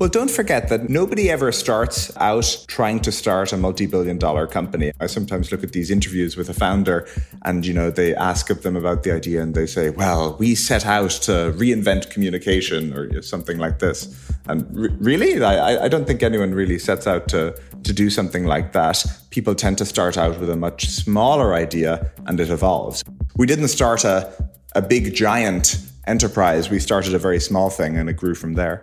Well, 0.00 0.08
don't 0.08 0.30
forget 0.30 0.70
that 0.70 0.88
nobody 0.88 1.28
ever 1.28 1.52
starts 1.52 2.10
out 2.16 2.64
trying 2.68 3.00
to 3.00 3.12
start 3.12 3.52
a 3.52 3.58
multi-billion 3.58 4.16
dollar 4.16 4.46
company. 4.46 4.92
I 4.98 5.06
sometimes 5.06 5.52
look 5.52 5.62
at 5.62 5.72
these 5.72 5.90
interviews 5.90 6.38
with 6.38 6.48
a 6.48 6.54
founder 6.54 7.06
and, 7.44 7.66
you 7.66 7.74
know, 7.74 7.90
they 7.90 8.14
ask 8.14 8.48
of 8.48 8.62
them 8.62 8.76
about 8.76 9.02
the 9.02 9.12
idea 9.12 9.42
and 9.42 9.54
they 9.54 9.66
say, 9.66 9.90
well, 9.90 10.36
we 10.38 10.54
set 10.54 10.86
out 10.86 11.10
to 11.28 11.52
reinvent 11.54 12.08
communication 12.08 12.94
or 12.94 13.20
something 13.20 13.58
like 13.58 13.80
this. 13.80 14.32
And 14.46 14.66
really, 15.04 15.44
I, 15.44 15.84
I 15.84 15.88
don't 15.88 16.06
think 16.06 16.22
anyone 16.22 16.54
really 16.54 16.78
sets 16.78 17.06
out 17.06 17.28
to, 17.28 17.54
to 17.82 17.92
do 17.92 18.08
something 18.08 18.46
like 18.46 18.72
that. 18.72 19.04
People 19.28 19.54
tend 19.54 19.76
to 19.76 19.84
start 19.84 20.16
out 20.16 20.40
with 20.40 20.48
a 20.48 20.56
much 20.56 20.88
smaller 20.88 21.52
idea 21.52 22.10
and 22.24 22.40
it 22.40 22.48
evolves. 22.48 23.04
We 23.36 23.46
didn't 23.46 23.68
start 23.68 24.04
a, 24.04 24.32
a 24.74 24.80
big 24.80 25.14
giant 25.14 25.78
enterprise. 26.06 26.70
We 26.70 26.78
started 26.78 27.12
a 27.12 27.18
very 27.18 27.38
small 27.38 27.68
thing 27.68 27.98
and 27.98 28.08
it 28.08 28.14
grew 28.14 28.34
from 28.34 28.54
there. 28.54 28.82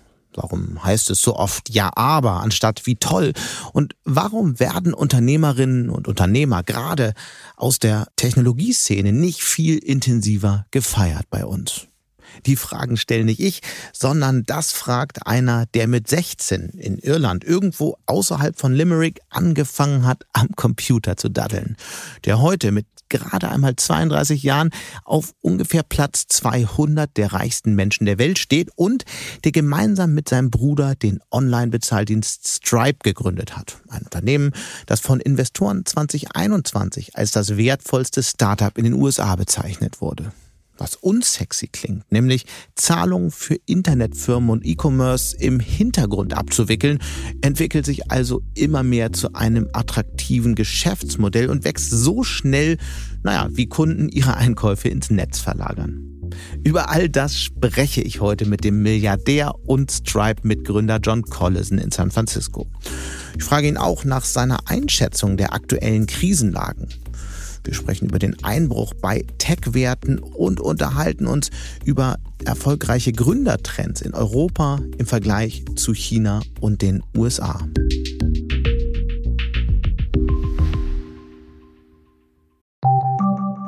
Warum 0.33 0.83
heißt 0.83 1.09
es 1.09 1.21
so 1.21 1.35
oft 1.35 1.69
ja 1.69 1.91
aber 1.95 2.41
anstatt 2.41 2.85
wie 2.85 2.95
toll? 2.95 3.33
Und 3.73 3.95
warum 4.03 4.59
werden 4.59 4.93
Unternehmerinnen 4.93 5.89
und 5.89 6.07
Unternehmer 6.07 6.63
gerade 6.63 7.13
aus 7.55 7.79
der 7.79 8.07
Technologieszene 8.15 9.11
nicht 9.11 9.43
viel 9.43 9.77
intensiver 9.77 10.65
gefeiert 10.71 11.25
bei 11.29 11.45
uns? 11.45 11.87
Die 12.45 12.55
Fragen 12.55 12.97
stelle 12.97 13.25
nicht 13.25 13.39
ich, 13.39 13.61
sondern 13.93 14.43
das 14.45 14.71
fragt 14.71 15.27
einer, 15.27 15.65
der 15.67 15.87
mit 15.87 16.07
16 16.07 16.69
in 16.69 16.97
Irland 16.97 17.43
irgendwo 17.43 17.97
außerhalb 18.05 18.57
von 18.57 18.73
Limerick 18.73 19.19
angefangen 19.29 20.05
hat, 20.05 20.23
am 20.33 20.49
Computer 20.55 21.17
zu 21.17 21.29
daddeln. 21.29 21.75
Der 22.25 22.39
heute 22.39 22.71
mit 22.71 22.87
gerade 23.11 23.49
einmal 23.49 23.75
32 23.75 24.41
Jahren 24.41 24.71
auf 25.05 25.33
ungefähr 25.41 25.83
Platz 25.83 26.25
200 26.27 27.15
der 27.15 27.33
reichsten 27.33 27.75
Menschen 27.75 28.05
der 28.05 28.17
Welt 28.17 28.39
steht 28.39 28.71
und 28.75 29.05
der 29.43 29.51
gemeinsam 29.51 30.15
mit 30.15 30.29
seinem 30.29 30.49
Bruder 30.49 30.95
den 30.95 31.19
Online-Bezahldienst 31.29 32.47
Stripe 32.47 32.99
gegründet 33.03 33.55
hat. 33.55 33.77
Ein 33.89 34.03
Unternehmen, 34.03 34.53
das 34.87 35.01
von 35.01 35.19
Investoren 35.19 35.85
2021 35.85 37.15
als 37.15 37.31
das 37.31 37.57
wertvollste 37.57 38.23
Startup 38.23 38.75
in 38.77 38.85
den 38.85 38.93
USA 38.93 39.35
bezeichnet 39.35 40.01
wurde 40.01 40.31
was 40.81 40.95
unsexy 40.95 41.67
klingt, 41.67 42.11
nämlich 42.11 42.45
Zahlungen 42.75 43.29
für 43.29 43.55
Internetfirmen 43.67 44.49
und 44.49 44.65
E-Commerce 44.65 45.37
im 45.37 45.59
Hintergrund 45.59 46.33
abzuwickeln, 46.33 46.97
entwickelt 47.41 47.85
sich 47.85 48.09
also 48.09 48.41
immer 48.55 48.81
mehr 48.81 49.13
zu 49.13 49.33
einem 49.35 49.69
attraktiven 49.73 50.55
Geschäftsmodell 50.55 51.51
und 51.51 51.65
wächst 51.65 51.91
so 51.91 52.23
schnell, 52.23 52.77
naja, 53.21 53.47
wie 53.51 53.67
Kunden 53.67 54.09
ihre 54.09 54.35
Einkäufe 54.37 54.89
ins 54.89 55.11
Netz 55.11 55.39
verlagern. 55.39 56.07
Über 56.63 56.89
all 56.89 57.09
das 57.09 57.37
spreche 57.37 58.01
ich 58.01 58.19
heute 58.19 58.47
mit 58.47 58.63
dem 58.63 58.81
Milliardär 58.81 59.53
und 59.65 59.91
Stripe-Mitgründer 59.91 60.99
John 61.03 61.21
Collison 61.23 61.77
in 61.77 61.91
San 61.91 62.09
Francisco. 62.09 62.67
Ich 63.37 63.43
frage 63.43 63.67
ihn 63.67 63.77
auch 63.77 64.03
nach 64.03 64.25
seiner 64.25 64.67
Einschätzung 64.67 65.37
der 65.37 65.53
aktuellen 65.53 66.07
Krisenlagen. 66.07 66.87
Wir 67.63 67.73
sprechen 67.73 68.09
über 68.09 68.19
den 68.19 68.43
Einbruch 68.43 68.93
bei 68.93 69.25
Tech-Werten 69.37 70.19
und 70.19 70.59
unterhalten 70.59 71.27
uns 71.27 71.49
über 71.85 72.17
erfolgreiche 72.43 73.13
Gründertrends 73.13 74.01
in 74.01 74.13
Europa 74.13 74.79
im 74.97 75.05
Vergleich 75.05 75.63
zu 75.75 75.93
China 75.93 76.41
und 76.59 76.81
den 76.81 77.03
USA. 77.15 77.59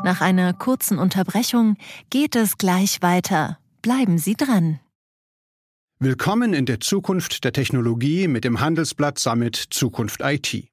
Nach 0.03 0.19
einer 0.19 0.53
kurzen 0.53 0.97
Unterbrechung 0.97 1.77
geht 2.09 2.35
es 2.35 2.57
gleich 2.57 3.01
weiter. 3.01 3.57
Bleiben 3.81 4.17
Sie 4.17 4.35
dran. 4.35 4.79
Willkommen 5.99 6.53
in 6.53 6.65
der 6.65 6.81
Zukunft 6.81 7.45
der 7.45 7.53
Technologie 7.53 8.27
mit 8.27 8.43
dem 8.43 8.59
Handelsblatt 8.59 9.17
Summit 9.17 9.55
Zukunft 9.55 10.19
IT. 10.21 10.72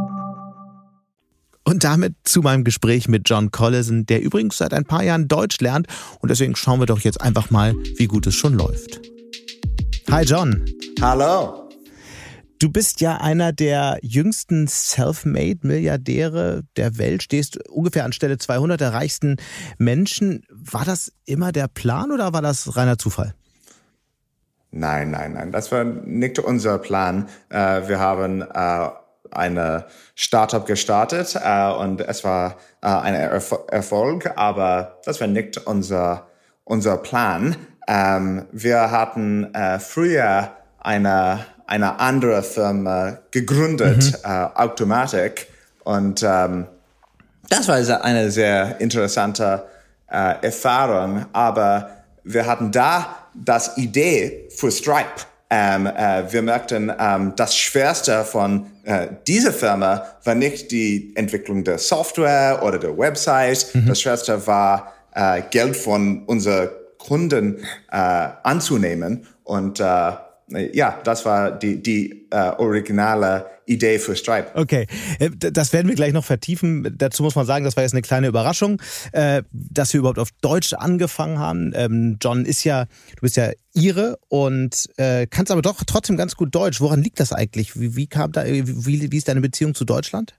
Und 1.63 1.83
damit 1.83 2.15
zu 2.23 2.41
meinem 2.41 2.63
Gespräch 2.63 3.07
mit 3.07 3.29
John 3.29 3.51
Collison, 3.51 4.05
der 4.05 4.21
übrigens 4.21 4.57
seit 4.57 4.73
ein 4.73 4.85
paar 4.85 5.03
Jahren 5.03 5.27
Deutsch 5.27 5.59
lernt. 5.59 5.87
Und 6.19 6.29
deswegen 6.29 6.55
schauen 6.55 6.79
wir 6.79 6.87
doch 6.87 7.01
jetzt 7.01 7.21
einfach 7.21 7.51
mal, 7.51 7.75
wie 7.97 8.07
gut 8.07 8.25
es 8.27 8.35
schon 8.35 8.55
läuft. 8.55 9.01
Hi 10.09 10.23
John. 10.23 10.65
Hallo. 10.99 11.69
Du 12.59 12.69
bist 12.71 13.01
ja 13.01 13.17
einer 13.17 13.53
der 13.53 13.97
jüngsten 14.03 14.67
Self-Made-Milliardäre 14.67 16.61
der 16.77 16.97
Welt, 16.99 17.23
stehst 17.23 17.57
ungefähr 17.69 18.05
an 18.05 18.13
Stelle 18.13 18.37
200 18.37 18.79
der 18.79 18.93
reichsten 18.93 19.37
Menschen. 19.79 20.43
War 20.51 20.85
das 20.85 21.11
immer 21.25 21.51
der 21.51 21.67
Plan 21.67 22.11
oder 22.11 22.33
war 22.33 22.43
das 22.43 22.75
reiner 22.75 22.99
Zufall? 22.99 23.33
Nein, 24.69 25.09
nein, 25.11 25.33
nein, 25.33 25.51
das 25.51 25.71
war 25.71 25.83
nicht 25.83 26.37
unser 26.37 26.77
Plan. 26.77 27.27
Äh, 27.49 27.87
wir 27.87 27.99
haben 27.99 28.41
äh, 28.41 28.89
eine 29.33 29.85
Startup 30.15 30.65
gestartet 30.65 31.39
äh, 31.43 31.71
und 31.71 32.01
es 32.01 32.23
war 32.23 32.57
äh, 32.81 32.87
ein 32.87 33.15
Erf 33.15 33.55
Erfolg, 33.69 34.31
aber 34.35 34.99
das 35.05 35.19
war 35.19 35.27
nicht 35.27 35.57
unser, 35.65 36.27
unser 36.63 36.97
Plan. 36.97 37.55
Ähm, 37.87 38.45
wir 38.51 38.91
hatten 38.91 39.53
äh, 39.53 39.79
früher 39.79 40.51
eine, 40.79 41.45
eine 41.67 41.99
andere 41.99 42.43
Firma 42.43 43.17
gegründet, 43.31 44.13
mhm. 44.23 44.29
äh, 44.29 44.47
Automatic, 44.55 45.47
und 45.83 46.23
ähm, 46.23 46.67
das 47.49 47.67
war 47.67 48.03
eine 48.03 48.31
sehr 48.31 48.79
interessante 48.79 49.65
äh, 50.09 50.45
Erfahrung, 50.45 51.25
aber 51.33 51.89
wir 52.23 52.45
hatten 52.45 52.71
da 52.71 53.15
das 53.33 53.77
Idee 53.77 54.47
für 54.55 54.71
Stripe 54.71 55.25
ähm, 55.53 55.85
äh, 55.85 56.23
wir 56.31 56.41
merkten, 56.41 56.93
ähm, 56.97 57.33
das 57.35 57.57
Schwerste 57.57 58.23
von 58.23 58.67
äh, 58.85 59.07
dieser 59.27 59.51
Firma 59.51 60.05
war 60.23 60.33
nicht 60.33 60.71
die 60.71 61.11
Entwicklung 61.15 61.65
der 61.65 61.77
Software 61.77 62.61
oder 62.63 62.79
der 62.79 62.97
Website. 62.97 63.67
Mhm. 63.73 63.85
Das 63.87 63.99
Schwerste 63.99 64.47
war, 64.47 64.93
äh, 65.13 65.41
Geld 65.51 65.75
von 65.75 66.23
unseren 66.23 66.69
Kunden 66.97 67.57
äh, 67.91 68.29
anzunehmen. 68.43 69.27
Und 69.43 69.81
äh, 69.81 70.13
ja, 70.71 70.99
das 71.03 71.25
war 71.25 71.51
die, 71.51 71.83
die 71.83 72.27
äh, 72.29 72.51
originale 72.57 73.45
Idee 73.71 73.99
für 73.99 74.15
Stripe. 74.15 74.47
Okay, 74.53 74.87
äh, 75.19 75.29
das 75.31 75.73
werden 75.73 75.87
wir 75.87 75.95
gleich 75.95 76.13
noch 76.13 76.25
vertiefen. 76.25 76.95
Dazu 76.97 77.23
muss 77.23 77.35
man 77.35 77.45
sagen, 77.45 77.65
das 77.65 77.75
war 77.75 77.83
jetzt 77.83 77.93
eine 77.93 78.01
kleine 78.01 78.27
Überraschung, 78.27 78.81
äh, 79.11 79.43
dass 79.51 79.93
wir 79.93 79.99
überhaupt 79.99 80.19
auf 80.19 80.29
Deutsch 80.41 80.73
angefangen 80.73 81.39
haben. 81.39 81.71
Ähm, 81.75 82.17
John 82.21 82.45
ist 82.45 82.63
ja, 82.63 82.85
du 82.85 83.21
bist 83.21 83.37
ja 83.37 83.51
Ire 83.73 84.17
und 84.27 84.89
äh, 84.97 85.27
kannst 85.27 85.51
aber 85.51 85.61
doch 85.61 85.83
trotzdem 85.85 86.17
ganz 86.17 86.35
gut 86.35 86.53
Deutsch. 86.53 86.81
Woran 86.81 87.01
liegt 87.01 87.19
das 87.19 87.31
eigentlich? 87.31 87.79
Wie, 87.79 87.95
wie 87.95 88.07
kam 88.07 88.31
da, 88.31 88.45
wie, 88.45 89.11
wie 89.11 89.17
ist 89.17 89.27
deine 89.27 89.41
Beziehung 89.41 89.73
zu 89.73 89.85
Deutschland? 89.85 90.35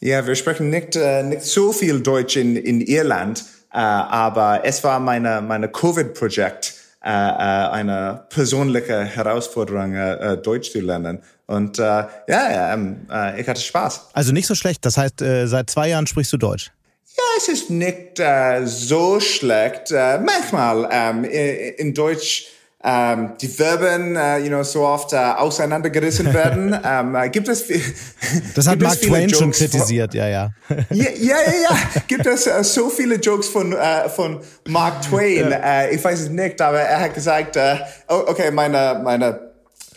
Ja, 0.00 0.26
wir 0.26 0.34
sprechen 0.34 0.70
nicht, 0.70 0.98
nicht 1.24 1.42
so 1.42 1.72
viel 1.72 2.00
Deutsch 2.00 2.36
in, 2.36 2.56
in 2.56 2.80
Irland, 2.80 3.44
aber 3.70 4.62
es 4.64 4.82
war 4.82 4.98
meine, 4.98 5.40
meine 5.40 5.68
Covid-Projekt 5.68 6.74
eine 7.00 8.24
persönliche 8.28 9.04
Herausforderung, 9.04 10.42
Deutsch 10.42 10.72
zu 10.72 10.80
lernen. 10.80 11.20
Und 11.46 11.78
äh, 11.78 11.82
ja, 11.82 12.08
ja 12.28 12.74
ähm, 12.74 13.06
äh, 13.10 13.40
ich 13.40 13.48
hatte 13.48 13.60
Spaß. 13.60 14.08
Also 14.12 14.32
nicht 14.32 14.46
so 14.46 14.54
schlecht. 14.54 14.84
Das 14.84 14.96
heißt, 14.96 15.22
äh, 15.22 15.46
seit 15.46 15.70
zwei 15.70 15.88
Jahren 15.88 16.06
sprichst 16.06 16.32
du 16.32 16.36
Deutsch. 16.36 16.70
Ja, 17.16 17.22
es 17.36 17.48
ist 17.48 17.70
nicht 17.70 18.18
äh, 18.20 18.64
so 18.64 19.20
schlecht. 19.20 19.90
Äh, 19.90 20.18
manchmal 20.18 20.88
ähm, 20.90 21.24
in 21.24 21.92
Deutsch 21.92 22.46
ähm, 22.84 23.34
die 23.40 23.46
Verben, 23.46 24.16
äh, 24.16 24.38
you 24.38 24.48
know, 24.48 24.62
so 24.64 24.84
oft 24.84 25.12
äh, 25.12 25.16
auseinandergerissen 25.16 26.32
werden. 26.34 26.76
ähm, 26.84 27.14
äh, 27.14 27.28
gibt 27.28 27.48
es 27.48 27.64
Das 28.54 28.66
hat 28.66 28.80
Mark 28.80 29.00
Twain 29.00 29.28
Jokes 29.28 29.38
schon 29.38 29.50
kritisiert, 29.52 30.14
ja, 30.14 30.26
ja. 30.26 30.50
ja, 30.90 31.04
ja, 31.10 31.10
ja, 31.16 31.52
ja. 31.70 31.78
Gibt 32.08 32.26
es 32.26 32.46
äh, 32.46 32.64
so 32.64 32.88
viele 32.88 33.16
Jokes 33.16 33.48
von, 33.48 33.72
äh, 33.72 34.08
von 34.08 34.40
Mark 34.66 35.02
Twain? 35.02 35.50
Ja. 35.50 35.82
Äh, 35.82 35.94
ich 35.94 36.02
weiß 36.02 36.22
es 36.22 36.28
nicht, 36.28 36.60
aber 36.60 36.80
er 36.80 37.00
hat 37.02 37.14
gesagt, 37.14 37.56
äh, 37.56 37.76
oh, 38.08 38.24
okay, 38.26 38.50
meine, 38.50 39.00
meine 39.04 39.51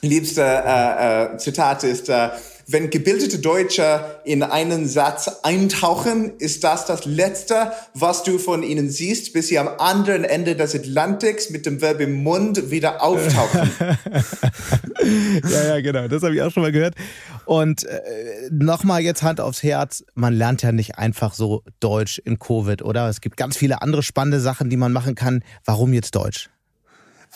liebste 0.06 0.42
äh, 0.42 1.34
äh, 1.34 1.38
Zitat 1.38 1.84
ist, 1.84 2.10
äh, 2.10 2.30
wenn 2.68 2.90
gebildete 2.90 3.38
Deutsche 3.38 4.22
in 4.24 4.42
einen 4.42 4.88
Satz 4.88 5.30
eintauchen, 5.44 6.34
ist 6.40 6.63
das 6.63 6.86
das 6.86 7.06
Letzte, 7.06 7.72
was 7.94 8.24
du 8.24 8.40
von 8.40 8.63
ihnen 8.63 8.90
siehst, 8.90 9.34
bis 9.34 9.50
sie 9.50 9.60
am 9.60 9.68
anderen 9.68 10.24
Ende 10.24 10.56
des 10.56 10.74
Atlantiks 10.74 11.52
mit 11.52 11.68
dem 11.68 11.80
Verb 11.80 12.00
im 12.00 12.24
Mund 12.24 12.72
wieder 12.72 13.04
auftauchen. 13.04 13.69
ja, 15.52 15.68
ja, 15.68 15.81
genau. 15.81 16.07
Das 16.07 16.24
habe 16.24 16.34
ich 16.34 16.42
auch 16.42 16.52
schon 16.52 16.63
mal 16.63 16.72
gehört. 16.72 16.96
Und 17.46 17.84
äh, 17.84 18.00
nochmal 18.50 19.02
jetzt 19.02 19.22
Hand 19.22 19.40
aufs 19.40 19.62
Herz, 19.62 20.04
man 20.16 20.34
lernt 20.34 20.63
ja 20.63 20.72
nicht 20.72 20.98
einfach 20.98 21.36
so 21.36 21.62
Deutsch 21.80 22.18
in 22.18 22.40
Covid, 22.40 22.81
oder? 22.81 23.07
Es 23.10 23.22
gibt 23.22 23.38
ganz 23.38 23.57
viele 23.57 23.84
andere 23.84 24.02
spannende 24.02 24.40
Sachen, 24.40 24.72
die 24.72 24.78
man 24.78 24.92
machen 24.92 25.13
kann. 25.13 25.44
Warum 25.66 25.94
jetzt 25.94 26.16
Deutsch? 26.16 26.50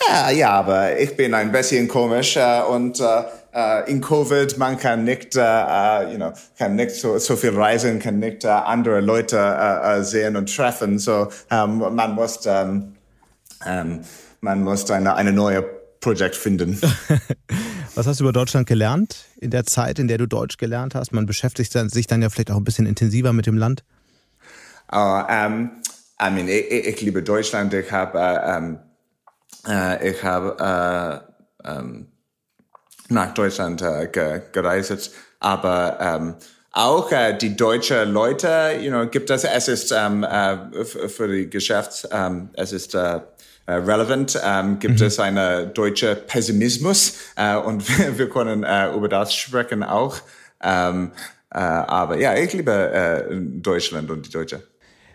Ja, 0.07 0.29
ja, 0.29 0.51
aber 0.51 0.97
ich 0.97 1.15
bin 1.15 1.33
ein 1.33 1.51
bisschen 1.51 1.87
komisch 1.87 2.37
äh, 2.37 2.61
und 2.61 2.99
äh, 2.99 3.23
äh, 3.53 3.91
in 3.91 4.01
Covid 4.01 4.57
man 4.57 4.77
kann 4.77 5.03
nicht, 5.03 5.35
äh, 5.35 5.39
uh, 5.39 6.09
you 6.09 6.15
know, 6.15 6.31
kann 6.57 6.75
nicht 6.75 6.91
so, 6.91 7.17
so 7.17 7.35
viel 7.35 7.55
reisen, 7.55 7.99
kann 7.99 8.19
nicht 8.19 8.43
äh, 8.43 8.47
andere 8.47 9.01
Leute 9.01 9.37
äh, 9.37 10.03
sehen 10.03 10.35
und 10.35 10.55
treffen. 10.55 10.99
So 10.99 11.29
ähm, 11.51 11.79
man 11.79 12.15
muss 12.15 12.45
ähm, 12.45 12.95
ähm, 13.65 14.01
man 14.41 14.63
muss 14.63 14.89
eine 14.89 15.15
eine 15.15 15.33
neue 15.33 15.63
Projekt 15.99 16.35
finden. 16.35 16.79
Was 17.95 18.07
hast 18.07 18.19
du 18.19 18.23
über 18.23 18.33
Deutschland 18.33 18.67
gelernt 18.67 19.25
in 19.41 19.51
der 19.51 19.65
Zeit, 19.65 19.99
in 19.99 20.07
der 20.07 20.17
du 20.17 20.27
Deutsch 20.27 20.57
gelernt 20.57 20.95
hast? 20.95 21.11
Man 21.11 21.25
beschäftigt 21.25 21.73
sich 21.73 22.07
dann 22.07 22.21
ja 22.21 22.29
vielleicht 22.29 22.51
auch 22.51 22.57
ein 22.57 22.63
bisschen 22.63 22.85
intensiver 22.85 23.33
mit 23.33 23.45
dem 23.45 23.57
Land. 23.57 23.83
Oh, 24.91 24.97
um, 24.97 25.71
I 26.21 26.29
mean, 26.31 26.47
ich, 26.47 26.71
ich 26.71 27.01
liebe 27.01 27.21
Deutschland. 27.21 27.73
Ich 27.73 27.91
habe 27.91 28.17
uh, 28.17 28.57
um 28.57 28.79
äh, 29.67 30.09
ich 30.11 30.23
habe 30.23 31.23
äh, 31.63 31.69
ähm, 31.69 32.07
nach 33.09 33.33
Deutschland 33.33 33.81
äh, 33.81 34.07
ge 34.11 34.41
gereist, 34.51 35.11
aber 35.39 35.97
ähm, 35.99 36.35
auch 36.71 37.11
äh, 37.11 37.35
die 37.35 37.55
deutsche 37.55 38.03
Leute, 38.03 38.79
you 38.81 38.89
know, 38.89 39.07
gibt 39.07 39.29
es, 39.29 39.43
es 39.43 39.67
ist 39.67 39.91
ähm, 39.91 40.23
äh, 40.23 40.85
für 40.85 41.27
die 41.27 41.49
Geschäft, 41.49 42.07
ähm, 42.11 42.49
es 42.53 42.71
ist 42.71 42.93
äh, 42.93 43.19
äh 43.65 43.73
relevant, 43.73 44.39
ähm, 44.43 44.77
gibt 44.79 44.99
mhm. 44.99 45.07
es 45.07 45.19
eine 45.19 45.67
deutsche 45.67 46.15
Pessimismus 46.15 47.15
äh, 47.35 47.55
und 47.55 47.87
wir, 47.97 48.17
wir 48.17 48.29
können 48.29 48.63
äh, 48.63 48.93
über 48.93 49.09
das 49.09 49.33
sprechen 49.33 49.83
auch. 49.83 50.17
Ähm, 50.61 51.11
äh, 51.51 51.57
aber 51.57 52.19
ja, 52.19 52.35
ich 52.35 52.53
liebe 52.53 52.71
äh, 52.71 53.35
Deutschland 53.35 54.11
und 54.11 54.27
die 54.27 54.31
Deutsche. 54.31 54.61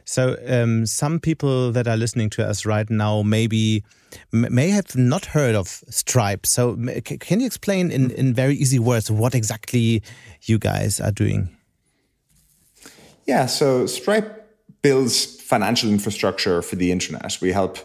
So 0.04 0.36
um, 0.46 0.84
some 0.84 1.18
people 1.18 1.72
that 1.72 1.88
are 1.88 1.96
listening 1.96 2.28
to 2.30 2.42
us 2.42 2.66
right 2.66 2.90
now 2.90 3.22
maybe 3.22 3.82
may 4.32 4.68
have 4.68 4.96
not 4.96 5.26
heard 5.26 5.54
of 5.54 5.68
Stripe. 5.88 6.46
So 6.46 6.76
can 7.20 7.40
you 7.40 7.46
explain 7.46 7.90
in, 7.90 8.10
in 8.12 8.34
very 8.34 8.54
easy 8.54 8.78
words 8.78 9.10
what 9.10 9.34
exactly 9.34 10.02
you 10.42 10.58
guys 10.58 11.00
are 11.00 11.12
doing? 11.12 11.56
Yeah, 13.26 13.46
so 13.46 13.86
Stripe 13.86 14.44
builds 14.82 15.40
financial 15.40 15.90
infrastructure 15.90 16.60
for 16.60 16.76
the 16.76 16.92
internet. 16.92 17.38
We 17.40 17.52
help 17.52 17.78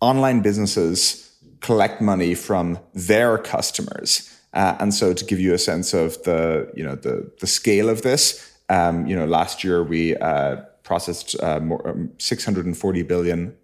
online 0.00 0.40
businesses 0.40 1.30
collect 1.60 2.00
money 2.00 2.34
from 2.34 2.78
their 2.94 3.36
customers. 3.38 4.26
Uh, 4.54 4.76
and 4.80 4.92
so 4.94 5.12
to 5.12 5.24
give 5.24 5.38
you 5.38 5.54
a 5.54 5.58
sense 5.58 5.92
of 5.92 6.20
the, 6.24 6.70
you 6.74 6.82
know, 6.82 6.94
the, 6.94 7.30
the 7.40 7.46
scale 7.46 7.88
of 7.88 8.02
this, 8.02 8.50
um, 8.68 9.06
you 9.06 9.14
know, 9.14 9.26
last 9.26 9.62
year 9.62 9.84
we 9.84 10.16
uh, 10.16 10.56
processed 10.82 11.36
uh, 11.42 11.60
more, 11.60 11.86
um, 11.86 12.10
$640 12.16 13.06
billion 13.06 13.56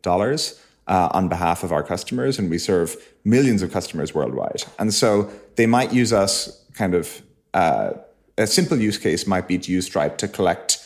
uh, 0.86 1.08
on 1.12 1.28
behalf 1.28 1.62
of 1.62 1.72
our 1.72 1.82
customers, 1.82 2.38
and 2.38 2.50
we 2.50 2.58
serve 2.58 2.96
millions 3.24 3.62
of 3.62 3.72
customers 3.72 4.14
worldwide. 4.14 4.62
And 4.78 4.94
so 4.94 5.30
they 5.56 5.66
might 5.66 5.92
use 5.92 6.12
us 6.12 6.64
kind 6.74 6.94
of 6.94 7.22
uh, 7.54 7.92
a 8.38 8.46
simple 8.46 8.78
use 8.78 8.98
case 8.98 9.26
might 9.26 9.48
be 9.48 9.58
to 9.58 9.72
use 9.72 9.86
Stripe 9.86 10.18
to 10.18 10.28
collect 10.28 10.82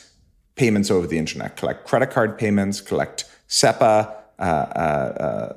payments 0.55 0.91
over 0.91 1.07
the 1.07 1.19
internet, 1.19 1.57
collect 1.57 1.87
credit 1.87 2.11
card 2.11 2.39
payments, 2.39 2.81
collect 2.81 3.25
SEPA, 3.49 4.15
uh, 4.39 4.43
uh, 4.43 4.45
uh 4.45 5.53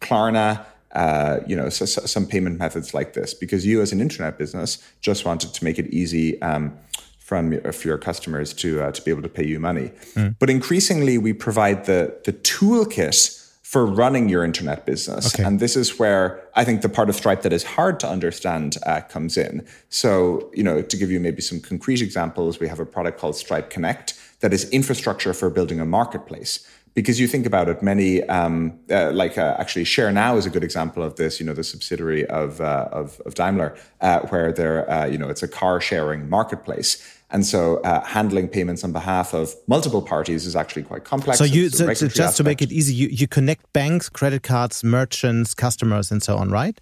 Klarna, 0.00 0.64
uh, 0.94 1.40
you 1.46 1.56
know, 1.56 1.68
so, 1.68 1.84
so 1.84 2.04
some 2.06 2.26
payment 2.26 2.58
methods 2.58 2.92
like 2.92 3.14
this, 3.14 3.34
because 3.34 3.64
you 3.64 3.80
as 3.80 3.92
an 3.92 4.00
internet 4.00 4.38
business 4.38 4.78
just 5.00 5.24
wanted 5.24 5.54
to 5.54 5.64
make 5.64 5.78
it 5.78 5.86
easy 5.86 6.40
um, 6.42 6.76
from 7.18 7.60
for 7.72 7.88
your 7.88 7.98
customers 7.98 8.52
to 8.52 8.82
uh, 8.82 8.92
to 8.92 9.00
be 9.02 9.10
able 9.10 9.22
to 9.22 9.28
pay 9.28 9.46
you 9.46 9.58
money. 9.58 9.90
Mm. 10.14 10.36
But 10.38 10.50
increasingly, 10.50 11.18
we 11.18 11.32
provide 11.32 11.86
the 11.86 12.20
the 12.24 12.32
toolkit 12.32 13.41
for 13.72 13.86
running 13.86 14.28
your 14.28 14.44
internet 14.44 14.84
business, 14.84 15.34
okay. 15.34 15.44
and 15.44 15.58
this 15.58 15.76
is 15.76 15.98
where 15.98 16.46
I 16.54 16.62
think 16.62 16.82
the 16.82 16.90
part 16.90 17.08
of 17.08 17.16
Stripe 17.16 17.40
that 17.40 17.54
is 17.54 17.64
hard 17.64 17.98
to 18.00 18.06
understand 18.06 18.76
uh, 18.84 19.00
comes 19.00 19.38
in. 19.38 19.66
So, 19.88 20.50
you 20.52 20.62
know, 20.62 20.82
to 20.82 20.96
give 20.98 21.10
you 21.10 21.18
maybe 21.18 21.40
some 21.40 21.58
concrete 21.58 22.02
examples, 22.02 22.60
we 22.60 22.68
have 22.68 22.80
a 22.80 22.84
product 22.84 23.18
called 23.18 23.34
Stripe 23.34 23.70
Connect 23.70 24.12
that 24.40 24.52
is 24.52 24.68
infrastructure 24.68 25.32
for 25.32 25.48
building 25.48 25.80
a 25.80 25.86
marketplace 25.86 26.68
because 26.94 27.18
you 27.18 27.26
think 27.26 27.46
about 27.46 27.70
it, 27.70 27.82
many 27.82 28.22
um, 28.24 28.78
uh, 28.90 29.10
like 29.12 29.38
uh, 29.38 29.56
actually 29.58 29.84
Share 29.84 30.12
Now 30.12 30.36
is 30.36 30.44
a 30.44 30.50
good 30.50 30.64
example 30.64 31.02
of 31.02 31.16
this. 31.16 31.40
You 31.40 31.46
know, 31.46 31.54
the 31.54 31.64
subsidiary 31.64 32.26
of 32.26 32.60
uh, 32.60 32.88
of, 32.92 33.20
of, 33.24 33.34
Daimler, 33.34 33.74
uh, 34.00 34.20
where 34.28 34.52
they're 34.52 34.90
uh, 34.90 35.06
you 35.06 35.16
know 35.16 35.30
it's 35.30 35.42
a 35.42 35.48
car 35.48 35.80
sharing 35.80 36.28
marketplace. 36.28 37.20
And 37.32 37.46
so, 37.46 37.78
uh, 37.78 38.04
handling 38.04 38.48
payments 38.48 38.84
on 38.84 38.92
behalf 38.92 39.32
of 39.32 39.54
multiple 39.66 40.02
parties 40.02 40.46
is 40.46 40.54
actually 40.54 40.82
quite 40.82 41.04
complex. 41.04 41.38
So, 41.38 41.44
you 41.44 41.70
so, 41.70 41.86
just 41.86 42.02
aspect. 42.20 42.36
to 42.36 42.44
make 42.44 42.62
it 42.62 42.70
easy, 42.70 42.94
you, 42.94 43.08
you 43.08 43.26
connect 43.26 43.72
banks, 43.72 44.08
credit 44.08 44.42
cards, 44.42 44.84
merchants, 44.84 45.54
customers, 45.54 46.10
and 46.10 46.22
so 46.22 46.36
on, 46.36 46.50
right? 46.50 46.78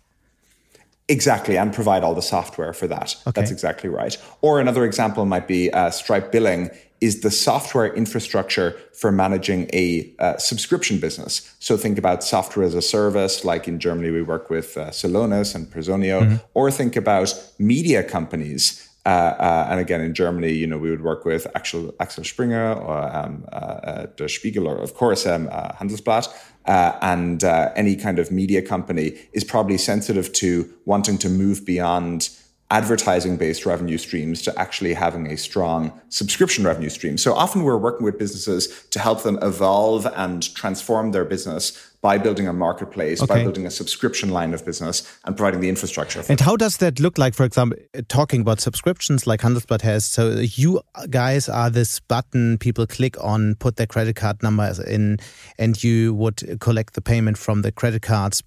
Exactly, 1.08 1.56
and 1.56 1.72
provide 1.72 2.04
all 2.04 2.14
the 2.14 2.22
software 2.22 2.72
for 2.72 2.86
that. 2.86 3.16
Okay. 3.26 3.40
That's 3.40 3.50
exactly 3.50 3.88
right. 3.88 4.16
Or 4.42 4.60
another 4.60 4.84
example 4.84 5.24
might 5.24 5.48
be 5.48 5.72
uh, 5.72 5.90
Stripe 5.90 6.30
Billing 6.30 6.70
is 7.00 7.22
the 7.22 7.30
software 7.30 7.92
infrastructure 7.94 8.76
for 8.92 9.10
managing 9.10 9.68
a 9.72 10.12
uh, 10.18 10.36
subscription 10.36 10.98
business. 11.00 11.54
So 11.58 11.76
think 11.76 11.98
about 11.98 12.22
software 12.22 12.66
as 12.66 12.74
a 12.74 12.82
service, 12.82 13.44
like 13.44 13.66
in 13.66 13.78
Germany, 13.78 14.10
we 14.10 14.22
work 14.22 14.50
with 14.50 14.76
uh, 14.76 14.90
Celonis 14.90 15.54
and 15.54 15.66
Personio, 15.66 16.22
mm-hmm. 16.22 16.36
or 16.54 16.70
think 16.70 16.96
about 16.96 17.32
media 17.58 18.02
companies. 18.02 18.86
Uh, 19.06 19.08
uh, 19.08 19.68
and 19.70 19.80
again, 19.80 20.00
in 20.00 20.12
Germany, 20.12 20.52
you 20.52 20.66
know, 20.66 20.76
we 20.76 20.90
would 20.90 21.02
work 21.02 21.24
with 21.24 21.46
Axel, 21.54 21.94
Axel 22.00 22.22
Springer 22.22 22.74
or 22.74 23.16
um, 23.16 23.46
uh, 23.50 23.56
uh, 23.56 24.06
Der 24.16 24.28
Spiegel, 24.28 24.68
or 24.68 24.76
of 24.76 24.94
course, 24.94 25.26
um, 25.26 25.48
Handelsblatt. 25.48 26.28
and 26.66 27.42
any 27.76 27.96
kind 27.96 28.18
of 28.18 28.30
media 28.30 28.60
company 28.60 29.18
is 29.32 29.42
probably 29.42 29.78
sensitive 29.78 30.32
to 30.34 30.70
wanting 30.84 31.16
to 31.18 31.28
move 31.28 31.64
beyond 31.64 32.28
advertising 32.70 33.36
based 33.36 33.66
revenue 33.66 33.98
streams 33.98 34.42
to 34.42 34.56
actually 34.58 34.94
having 34.94 35.26
a 35.26 35.36
strong 35.36 35.98
subscription 36.08 36.64
revenue 36.64 36.90
stream. 36.90 37.18
So 37.18 37.34
often 37.34 37.64
we're 37.64 37.76
working 37.76 38.04
with 38.04 38.18
businesses 38.18 38.86
to 38.90 39.00
help 39.00 39.22
them 39.24 39.38
evolve 39.42 40.06
and 40.14 40.54
transform 40.54 41.10
their 41.10 41.24
business 41.24 41.89
by 42.02 42.16
building 42.16 42.48
a 42.48 42.52
marketplace, 42.52 43.22
okay. 43.22 43.34
by 43.34 43.42
building 43.42 43.66
a 43.66 43.70
subscription 43.70 44.30
line 44.30 44.54
of 44.54 44.64
business 44.64 45.06
and 45.24 45.36
providing 45.36 45.60
the 45.60 45.68
infrastructure. 45.68 46.22
and 46.28 46.40
how 46.40 46.56
does 46.56 46.78
that 46.78 46.98
look 46.98 47.18
like, 47.18 47.34
for 47.34 47.44
example, 47.44 47.78
talking 48.08 48.40
about 48.40 48.60
subscriptions 48.60 49.26
like 49.26 49.40
Handelsblatt 49.40 49.82
has? 49.82 50.06
So 50.06 50.30
you 50.38 50.80
guys 51.10 51.48
are 51.48 51.68
this 51.68 52.00
button 52.00 52.56
people 52.58 52.86
click 52.86 53.22
on, 53.22 53.54
put 53.56 53.76
their 53.76 53.86
credit 53.86 54.16
card 54.16 54.42
numbers 54.42 54.78
in, 54.78 55.18
and 55.58 55.82
you 55.82 56.14
would 56.14 56.58
collect 56.60 56.94
the 56.94 57.02
payment 57.02 57.36
from 57.36 57.62
the 57.62 57.70
credit 57.70 58.02
cards, 58.02 58.42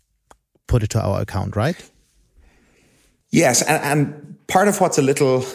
put 0.67 0.81
it 0.81 0.89
to 0.91 1.01
our 1.01 1.21
account, 1.21 1.55
right? 1.55 1.75
Yes, 3.29 3.61
and, 3.61 3.83
and 3.83 4.47
part 4.47 4.67
of 4.67 4.79
what's 4.81 4.97
a 4.97 5.01
little 5.01 5.45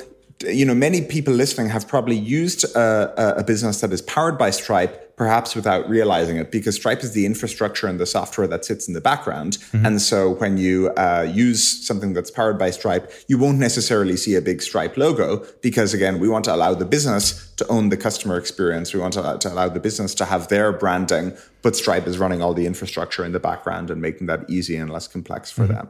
you 0.44 0.64
know, 0.64 0.74
many 0.74 1.02
people 1.02 1.34
listening 1.34 1.68
have 1.68 1.88
probably 1.88 2.16
used 2.16 2.64
a, 2.76 3.38
a, 3.38 3.44
business 3.44 3.80
that 3.80 3.92
is 3.92 4.02
powered 4.02 4.38
by 4.38 4.50
Stripe, 4.50 5.07
perhaps 5.18 5.54
without 5.54 5.86
realizing 5.88 6.36
it, 6.36 6.50
because 6.50 6.76
Stripe 6.76 7.02
is 7.02 7.12
the 7.12 7.26
infrastructure 7.26 7.88
and 7.88 7.98
the 7.98 8.06
software 8.06 8.46
that 8.46 8.64
sits 8.64 8.86
in 8.88 8.94
the 8.94 9.00
background. 9.00 9.58
Mm-hmm. 9.58 9.84
And 9.86 10.00
so 10.00 10.30
when 10.36 10.56
you 10.56 10.90
uh, 10.90 11.26
use 11.28 11.86
something 11.86 12.14
that's 12.14 12.30
powered 12.30 12.58
by 12.58 12.70
Stripe, 12.70 13.12
you 13.26 13.36
won't 13.36 13.58
necessarily 13.58 14.16
see 14.16 14.36
a 14.36 14.40
big 14.40 14.62
Stripe 14.62 14.96
logo, 14.96 15.44
because 15.60 15.92
again, 15.92 16.20
we 16.20 16.28
want 16.28 16.44
to 16.44 16.54
allow 16.54 16.72
the 16.72 16.86
business 16.86 17.52
to 17.56 17.66
own 17.66 17.88
the 17.88 17.96
customer 17.96 18.38
experience. 18.38 18.94
We 18.94 19.00
want 19.00 19.14
to, 19.14 19.36
to 19.38 19.52
allow 19.52 19.68
the 19.68 19.80
business 19.80 20.14
to 20.14 20.24
have 20.24 20.46
their 20.48 20.72
branding, 20.72 21.36
but 21.62 21.74
Stripe 21.74 22.06
is 22.06 22.16
running 22.18 22.40
all 22.40 22.54
the 22.54 22.66
infrastructure 22.66 23.24
in 23.24 23.32
the 23.32 23.40
background 23.40 23.90
and 23.90 24.00
making 24.00 24.28
that 24.28 24.48
easy 24.48 24.76
and 24.76 24.88
less 24.88 25.08
complex 25.08 25.50
for 25.50 25.64
mm-hmm. 25.64 25.72
them. 25.72 25.88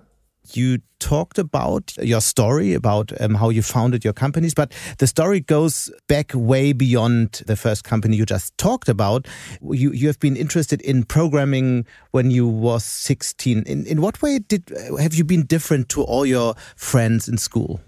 You 0.57 0.79
talked 0.99 1.39
about 1.39 1.95
your 1.99 2.21
story 2.21 2.75
about 2.75 3.13
um, 3.21 3.35
how 3.35 3.51
you 3.51 3.63
founded 3.63 4.05
your 4.05 4.13
companies, 4.13 4.55
but 4.55 4.73
the 4.99 5.07
story 5.07 5.41
goes 5.41 5.91
back 6.09 6.33
way 6.35 6.73
beyond 6.73 7.43
the 7.47 7.57
first 7.57 7.85
company 7.85 8.17
you 8.17 8.27
just 8.27 8.57
talked 8.59 8.89
about. 8.89 9.27
You 9.61 9.93
you 9.93 10.07
have 10.07 10.19
been 10.19 10.37
interested 10.37 10.81
in 10.83 11.05
programming 11.05 11.87
when 12.11 12.31
you 12.31 12.47
was 12.47 12.85
16. 12.85 13.63
In 13.67 13.87
in 13.87 14.01
what 14.01 14.21
way 14.23 14.39
did 14.39 14.73
have 14.99 15.15
you 15.15 15.25
been 15.25 15.47
different 15.47 15.89
to 15.91 16.03
all 16.03 16.27
your 16.27 16.55
friends 16.77 17.29
in 17.29 17.39
school? 17.39 17.81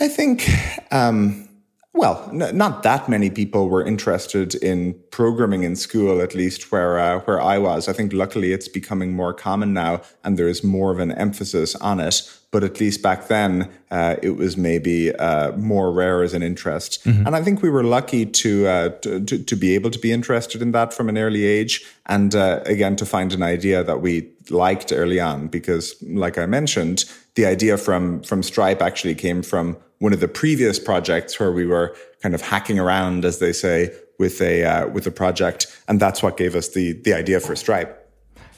I 0.00 0.08
think 0.08 0.48
um, 0.90 1.48
well, 1.94 2.26
n- 2.32 2.56
not 2.56 2.82
that 2.82 3.08
many 3.08 3.30
people 3.30 3.68
were 3.68 3.84
interested 3.84 4.54
in 4.54 4.94
programming 5.10 5.62
in 5.62 5.76
school, 5.76 6.22
at 6.22 6.34
least 6.34 6.72
where 6.72 6.98
uh, 6.98 7.20
where 7.20 7.40
I 7.40 7.58
was. 7.58 7.88
I 7.88 7.92
think 7.92 8.12
luckily 8.12 8.52
it's 8.52 8.68
becoming 8.68 9.12
more 9.12 9.34
common 9.34 9.74
now, 9.74 10.00
and 10.24 10.38
there 10.38 10.48
is 10.48 10.64
more 10.64 10.90
of 10.90 10.98
an 10.98 11.12
emphasis 11.12 11.74
on 11.76 12.00
it. 12.00 12.22
But 12.50 12.64
at 12.64 12.80
least 12.80 13.02
back 13.02 13.28
then, 13.28 13.70
uh, 13.90 14.16
it 14.22 14.36
was 14.36 14.58
maybe 14.58 15.14
uh, 15.14 15.52
more 15.52 15.90
rare 15.90 16.22
as 16.22 16.34
an 16.34 16.42
interest. 16.42 17.02
Mm-hmm. 17.04 17.26
And 17.26 17.34
I 17.34 17.42
think 17.42 17.62
we 17.62 17.70
were 17.70 17.82
lucky 17.82 18.26
to, 18.26 18.66
uh, 18.66 18.88
to, 19.00 19.24
to 19.24 19.38
to 19.42 19.56
be 19.56 19.74
able 19.74 19.90
to 19.90 19.98
be 19.98 20.12
interested 20.12 20.62
in 20.62 20.72
that 20.72 20.94
from 20.94 21.08
an 21.08 21.18
early 21.18 21.44
age, 21.44 21.84
and 22.06 22.34
uh, 22.34 22.60
again 22.64 22.96
to 22.96 23.06
find 23.06 23.32
an 23.32 23.42
idea 23.42 23.84
that 23.84 24.00
we 24.00 24.30
liked 24.50 24.92
early 24.92 25.20
on. 25.20 25.48
Because, 25.48 25.94
like 26.02 26.38
I 26.38 26.46
mentioned, 26.46 27.04
the 27.34 27.44
idea 27.44 27.76
from 27.76 28.22
from 28.22 28.42
Stripe 28.42 28.80
actually 28.82 29.14
came 29.14 29.42
from 29.42 29.76
one 30.02 30.12
of 30.12 30.18
the 30.18 30.26
previous 30.26 30.80
projects 30.80 31.38
where 31.38 31.52
we 31.52 31.64
were 31.64 31.94
kind 32.22 32.34
of 32.34 32.42
hacking 32.42 32.76
around, 32.76 33.24
as 33.24 33.38
they 33.38 33.52
say, 33.52 33.88
with 34.18 34.40
a 34.40 34.64
uh, 34.64 34.88
with 34.88 35.06
a 35.06 35.12
project, 35.12 35.66
and 35.86 36.00
that's 36.00 36.22
what 36.22 36.36
gave 36.36 36.56
us 36.56 36.70
the 36.70 37.00
the 37.04 37.14
idea 37.14 37.38
for 37.38 37.54
Stripe. 37.54 37.90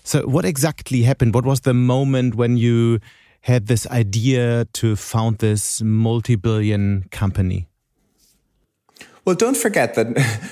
So, 0.04 0.26
what 0.26 0.46
exactly 0.46 1.02
happened? 1.02 1.34
What 1.34 1.44
was 1.44 1.60
the 1.60 1.74
moment 1.74 2.34
when 2.34 2.56
you 2.56 2.98
had 3.42 3.66
this 3.66 3.86
idea 3.88 4.64
to 4.72 4.96
found 4.96 5.38
this 5.38 5.82
multi-billion 5.82 7.04
company? 7.10 7.68
Well, 9.26 9.36
don't 9.36 9.56
forget 9.56 9.94
that 9.96 10.06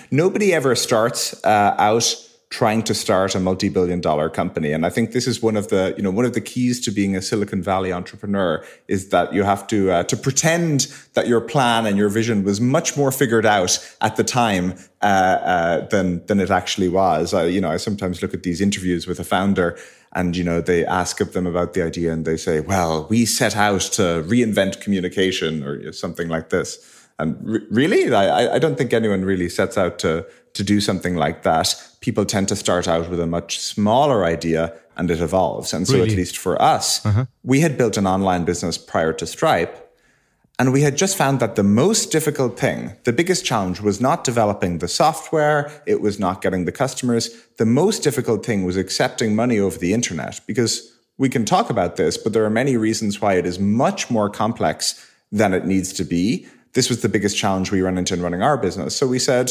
nobody 0.11 0.53
ever 0.53 0.75
starts 0.75 1.35
uh, 1.45 1.75
out 1.79 2.05
trying 2.53 2.83
to 2.83 2.93
start 2.93 3.35
a 3.35 3.41
multi-billion 3.41 3.99
dollar 4.01 4.29
company. 4.29 4.73
And 4.73 4.85
i 4.85 4.91
think 4.91 5.13
this 5.13 5.27
is 5.27 5.43
one 5.43 5.57
of 5.57 5.69
the 5.69 5.95
you 5.97 6.03
know 6.03 6.11
one 6.11 6.27
of 6.27 6.35
the 6.35 6.41
keys 6.41 6.79
to 6.85 6.91
being 6.91 7.17
a 7.17 7.23
silicon 7.23 7.63
valley 7.63 7.93
entrepreneur 7.93 8.63
is 8.89 9.09
that 9.09 9.33
you 9.33 9.43
have 9.43 9.67
to 9.69 9.91
uh, 9.91 10.03
to 10.05 10.17
pretend 10.17 10.87
that 11.15 11.27
your 11.27 11.41
plan 11.41 11.87
and 11.87 11.97
your 11.97 12.11
vision 12.11 12.45
was 12.45 12.61
much 12.61 12.97
more 12.97 13.11
figured 13.11 13.47
out 13.47 13.79
at 14.03 14.17
the 14.17 14.25
time 14.25 14.75
uh, 15.01 15.07
uh, 15.55 15.89
than 15.89 16.25
than 16.27 16.39
it 16.41 16.51
actually 16.51 16.91
was. 16.91 17.33
I, 17.33 17.47
you 17.47 17.61
know 17.61 17.71
i 17.71 17.79
sometimes 17.79 18.21
look 18.23 18.35
at 18.35 18.43
these 18.43 18.61
interviews 18.61 19.07
with 19.07 19.19
a 19.19 19.25
founder 19.25 19.79
and 20.13 20.37
you 20.37 20.45
know 20.45 20.61
they 20.61 20.85
ask 20.85 21.21
of 21.23 21.33
them 21.33 21.47
about 21.47 21.73
the 21.73 21.83
idea 21.83 22.13
and 22.13 22.27
they 22.27 22.37
say 22.37 22.61
well 22.61 23.07
we 23.09 23.25
set 23.25 23.57
out 23.57 23.81
to 23.99 24.03
reinvent 24.35 24.83
communication 24.83 25.65
or 25.65 25.93
something 25.93 26.29
like 26.29 26.51
this. 26.51 26.69
And 27.19 27.37
re- 27.43 27.67
really? 27.71 28.13
I, 28.15 28.55
I 28.57 28.59
don't 28.59 28.77
think 28.77 28.93
anyone 28.93 29.25
really 29.25 29.49
sets 29.49 29.79
out 29.79 29.99
to 30.01 30.27
to 30.55 30.63
do 30.63 30.81
something 30.81 31.17
like 31.17 31.45
that, 31.45 31.67
people 32.03 32.27
tend 32.27 32.49
to 32.49 32.57
start 32.57 32.87
out 32.87 33.09
with 33.09 33.21
a 33.21 33.27
much 33.27 33.59
smaller 33.59 34.25
idea 34.25 34.75
and 34.97 35.11
it 35.11 35.21
evolves. 35.21 35.73
And 35.73 35.89
so, 35.89 35.95
really? 35.95 36.11
at 36.11 36.17
least 36.17 36.37
for 36.37 36.61
us, 36.61 37.05
uh-huh. 37.07 37.25
we 37.43 37.61
had 37.61 37.79
built 37.79 37.97
an 37.97 38.07
online 38.07 38.45
business 38.45 38.77
prior 38.77 39.15
to 39.15 39.27
Stripe. 39.27 39.79
And 40.59 40.73
we 40.73 40.83
had 40.83 40.99
just 40.99 41.17
found 41.17 41.41
that 41.41 41.57
the 41.57 41.63
most 41.63 42.13
difficult 42.13 42.59
thing, 42.61 42.93
the 43.05 43.13
biggest 43.13 43.45
challenge 43.45 43.81
was 43.81 44.01
not 44.01 44.23
developing 44.23 44.79
the 44.79 44.87
software. 44.87 45.73
It 45.87 46.03
was 46.03 46.21
not 46.21 46.43
getting 46.43 46.67
the 46.67 46.73
customers. 46.73 47.31
The 47.57 47.65
most 47.65 48.03
difficult 48.03 48.45
thing 48.45 48.65
was 48.65 48.77
accepting 48.77 49.35
money 49.35 49.59
over 49.59 49.79
the 49.79 49.95
internet 49.95 50.41
because 50.47 50.93
we 51.17 51.31
can 51.31 51.45
talk 51.45 51.71
about 51.71 51.97
this, 51.97 52.17
but 52.19 52.33
there 52.33 52.45
are 52.45 52.51
many 52.51 52.77
reasons 52.77 53.21
why 53.21 53.35
it 53.35 53.47
is 53.47 53.59
much 53.59 54.11
more 54.11 54.29
complex 54.29 55.09
than 55.33 55.55
it 55.55 55.65
needs 55.65 55.93
to 55.95 56.05
be. 56.05 56.47
This 56.75 56.89
was 56.89 57.01
the 57.01 57.09
biggest 57.09 57.37
challenge 57.37 57.71
we 57.71 57.81
ran 57.81 57.99
into 57.99 58.15
in 58.15 58.23
running 58.23 58.43
our 58.43 58.59
business. 58.59 58.95
So 58.95 59.07
we 59.07 59.19
said, 59.19 59.51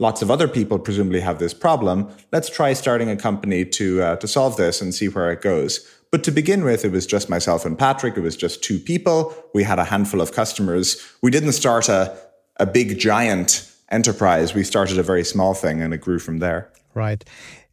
lots 0.00 0.22
of 0.22 0.30
other 0.30 0.48
people 0.48 0.78
presumably 0.80 1.20
have 1.20 1.38
this 1.38 1.54
problem. 1.54 2.08
Let's 2.32 2.50
try 2.50 2.72
starting 2.72 3.08
a 3.08 3.16
company 3.16 3.64
to 3.64 4.02
uh, 4.02 4.16
to 4.16 4.26
solve 4.26 4.56
this 4.56 4.80
and 4.80 4.92
see 4.92 5.08
where 5.08 5.30
it 5.30 5.40
goes. 5.42 5.86
But 6.10 6.24
to 6.24 6.32
begin 6.32 6.64
with, 6.64 6.84
it 6.84 6.90
was 6.90 7.06
just 7.06 7.30
myself 7.30 7.64
and 7.64 7.78
Patrick. 7.78 8.16
It 8.16 8.22
was 8.22 8.36
just 8.36 8.64
two 8.64 8.80
people. 8.80 9.32
We 9.54 9.62
had 9.62 9.78
a 9.78 9.84
handful 9.84 10.20
of 10.20 10.32
customers. 10.32 11.00
We 11.22 11.30
didn't 11.30 11.52
start 11.52 11.88
a 11.88 12.16
a 12.56 12.66
big 12.66 12.98
giant 12.98 13.70
enterprise. 13.90 14.54
We 14.54 14.64
started 14.64 14.98
a 14.98 15.02
very 15.02 15.24
small 15.24 15.54
thing, 15.54 15.82
and 15.82 15.94
it 15.94 15.98
grew 15.98 16.18
from 16.18 16.38
there. 16.38 16.70
Right. 16.94 17.24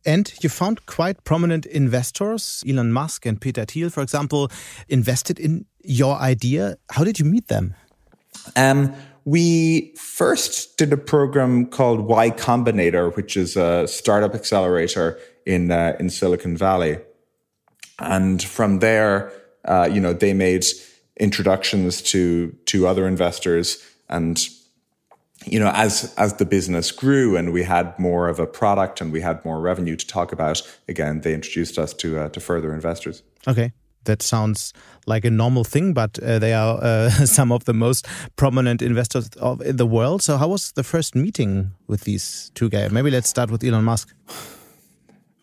And 0.06 0.32
you 0.42 0.50
found 0.50 0.86
quite 0.86 1.24
prominent 1.26 1.66
investors, 1.66 2.64
Elon 2.66 2.94
Musk 2.94 3.26
and 3.26 3.42
Peter 3.42 3.66
Thiel, 3.66 3.90
for 3.90 4.02
example, 4.02 4.50
invested 4.88 5.40
in 5.40 5.66
your 5.84 6.16
idea. 6.16 6.78
How 6.92 7.04
did 7.04 7.20
you 7.20 7.26
meet 7.26 7.48
them? 7.48 7.76
Um, 8.56 8.94
we 9.28 9.94
first 9.98 10.78
did 10.78 10.94
a 10.94 10.98
program 10.98 11.66
called 11.66 12.00
Y 12.00 12.30
Combinator, 12.32 13.14
which 13.18 13.36
is 13.36 13.58
a 13.58 13.86
startup 13.86 14.34
accelerator 14.34 15.20
in 15.46 15.70
uh, 15.70 15.98
in 16.00 16.10
Silicon 16.10 16.56
Valley, 16.56 16.98
and 18.00 18.42
from 18.42 18.80
there, 18.80 19.34
uh, 19.66 19.90
you 19.92 20.00
know, 20.00 20.14
they 20.14 20.34
made 20.34 20.64
introductions 21.20 22.02
to 22.04 22.56
to 22.68 22.88
other 22.88 23.06
investors, 23.06 23.84
and 24.08 24.48
you 25.46 25.60
know, 25.60 25.72
as 25.76 26.14
as 26.16 26.36
the 26.36 26.46
business 26.46 26.90
grew 26.92 27.36
and 27.36 27.52
we 27.52 27.64
had 27.64 28.00
more 28.00 28.30
of 28.30 28.40
a 28.40 28.48
product 28.48 29.02
and 29.02 29.12
we 29.12 29.20
had 29.20 29.44
more 29.44 29.60
revenue 29.60 29.98
to 29.98 30.08
talk 30.08 30.32
about, 30.32 30.62
again, 30.88 31.20
they 31.20 31.34
introduced 31.34 31.78
us 31.78 31.94
to 31.96 32.18
uh, 32.18 32.30
to 32.30 32.40
further 32.40 32.74
investors. 32.74 33.24
Okay 33.46 33.74
that 34.08 34.22
sounds 34.22 34.74
like 35.06 35.24
a 35.24 35.30
normal 35.30 35.64
thing, 35.64 35.94
but 35.94 36.20
uh, 36.20 36.40
they 36.40 36.54
are 36.54 36.80
uh, 36.82 37.10
some 37.26 37.52
of 37.52 37.64
the 37.66 37.74
most 37.74 38.08
prominent 38.36 38.82
investors 38.82 39.30
of, 39.40 39.62
in 39.62 39.78
the 39.78 39.86
world. 39.86 40.22
So, 40.22 40.38
how 40.38 40.48
was 40.48 40.72
the 40.74 40.84
first 40.84 41.16
meeting 41.16 41.72
with 41.88 42.02
these 42.02 42.52
two 42.56 42.70
guys? 42.70 42.92
Maybe 42.92 43.12
let's 43.12 43.30
start 43.30 43.52
with 43.52 43.64
Elon 43.64 43.84
Musk. 43.84 44.14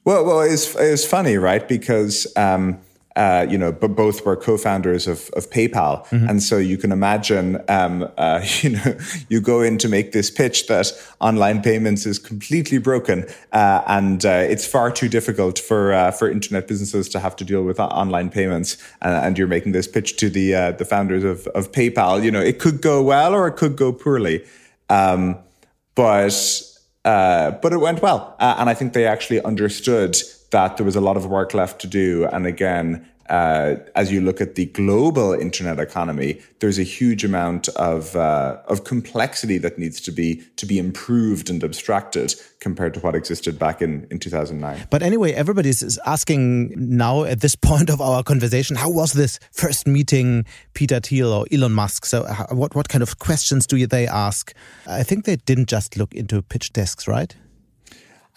Well, 0.04 0.24
well, 0.26 0.40
it's 0.40 0.74
it's 0.76 1.06
funny, 1.06 1.38
right? 1.38 1.66
Because 1.66 2.26
um, 2.36 2.78
uh, 3.16 3.46
you 3.48 3.56
know, 3.56 3.70
but 3.70 3.94
both 3.94 4.26
were 4.26 4.34
co-founders 4.34 5.06
of, 5.06 5.30
of 5.34 5.48
PayPal, 5.50 6.04
mm-hmm. 6.08 6.28
and 6.28 6.42
so 6.42 6.56
you 6.56 6.76
can 6.76 6.90
imagine, 6.90 7.62
um, 7.68 8.08
uh, 8.18 8.44
you 8.60 8.70
know, 8.70 8.98
you 9.28 9.40
go 9.40 9.60
in 9.60 9.78
to 9.78 9.88
make 9.88 10.10
this 10.10 10.30
pitch 10.30 10.66
that 10.66 10.92
online 11.20 11.62
payments 11.62 12.06
is 12.06 12.18
completely 12.18 12.78
broken, 12.78 13.24
uh, 13.52 13.82
and 13.86 14.24
uh, 14.26 14.30
it's 14.30 14.66
far 14.66 14.90
too 14.90 15.08
difficult 15.08 15.60
for 15.60 15.92
uh, 15.92 16.10
for 16.10 16.28
internet 16.28 16.66
businesses 16.66 17.08
to 17.08 17.20
have 17.20 17.36
to 17.36 17.44
deal 17.44 17.62
with 17.62 17.78
online 17.78 18.30
payments, 18.30 18.78
and 19.00 19.38
you're 19.38 19.46
making 19.46 19.72
this 19.72 19.86
pitch 19.86 20.16
to 20.16 20.28
the 20.28 20.74
the 20.76 20.84
founders 20.84 21.22
of 21.22 21.46
of 21.48 21.70
PayPal. 21.70 22.22
You 22.22 22.32
know, 22.32 22.40
it 22.40 22.58
could 22.58 22.80
go 22.80 23.00
well 23.00 23.32
or 23.32 23.46
it 23.46 23.54
could 23.54 23.76
go 23.76 23.92
poorly, 23.92 24.44
um, 24.88 25.38
but 25.94 26.62
but 27.04 27.72
it 27.72 27.78
went 27.78 28.02
well, 28.02 28.34
and 28.40 28.68
I 28.68 28.74
think 28.74 28.92
they 28.92 29.06
actually 29.06 29.40
understood 29.42 30.16
that 30.54 30.76
there 30.76 30.86
was 30.86 30.94
a 30.94 31.00
lot 31.00 31.16
of 31.16 31.26
work 31.26 31.52
left 31.52 31.80
to 31.80 31.88
do. 31.88 32.26
And 32.32 32.46
again, 32.46 33.04
uh, 33.28 33.74
as 33.96 34.12
you 34.12 34.20
look 34.20 34.40
at 34.40 34.54
the 34.54 34.66
global 34.66 35.32
internet 35.32 35.80
economy, 35.80 36.40
there's 36.60 36.78
a 36.78 36.84
huge 36.84 37.24
amount 37.24 37.68
of 37.70 38.14
uh, 38.14 38.58
of 38.68 38.84
complexity 38.84 39.58
that 39.58 39.78
needs 39.78 40.00
to 40.02 40.12
be 40.12 40.42
to 40.56 40.66
be 40.66 40.78
improved 40.78 41.50
and 41.50 41.64
abstracted 41.64 42.34
compared 42.60 42.94
to 42.94 43.00
what 43.00 43.14
existed 43.16 43.58
back 43.58 43.82
in 43.82 44.06
in 44.10 44.18
2009. 44.20 44.86
But 44.90 45.02
anyway, 45.02 45.32
everybody 45.32 45.70
is 45.70 45.98
asking 46.06 46.74
now 46.76 47.24
at 47.24 47.40
this 47.40 47.56
point 47.70 47.90
of 47.90 48.00
our 48.00 48.22
conversation, 48.22 48.76
how 48.76 48.90
was 48.90 49.12
this 49.14 49.40
first 49.50 49.88
meeting, 49.88 50.44
Peter 50.74 51.00
Thiel 51.00 51.32
or 51.32 51.46
Elon 51.50 51.72
Musk? 51.72 52.04
So, 52.04 52.24
what 52.50 52.76
what 52.76 52.88
kind 52.88 53.02
of 53.02 53.18
questions 53.18 53.66
do 53.66 53.86
they 53.86 54.06
ask? 54.06 54.52
I 54.86 55.02
think 55.02 55.24
they 55.24 55.36
didn't 55.36 55.68
just 55.68 55.96
look 55.96 56.14
into 56.14 56.42
pitch 56.42 56.72
decks, 56.72 57.08
right? 57.08 57.34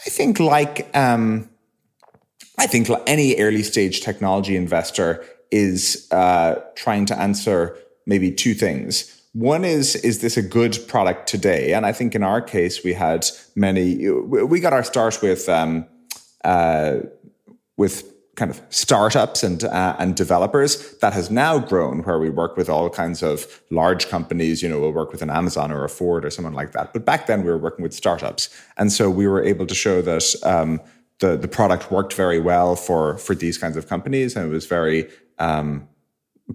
I 0.05 0.09
think 0.09 0.39
like. 0.39 0.89
Um, 0.95 1.49
I 2.57 2.67
think 2.67 2.89
any 3.05 3.35
early 3.39 3.63
stage 3.63 4.01
technology 4.01 4.55
investor 4.55 5.23
is 5.51 6.07
uh, 6.11 6.55
trying 6.75 7.05
to 7.05 7.19
answer 7.19 7.77
maybe 8.05 8.31
two 8.31 8.53
things. 8.53 9.13
One 9.33 9.63
is, 9.63 9.95
is 9.97 10.21
this 10.21 10.37
a 10.37 10.41
good 10.41 10.77
product 10.87 11.27
today? 11.27 11.73
And 11.73 11.85
I 11.85 11.91
think 11.91 12.15
in 12.15 12.23
our 12.23 12.41
case, 12.41 12.83
we 12.83 12.93
had 12.93 13.27
many, 13.55 14.09
we 14.09 14.59
got 14.59 14.73
our 14.73 14.83
start 14.83 15.21
with, 15.21 15.47
um, 15.47 15.85
uh, 16.43 16.97
with 17.77 18.11
kind 18.37 18.51
of 18.51 18.61
startups 18.69 19.43
and 19.43 19.63
uh, 19.63 19.95
and 19.97 20.15
developers 20.15 20.95
that 20.99 21.11
has 21.11 21.31
now 21.31 21.57
grown 21.57 22.03
where 22.03 22.19
we 22.19 22.29
work 22.29 22.55
with 22.55 22.69
all 22.69 22.87
kinds 22.87 23.23
of 23.23 23.61
large 23.71 24.09
companies 24.09 24.61
you 24.61 24.69
know 24.69 24.79
we'll 24.79 24.93
work 24.93 25.11
with 25.11 25.23
an 25.23 25.29
amazon 25.31 25.71
or 25.71 25.83
a 25.83 25.89
ford 25.89 26.23
or 26.23 26.29
someone 26.29 26.53
like 26.53 26.71
that 26.71 26.93
but 26.93 27.03
back 27.03 27.25
then 27.25 27.43
we 27.43 27.49
were 27.49 27.57
working 27.57 27.81
with 27.81 27.95
startups 27.95 28.49
and 28.77 28.91
so 28.91 29.09
we 29.09 29.27
were 29.27 29.43
able 29.43 29.65
to 29.65 29.73
show 29.73 30.03
that 30.03 30.23
um, 30.43 30.79
the 31.19 31.37
the 31.37 31.47
product 31.47 31.91
worked 31.91 32.13
very 32.13 32.39
well 32.39 32.75
for 32.75 33.17
for 33.17 33.35
these 33.35 33.57
kinds 33.57 33.77
of 33.77 33.87
companies 33.87 34.35
and 34.35 34.45
it 34.45 34.49
was 34.49 34.65
very 34.65 35.09
um, 35.39 35.87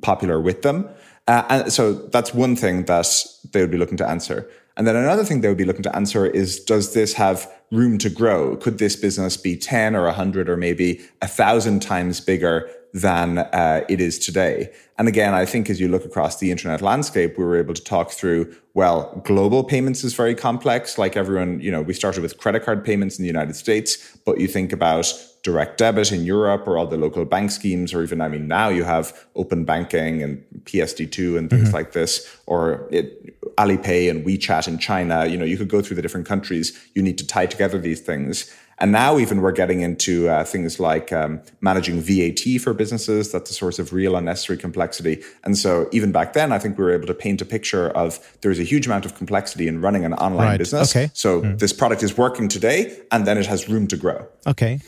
popular 0.01 0.41
with 0.41 0.63
them. 0.63 0.89
Uh, 1.29 1.45
and 1.49 1.73
so 1.73 1.93
that's 1.93 2.35
one 2.35 2.57
thing 2.57 2.85
that 2.87 3.07
they 3.53 3.61
would 3.61 3.71
be 3.71 3.79
looking 3.79 3.97
to 3.97 4.09
answer. 4.09 4.49
And 4.77 4.87
then 4.87 4.97
another 4.97 5.25
thing 5.25 5.41
they 5.41 5.49
would 5.49 5.59
be 5.59 5.65
looking 5.65 5.83
to 5.83 5.95
answer 5.95 6.27
is 6.27 6.59
does 6.65 6.95
this 6.95 7.13
have 7.15 7.51
room 7.71 7.99
to 7.99 8.09
grow? 8.09 8.57
Could 8.57 8.79
this 8.79 8.97
business 8.97 9.37
be 9.37 9.57
10 9.57 9.95
or 9.95 10.05
100 10.07 10.49
or 10.49 10.57
maybe 10.57 11.01
a 11.21 11.29
thousand 11.29 11.81
times 11.81 12.21
bigger 12.21 12.71
than 12.93 13.39
uh, 13.39 13.85
it 13.89 14.01
is 14.01 14.19
today. 14.19 14.71
And 14.99 15.09
again, 15.09 15.33
I 15.33 15.47
think 15.47 15.71
as 15.71 15.81
you 15.81 15.89
look 15.89 16.05
across 16.05 16.39
the 16.39 16.51
internet 16.51 16.83
landscape, 16.83 17.39
we 17.39 17.45
were 17.45 17.57
able 17.57 17.75
to 17.75 17.83
talk 17.83 18.11
through, 18.11 18.55
well, 18.75 19.23
global 19.25 19.65
payments 19.65 20.05
is 20.05 20.15
very 20.15 20.35
complex. 20.35 20.99
Like 20.99 21.17
everyone, 21.17 21.61
you 21.61 21.71
know, 21.71 21.81
we 21.81 21.95
started 21.95 22.23
with 22.23 22.39
credit 22.39 22.65
card 22.65 22.85
payments 22.85 23.19
in 23.19 23.23
the 23.23 23.27
United 23.27 23.57
States, 23.57 24.17
but 24.27 24.39
you 24.39 24.47
think 24.47 24.73
about 24.73 25.13
direct 25.43 25.79
debit 25.79 26.13
in 26.13 26.25
Europe 26.25 26.69
or 26.69 26.79
all 26.79 26.87
the 26.87 26.97
local 26.97 27.25
bank 27.25 27.51
schemes, 27.51 27.93
or 27.93 28.03
even, 28.03 28.21
I 28.21 28.29
mean, 28.29 28.47
now 28.47 28.69
you 28.69 28.85
have 28.85 29.27
open 29.35 29.65
banking 29.65 30.23
and 30.23 30.45
PSD2 30.65 31.37
and 31.37 31.51
things 31.51 31.69
mm-hmm. 31.69 31.75
like 31.75 31.93
this, 31.93 32.39
or 32.47 32.87
it, 32.93 33.41
Alipay 33.57 34.09
and 34.09 34.25
WeChat 34.25 34.69
in 34.69 34.79
China. 34.79 35.27
You 35.27 35.37
know, 35.37 35.45
you 35.45 35.57
could 35.57 35.69
go 35.69 35.83
through 35.83 35.97
the 35.97 36.03
different 36.03 36.27
countries. 36.27 36.79
You 36.95 37.03
need 37.03 37.19
to 37.19 37.27
tie 37.27 37.47
together 37.47 37.79
these 37.79 38.01
things. 38.01 38.55
And 38.83 38.91
now, 38.91 39.19
even 39.19 39.43
we're 39.43 39.53
getting 39.53 39.81
into 39.81 40.29
uh, 40.29 40.43
things 40.43 40.81
like 40.81 41.13
um, 41.13 41.41
managing 41.61 42.01
VAT 42.01 42.61
for 42.61 42.75
businesses. 42.75 43.31
That's 43.31 43.49
a 43.49 43.55
source 43.55 43.79
of 43.79 43.93
real 43.93 44.17
unnecessary 44.17 44.59
complexity. 44.59 45.23
And 45.45 45.57
so, 45.57 45.89
even 45.93 46.11
back 46.11 46.33
then, 46.33 46.51
I 46.51 46.59
think 46.59 46.77
we 46.77 46.83
were 46.83 46.93
able 46.93 47.07
to 47.07 47.15
paint 47.15 47.41
a 47.41 47.45
picture 47.45 47.91
of 47.91 48.19
there's 48.41 48.59
a 48.59 48.65
huge 48.65 48.87
amount 48.87 49.07
of 49.07 49.15
complexity 49.15 49.69
in 49.69 49.81
running 49.81 50.05
an 50.05 50.15
online 50.15 50.49
right. 50.49 50.59
business. 50.59 50.91
Okay. 50.91 51.13
So, 51.15 51.43
mm. 51.43 51.61
this 51.61 51.73
product 51.73 52.03
is 52.03 52.19
working 52.19 52.49
today, 52.49 52.99
and 53.13 53.25
then 53.25 53.39
it 53.39 53.47
has 53.47 53.69
room 53.69 53.87
to 53.87 53.97
grow. 53.97 54.27
Okay. 54.49 54.81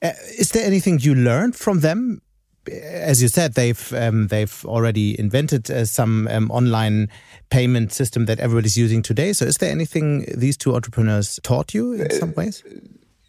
Uh, 0.00 0.12
is 0.38 0.52
there 0.52 0.64
anything 0.64 1.00
you 1.00 1.12
learned 1.12 1.56
from 1.56 1.80
them 1.80 2.22
as 2.70 3.20
you 3.20 3.26
said, 3.26 3.54
they've 3.54 3.92
um, 3.92 4.28
they've 4.28 4.64
already 4.66 5.18
invented 5.18 5.68
uh, 5.68 5.84
some 5.84 6.28
um, 6.28 6.48
online 6.52 7.08
payment 7.50 7.92
system 7.92 8.26
that 8.26 8.38
everybody's 8.38 8.78
using 8.78 9.02
today. 9.02 9.32
So, 9.32 9.46
is 9.46 9.56
there 9.56 9.72
anything 9.72 10.26
these 10.32 10.56
two 10.56 10.72
entrepreneurs 10.76 11.40
taught 11.42 11.74
you 11.74 11.94
in 11.94 12.08
some 12.12 12.32
ways? 12.34 12.62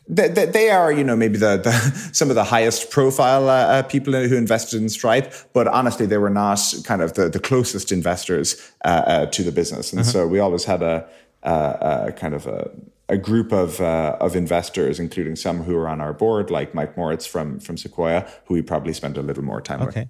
They, 0.07 0.27
they, 0.27 0.69
are, 0.69 0.91
you 0.91 1.03
know, 1.03 1.15
maybe 1.15 1.37
the, 1.37 1.57
the, 1.57 1.71
some 2.13 2.29
of 2.29 2.35
the 2.35 2.43
highest 2.43 2.91
profile 2.91 3.49
uh, 3.49 3.53
uh, 3.53 3.83
people 3.83 4.13
who 4.13 4.35
invested 4.35 4.81
in 4.81 4.89
Stripe, 4.89 5.33
but 5.53 5.67
honestly, 5.67 6.05
they 6.05 6.17
were 6.17 6.29
not 6.29 6.59
kind 6.83 7.01
of 7.01 7.13
the, 7.13 7.29
the 7.29 7.39
closest 7.39 7.91
investors 7.91 8.71
uh, 8.83 8.87
uh 8.87 9.25
to 9.27 9.43
the 9.43 9.51
business, 9.51 9.93
and 9.93 10.05
so 10.05 10.27
we 10.27 10.39
always 10.39 10.65
had 10.65 10.83
a, 10.83 11.07
a, 11.43 12.05
a 12.07 12.11
kind 12.11 12.33
of 12.33 12.47
a, 12.47 12.69
a 13.07 13.17
group 13.17 13.53
of 13.53 13.79
uh, 13.79 14.17
of 14.19 14.35
investors, 14.35 14.99
including 14.99 15.35
some 15.35 15.63
who 15.63 15.75
are 15.77 15.87
on 15.87 16.01
our 16.01 16.13
board, 16.13 16.49
like 16.49 16.73
Mike 16.73 16.97
Moritz 16.97 17.25
from 17.25 17.59
from 17.59 17.77
Sequoia, 17.77 18.27
who 18.45 18.55
we 18.55 18.61
probably 18.61 18.93
spent 18.93 19.17
a 19.17 19.21
little 19.21 19.43
more 19.43 19.61
time 19.61 19.81
okay. 19.81 20.01
with. 20.01 20.09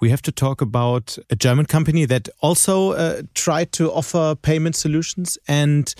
We 0.00 0.10
have 0.10 0.22
to 0.22 0.32
talk 0.32 0.60
about 0.60 1.16
a 1.30 1.36
German 1.36 1.66
company 1.66 2.06
that 2.06 2.28
also 2.40 2.92
uh, 2.92 3.22
tried 3.34 3.70
to 3.72 3.92
offer 3.92 4.34
payment 4.34 4.74
solutions 4.74 5.38
and 5.46 5.94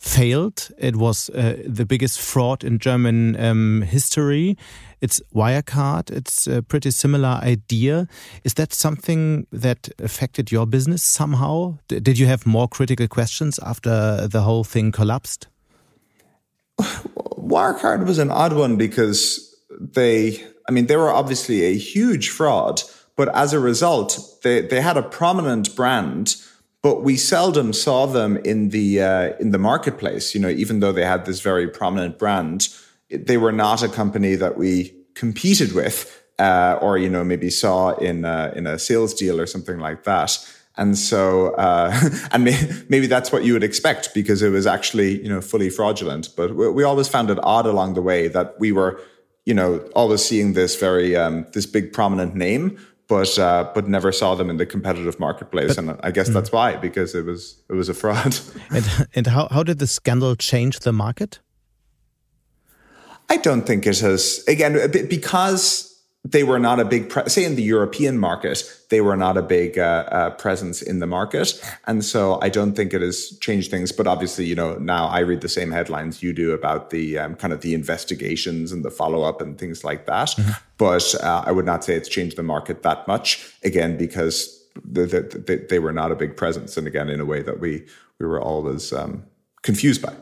failed. 0.00 0.70
It 0.78 0.96
was 0.96 1.28
uh, 1.30 1.62
the 1.66 1.84
biggest 1.84 2.18
fraud 2.20 2.64
in 2.64 2.78
German 2.78 3.38
um, 3.38 3.82
history. 3.82 4.56
It's 5.02 5.20
Wirecard. 5.34 6.10
It's 6.10 6.46
a 6.46 6.62
pretty 6.62 6.90
similar 6.90 7.38
idea. 7.42 8.08
Is 8.42 8.54
that 8.54 8.72
something 8.72 9.46
that 9.52 9.90
affected 9.98 10.50
your 10.50 10.66
business 10.66 11.02
somehow? 11.02 11.78
D 11.88 12.00
did 12.00 12.18
you 12.18 12.26
have 12.26 12.46
more 12.46 12.66
critical 12.66 13.08
questions 13.08 13.58
after 13.62 14.26
the 14.26 14.40
whole 14.40 14.64
thing 14.64 14.90
collapsed? 14.90 15.48
Wirecard 16.80 18.06
was 18.06 18.18
an 18.18 18.30
odd 18.30 18.54
one 18.54 18.76
because 18.76 19.54
they, 19.78 20.42
I 20.66 20.72
mean, 20.72 20.86
they 20.86 20.96
were 20.96 21.12
obviously 21.12 21.62
a 21.64 21.76
huge 21.76 22.30
fraud, 22.30 22.82
but 23.16 23.28
as 23.34 23.52
a 23.52 23.60
result, 23.60 24.18
they, 24.42 24.62
they 24.62 24.80
had 24.80 24.96
a 24.96 25.02
prominent 25.02 25.76
brand 25.76 26.36
but 26.82 27.02
we 27.02 27.16
seldom 27.16 27.72
saw 27.72 28.06
them 28.06 28.38
in 28.38 28.70
the 28.70 29.02
uh, 29.02 29.32
in 29.38 29.50
the 29.50 29.58
marketplace. 29.58 30.34
You 30.34 30.40
know, 30.40 30.48
even 30.48 30.80
though 30.80 30.92
they 30.92 31.04
had 31.04 31.26
this 31.26 31.40
very 31.40 31.68
prominent 31.68 32.18
brand, 32.18 32.68
they 33.10 33.36
were 33.36 33.52
not 33.52 33.82
a 33.82 33.88
company 33.88 34.34
that 34.36 34.56
we 34.56 34.94
competed 35.14 35.72
with, 35.72 36.22
uh, 36.38 36.78
or 36.80 36.96
you 36.96 37.10
know, 37.10 37.24
maybe 37.24 37.50
saw 37.50 37.90
in 37.96 38.24
uh, 38.24 38.52
in 38.56 38.66
a 38.66 38.78
sales 38.78 39.12
deal 39.14 39.40
or 39.40 39.46
something 39.46 39.78
like 39.78 40.04
that. 40.04 40.38
And 40.76 40.96
so, 40.96 41.50
uh, 41.56 41.92
and 42.32 42.44
maybe 42.88 43.06
that's 43.06 43.30
what 43.30 43.44
you 43.44 43.52
would 43.52 43.64
expect 43.64 44.14
because 44.14 44.40
it 44.40 44.48
was 44.48 44.66
actually 44.66 45.22
you 45.22 45.28
know 45.28 45.42
fully 45.42 45.68
fraudulent. 45.68 46.30
But 46.36 46.54
we, 46.54 46.70
we 46.70 46.82
always 46.84 47.08
found 47.08 47.28
it 47.30 47.38
odd 47.42 47.66
along 47.66 47.94
the 47.94 48.02
way 48.02 48.28
that 48.28 48.58
we 48.58 48.72
were 48.72 49.00
you 49.44 49.52
know 49.52 49.78
always 49.94 50.24
seeing 50.24 50.54
this 50.54 50.76
very 50.76 51.14
um, 51.16 51.46
this 51.52 51.66
big 51.66 51.92
prominent 51.92 52.34
name 52.34 52.78
but 53.10 53.38
uh, 53.38 53.68
but 53.74 53.88
never 53.88 54.12
saw 54.12 54.36
them 54.36 54.48
in 54.48 54.56
the 54.56 54.64
competitive 54.64 55.18
marketplace, 55.18 55.74
but, 55.74 55.78
and 55.78 56.00
I 56.02 56.12
guess 56.12 56.30
mm. 56.30 56.34
that's 56.34 56.52
why 56.52 56.76
because 56.76 57.14
it 57.14 57.26
was 57.26 57.56
it 57.68 57.74
was 57.74 57.88
a 57.88 57.94
fraud. 57.94 58.38
and 58.70 59.08
and 59.14 59.26
how 59.26 59.48
how 59.48 59.64
did 59.64 59.80
the 59.80 59.86
scandal 59.86 60.36
change 60.36 60.78
the 60.78 60.92
market? 60.92 61.40
I 63.28 63.36
don't 63.36 63.66
think 63.66 63.86
it 63.86 63.98
has. 63.98 64.44
Again, 64.46 64.92
because 65.08 65.89
they 66.22 66.44
were 66.44 66.58
not 66.58 66.78
a 66.78 66.84
big 66.84 67.08
pre- 67.08 67.28
say 67.28 67.44
in 67.44 67.56
the 67.56 67.62
European 67.62 68.18
market, 68.18 68.62
they 68.90 69.00
were 69.00 69.16
not 69.16 69.38
a 69.38 69.42
big 69.42 69.78
uh, 69.78 70.04
uh, 70.10 70.30
presence 70.30 70.82
in 70.82 70.98
the 70.98 71.06
market, 71.06 71.60
and 71.86 72.04
so 72.04 72.38
I 72.42 72.50
don't 72.50 72.74
think 72.74 72.92
it 72.92 73.00
has 73.00 73.38
changed 73.38 73.70
things. 73.70 73.90
But 73.90 74.06
obviously, 74.06 74.44
you 74.44 74.54
know, 74.54 74.74
now 74.74 75.06
I 75.06 75.20
read 75.20 75.40
the 75.40 75.48
same 75.48 75.70
headlines 75.70 76.22
you 76.22 76.34
do 76.34 76.52
about 76.52 76.90
the 76.90 77.18
um, 77.18 77.36
kind 77.36 77.54
of 77.54 77.62
the 77.62 77.72
investigations 77.72 78.70
and 78.70 78.84
the 78.84 78.90
follow 78.90 79.22
up 79.22 79.40
and 79.40 79.58
things 79.58 79.82
like 79.82 80.06
that. 80.06 80.28
Mm-hmm. 80.28 80.50
But 80.76 81.14
uh, 81.22 81.44
I 81.46 81.52
would 81.52 81.66
not 81.66 81.84
say 81.84 81.94
it's 81.94 82.08
changed 82.08 82.36
the 82.36 82.42
market 82.42 82.82
that 82.82 83.08
much. 83.08 83.54
Again, 83.64 83.96
because 83.96 84.62
the, 84.84 85.06
the, 85.06 85.20
the, 85.22 85.66
they 85.70 85.78
were 85.78 85.92
not 85.92 86.12
a 86.12 86.16
big 86.16 86.36
presence, 86.36 86.76
and 86.76 86.86
again, 86.86 87.08
in 87.08 87.20
a 87.20 87.24
way 87.24 87.42
that 87.42 87.60
we 87.60 87.86
we 88.18 88.26
were 88.26 88.40
always 88.40 88.92
um, 88.92 89.24
confused 89.62 90.02
by. 90.02 90.12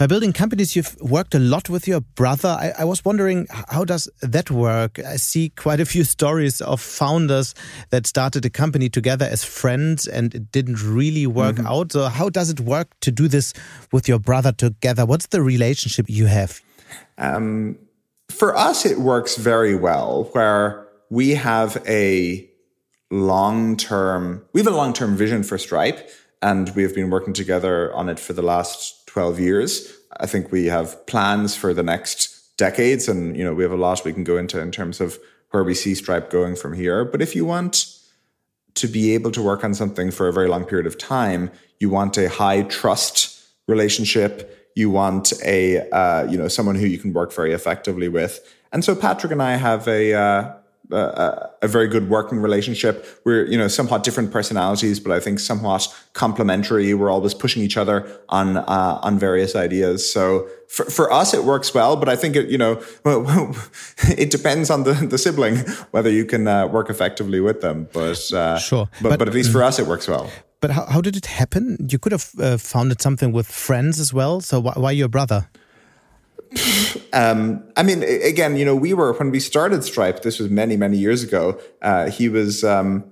By 0.00 0.06
building 0.06 0.32
companies, 0.32 0.74
you've 0.74 0.98
worked 1.02 1.34
a 1.34 1.38
lot 1.38 1.68
with 1.68 1.86
your 1.86 2.00
brother. 2.00 2.48
I, 2.48 2.72
I, 2.78 2.84
was 2.84 3.04
wondering, 3.04 3.46
how 3.50 3.84
does 3.84 4.08
that 4.22 4.50
work? 4.50 4.98
I 4.98 5.16
see 5.16 5.50
quite 5.50 5.78
a 5.78 5.84
few 5.84 6.04
stories 6.16 6.62
of 6.62 6.80
founders 6.80 7.54
that 7.90 8.06
started 8.06 8.46
a 8.46 8.48
company 8.48 8.88
together 8.88 9.26
as 9.26 9.44
friends 9.44 10.08
and 10.08 10.34
it 10.34 10.50
didn't 10.52 10.82
really 10.82 11.26
work 11.26 11.56
mm 11.56 11.66
-hmm. 11.66 11.70
out. 11.70 11.92
So, 11.92 12.08
how 12.08 12.30
does 12.30 12.48
it 12.48 12.60
work 12.60 12.88
to 13.00 13.10
do 13.12 13.28
this 13.28 13.52
with 13.92 14.08
your 14.08 14.20
brother 14.20 14.54
together? 14.54 15.04
What's 15.06 15.26
the 15.28 15.42
relationship 15.42 16.08
you 16.08 16.28
have? 16.28 16.62
Um, 17.18 17.76
for 18.30 18.56
us, 18.56 18.84
it 18.84 18.96
works 18.96 19.36
very 19.36 19.78
well, 19.78 20.30
where 20.32 20.86
we 21.10 21.36
have 21.36 21.82
a 21.86 22.48
long 23.10 23.76
term, 23.76 24.42
we 24.52 24.62
have 24.62 24.72
a 24.72 24.76
long 24.76 24.94
term 24.94 25.16
vision 25.16 25.44
for 25.44 25.58
Stripe, 25.58 26.02
and 26.40 26.74
we 26.74 26.82
have 26.82 26.94
been 26.94 27.10
working 27.10 27.34
together 27.34 27.92
on 27.92 28.08
it 28.08 28.20
for 28.20 28.34
the 28.34 28.42
last 28.42 28.99
12 29.10 29.40
years. 29.40 29.92
I 30.18 30.26
think 30.26 30.52
we 30.52 30.66
have 30.66 31.04
plans 31.06 31.56
for 31.56 31.74
the 31.74 31.82
next 31.82 32.56
decades 32.56 33.08
and 33.08 33.36
you 33.36 33.42
know 33.42 33.54
we 33.54 33.64
have 33.64 33.72
a 33.72 33.76
lot 33.76 34.04
we 34.04 34.12
can 34.12 34.22
go 34.22 34.36
into 34.36 34.60
in 34.60 34.70
terms 34.70 35.00
of 35.00 35.18
where 35.50 35.64
we 35.64 35.74
see 35.74 35.94
Stripe 35.96 36.30
going 36.30 36.54
from 36.54 36.74
here. 36.74 37.04
But 37.04 37.20
if 37.20 37.34
you 37.34 37.44
want 37.44 37.86
to 38.74 38.86
be 38.86 39.14
able 39.14 39.32
to 39.32 39.42
work 39.42 39.64
on 39.64 39.74
something 39.74 40.12
for 40.12 40.28
a 40.28 40.32
very 40.32 40.46
long 40.46 40.64
period 40.64 40.86
of 40.86 40.96
time, 40.96 41.50
you 41.80 41.90
want 41.90 42.16
a 42.18 42.28
high 42.28 42.62
trust 42.62 43.44
relationship. 43.66 44.70
You 44.76 44.90
want 44.90 45.32
a 45.44 45.88
uh, 45.90 46.30
you 46.30 46.38
know 46.38 46.46
someone 46.46 46.76
who 46.76 46.86
you 46.86 46.98
can 46.98 47.12
work 47.12 47.32
very 47.32 47.52
effectively 47.52 48.08
with. 48.08 48.32
And 48.72 48.84
so 48.84 48.94
Patrick 48.94 49.32
and 49.32 49.42
I 49.42 49.56
have 49.56 49.88
a 49.88 50.14
uh, 50.14 50.54
a, 50.92 51.50
a, 51.62 51.68
very 51.68 51.88
good 51.88 52.08
working 52.08 52.38
relationship. 52.38 53.06
We're, 53.24 53.44
you 53.44 53.56
know, 53.56 53.68
somewhat 53.68 54.02
different 54.02 54.32
personalities, 54.32 55.00
but 55.00 55.12
I 55.12 55.20
think 55.20 55.40
somewhat 55.40 55.86
complementary. 56.12 56.92
We're 56.94 57.10
always 57.10 57.34
pushing 57.34 57.62
each 57.62 57.76
other 57.76 58.10
on, 58.28 58.56
uh, 58.58 58.98
on 59.02 59.18
various 59.18 59.54
ideas. 59.56 60.10
So 60.10 60.48
for, 60.68 60.84
for 60.86 61.12
us, 61.12 61.34
it 61.34 61.44
works 61.44 61.74
well, 61.74 61.96
but 61.96 62.08
I 62.08 62.16
think 62.16 62.36
it, 62.36 62.48
you 62.48 62.58
know, 62.58 62.82
it 64.08 64.30
depends 64.30 64.70
on 64.70 64.84
the, 64.84 64.92
the 64.92 65.18
sibling, 65.18 65.58
whether 65.90 66.10
you 66.10 66.24
can 66.24 66.46
uh, 66.46 66.66
work 66.66 66.90
effectively 66.90 67.40
with 67.40 67.60
them. 67.60 67.88
But, 67.92 68.32
uh, 68.32 68.58
sure. 68.58 68.88
But, 69.02 69.10
but, 69.10 69.18
but, 69.20 69.28
at 69.28 69.34
least 69.34 69.52
for 69.52 69.62
us, 69.62 69.78
it 69.78 69.86
works 69.86 70.08
well. 70.08 70.30
But 70.60 70.70
how, 70.70 70.86
how 70.86 71.00
did 71.00 71.16
it 71.16 71.26
happen? 71.26 71.88
You 71.90 71.98
could 71.98 72.12
have 72.12 72.30
uh, 72.38 72.56
founded 72.58 73.00
something 73.00 73.32
with 73.32 73.46
friends 73.46 73.98
as 73.98 74.12
well. 74.12 74.40
So 74.40 74.60
why, 74.60 74.74
why 74.76 74.90
your 74.90 75.08
brother? 75.08 75.48
Um, 77.12 77.64
I 77.76 77.82
mean, 77.82 78.02
again, 78.02 78.56
you 78.56 78.64
know, 78.64 78.74
we 78.74 78.94
were 78.94 79.12
when 79.14 79.30
we 79.30 79.40
started 79.40 79.84
Stripe. 79.84 80.22
This 80.22 80.38
was 80.38 80.50
many, 80.50 80.76
many 80.76 80.96
years 80.96 81.22
ago. 81.22 81.60
Uh, 81.82 82.10
he 82.10 82.28
was 82.28 82.64
um, 82.64 83.04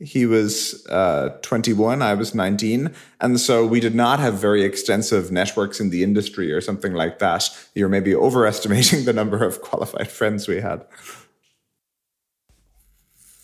he 0.00 0.26
was 0.26 0.86
uh, 0.88 1.30
21. 1.42 2.02
I 2.02 2.14
was 2.14 2.34
19, 2.34 2.92
and 3.20 3.40
so 3.40 3.66
we 3.66 3.80
did 3.80 3.94
not 3.94 4.20
have 4.20 4.34
very 4.34 4.62
extensive 4.62 5.30
networks 5.30 5.80
in 5.80 5.90
the 5.90 6.02
industry 6.02 6.52
or 6.52 6.60
something 6.60 6.94
like 6.94 7.18
that. 7.20 7.48
You're 7.74 7.88
maybe 7.88 8.14
overestimating 8.14 9.04
the 9.04 9.12
number 9.12 9.44
of 9.44 9.60
qualified 9.62 10.08
friends 10.08 10.48
we 10.48 10.60
had. 10.60 10.84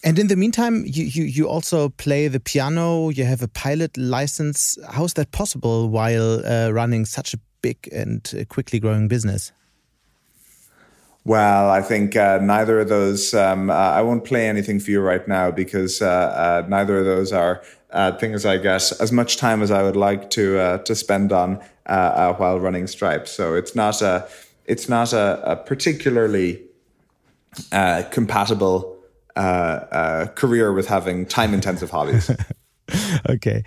And 0.02 0.18
in 0.18 0.28
the 0.28 0.36
meantime, 0.36 0.84
you, 0.86 1.04
you, 1.04 1.24
you 1.24 1.48
also 1.48 1.90
play 1.90 2.26
the 2.26 2.40
piano, 2.40 3.10
you 3.10 3.24
have 3.24 3.42
a 3.42 3.48
pilot 3.48 3.98
license. 3.98 4.78
How 4.88 5.04
is 5.04 5.12
that 5.14 5.30
possible 5.30 5.90
while 5.90 6.44
uh, 6.46 6.70
running 6.70 7.04
such 7.04 7.34
a 7.34 7.38
big 7.62 7.88
and 7.92 8.32
uh, 8.38 8.44
quickly 8.44 8.78
growing 8.78 9.08
business? 9.08 9.52
Well, 11.24 11.68
I 11.68 11.82
think 11.82 12.16
uh, 12.16 12.38
neither 12.42 12.80
of 12.80 12.88
those. 12.88 13.34
Um, 13.34 13.70
uh, 13.70 13.74
I 13.74 14.02
won't 14.02 14.24
play 14.24 14.48
anything 14.48 14.80
for 14.80 14.90
you 14.90 15.00
right 15.00 15.26
now 15.28 15.50
because 15.50 16.00
uh, 16.00 16.06
uh 16.06 16.66
neither 16.68 16.98
of 16.98 17.04
those 17.04 17.30
are 17.32 17.62
uh, 17.90 18.12
things 18.12 18.46
I 18.46 18.56
guess 18.56 18.92
as 19.00 19.12
much 19.12 19.36
time 19.36 19.62
as 19.62 19.70
I 19.70 19.82
would 19.82 19.96
like 19.96 20.30
to 20.30 20.80
to 20.84 20.94
spend 20.94 21.32
on 21.32 21.60
while 21.84 22.58
running 22.58 22.86
Stripe. 22.86 23.28
So 23.28 23.54
it's 23.54 23.74
not 23.74 24.00
a 24.00 24.26
it's 24.64 24.88
not 24.88 25.12
a, 25.12 25.52
a 25.52 25.56
particularly 25.56 26.62
uh, 27.72 28.04
compatible 28.10 28.96
uh, 29.36 29.38
uh, 29.38 30.26
career 30.28 30.72
with 30.72 30.86
having 30.86 31.26
time 31.26 31.54
intensive 31.54 31.90
hobbies. 31.90 32.30
okay. 33.28 33.64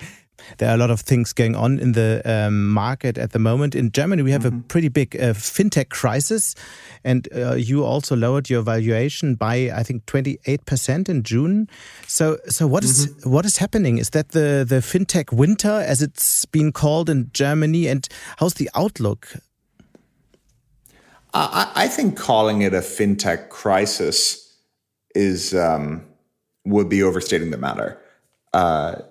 There 0.58 0.70
are 0.70 0.76
a 0.76 0.78
lot 0.78 0.92
of 0.92 1.02
things 1.02 1.34
going 1.34 1.56
on 1.56 1.80
in 1.80 1.94
the 1.94 2.22
um, 2.26 2.70
market 2.70 3.18
at 3.18 3.32
the 3.32 3.40
moment. 3.40 3.76
In 3.76 3.92
Germany, 3.92 4.24
we 4.24 4.32
have 4.32 4.46
mm 4.46 4.52
-hmm. 4.52 4.60
a 4.60 4.68
pretty 4.68 4.90
big 4.90 5.16
uh, 5.16 5.34
fintech 5.34 5.90
crisis, 5.90 6.56
and 7.04 7.28
uh, 7.34 7.56
you 7.70 7.86
also 7.86 8.16
lowered 8.16 8.50
your 8.50 8.64
valuation 8.64 9.36
by, 9.36 9.72
I 9.80 9.84
think, 9.84 10.06
twenty 10.06 10.38
eight 10.44 10.66
percent 10.66 11.10
in 11.10 11.24
June. 11.24 11.68
So, 12.08 12.38
so 12.48 12.68
what 12.68 12.84
is, 12.84 13.08
mm 13.08 13.16
-hmm. 13.16 13.32
what 13.32 13.46
is 13.46 13.58
happening? 13.58 14.00
Is 14.00 14.10
that 14.10 14.30
the 14.30 14.66
the 14.68 14.82
fintech 14.82 15.32
winter, 15.32 15.86
as 15.90 16.02
it's 16.02 16.46
been 16.52 16.72
called 16.72 17.10
in 17.10 17.30
Germany, 17.34 17.90
and 17.90 18.08
how's 18.38 18.54
the 18.54 18.70
outlook? 18.74 19.28
I, 21.34 21.86
I 21.86 21.88
think 21.88 22.18
calling 22.18 22.62
it 22.62 22.74
a 22.74 22.82
fintech 22.82 23.50
crisis 23.50 24.40
is 25.16 25.54
um, 25.54 26.06
would 26.66 26.90
be 26.90 27.04
overstating 27.04 27.52
the 27.52 27.58
matter. 27.58 28.00
Uh, 28.54 29.02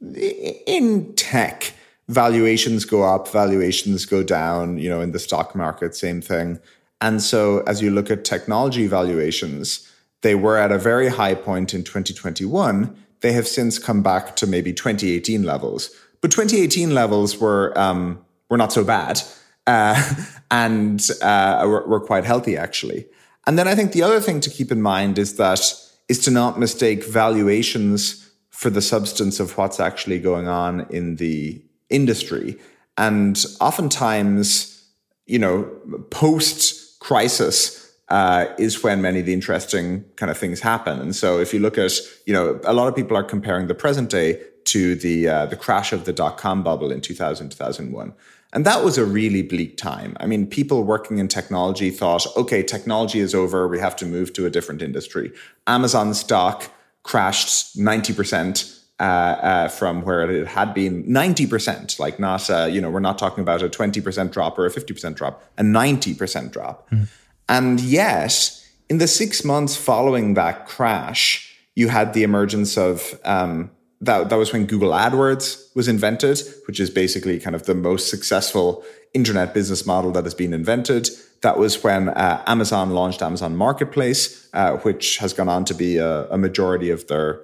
in 0.00 1.12
tech, 1.14 1.72
valuations 2.08 2.84
go 2.84 3.02
up, 3.02 3.28
valuations 3.28 4.04
go 4.04 4.22
down, 4.22 4.78
you 4.78 4.88
know, 4.88 5.00
in 5.00 5.12
the 5.12 5.18
stock 5.18 5.54
market, 5.54 5.94
same 5.94 6.20
thing. 6.20 6.60
And 7.00 7.22
so 7.22 7.62
as 7.66 7.82
you 7.82 7.90
look 7.90 8.10
at 8.10 8.24
technology 8.24 8.86
valuations, 8.86 9.90
they 10.22 10.34
were 10.34 10.56
at 10.56 10.72
a 10.72 10.78
very 10.78 11.08
high 11.08 11.34
point 11.34 11.74
in 11.74 11.84
2021. 11.84 12.96
They 13.20 13.32
have 13.32 13.46
since 13.46 13.78
come 13.78 14.02
back 14.02 14.36
to 14.36 14.46
maybe 14.46 14.72
2018 14.72 15.42
levels. 15.42 15.90
But 16.20 16.30
2018 16.30 16.94
levels 16.94 17.38
were 17.38 17.78
um, 17.78 18.24
were 18.48 18.56
not 18.56 18.72
so 18.72 18.84
bad 18.84 19.20
uh, 19.66 20.02
and 20.50 21.06
uh, 21.22 21.64
were, 21.66 21.86
were 21.86 22.00
quite 22.00 22.24
healthy, 22.24 22.56
actually. 22.56 23.06
And 23.46 23.58
then 23.58 23.68
I 23.68 23.74
think 23.74 23.92
the 23.92 24.02
other 24.02 24.20
thing 24.20 24.40
to 24.40 24.50
keep 24.50 24.72
in 24.72 24.80
mind 24.80 25.18
is 25.18 25.36
that 25.36 25.60
is 26.08 26.18
to 26.20 26.30
not 26.30 26.58
mistake 26.58 27.04
valuations 27.04 28.23
for 28.64 28.70
the 28.70 28.80
substance 28.80 29.40
of 29.40 29.58
what's 29.58 29.78
actually 29.78 30.18
going 30.18 30.48
on 30.48 30.86
in 30.88 31.16
the 31.16 31.62
industry. 31.90 32.56
And 32.96 33.36
oftentimes, 33.60 34.82
you 35.26 35.38
know, 35.38 35.64
post 36.08 36.98
crisis 36.98 37.92
uh, 38.08 38.46
is 38.56 38.82
when 38.82 39.02
many 39.02 39.20
of 39.20 39.26
the 39.26 39.34
interesting 39.34 40.02
kind 40.16 40.30
of 40.30 40.38
things 40.38 40.60
happen. 40.60 40.98
And 40.98 41.14
so, 41.14 41.38
if 41.40 41.52
you 41.52 41.60
look 41.60 41.76
at, 41.76 41.92
you 42.24 42.32
know, 42.32 42.58
a 42.64 42.72
lot 42.72 42.88
of 42.88 42.96
people 42.96 43.18
are 43.18 43.22
comparing 43.22 43.66
the 43.66 43.74
present 43.74 44.08
day 44.08 44.40
to 44.72 44.94
the 44.94 45.28
uh, 45.28 45.44
the 45.44 45.56
crash 45.56 45.92
of 45.92 46.06
the 46.06 46.14
dot 46.14 46.38
com 46.38 46.62
bubble 46.62 46.90
in 46.90 47.02
2000 47.02 47.50
2001. 47.50 48.14
And 48.54 48.64
that 48.64 48.82
was 48.82 48.96
a 48.96 49.04
really 49.04 49.42
bleak 49.42 49.76
time. 49.76 50.16
I 50.20 50.26
mean, 50.26 50.46
people 50.46 50.84
working 50.84 51.18
in 51.18 51.28
technology 51.28 51.90
thought, 51.90 52.26
okay, 52.34 52.62
technology 52.62 53.20
is 53.20 53.34
over. 53.34 53.68
We 53.68 53.80
have 53.80 53.96
to 53.96 54.06
move 54.06 54.32
to 54.34 54.46
a 54.46 54.50
different 54.50 54.80
industry. 54.80 55.32
Amazon 55.66 56.14
stock 56.14 56.70
crashed 57.04 57.78
90% 57.78 58.80
uh, 58.98 59.02
uh, 59.02 59.68
from 59.68 60.02
where 60.02 60.28
it 60.30 60.46
had 60.46 60.74
been 60.74 61.04
90%, 61.04 61.98
like 61.98 62.18
not, 62.18 62.48
uh, 62.50 62.64
you 62.64 62.80
know, 62.80 62.90
we're 62.90 63.00
not 63.00 63.18
talking 63.18 63.42
about 63.42 63.62
a 63.62 63.68
20% 63.68 64.32
drop 64.32 64.58
or 64.58 64.66
a 64.66 64.70
50% 64.70 65.14
drop, 65.14 65.44
a 65.58 65.62
90% 65.62 66.52
drop. 66.52 66.90
Mm. 66.90 67.08
And 67.48 67.80
yet, 67.80 68.60
in 68.88 68.98
the 68.98 69.06
six 69.06 69.44
months 69.44 69.76
following 69.76 70.34
that 70.34 70.66
crash, 70.66 71.54
you 71.74 71.88
had 71.88 72.14
the 72.14 72.22
emergence 72.22 72.78
of, 72.78 73.18
um, 73.24 73.70
that, 74.00 74.28
that 74.30 74.36
was 74.36 74.52
when 74.52 74.66
Google 74.66 74.90
AdWords 74.90 75.74
was 75.74 75.88
invented, 75.88 76.40
which 76.66 76.78
is 76.80 76.88
basically 76.88 77.38
kind 77.40 77.56
of 77.56 77.64
the 77.66 77.74
most 77.74 78.08
successful 78.08 78.84
internet 79.12 79.54
business 79.54 79.84
model 79.84 80.12
that 80.12 80.24
has 80.24 80.34
been 80.34 80.54
invented. 80.54 81.08
That 81.44 81.58
was 81.58 81.84
when 81.84 82.08
uh, 82.08 82.42
Amazon 82.46 82.90
launched 82.90 83.20
Amazon 83.20 83.54
Marketplace, 83.54 84.48
uh, 84.54 84.78
which 84.78 85.18
has 85.18 85.34
gone 85.34 85.50
on 85.50 85.64
to 85.66 85.74
be 85.74 85.98
a, 85.98 86.26
a 86.30 86.38
majority 86.38 86.88
of 86.88 87.06
their, 87.08 87.40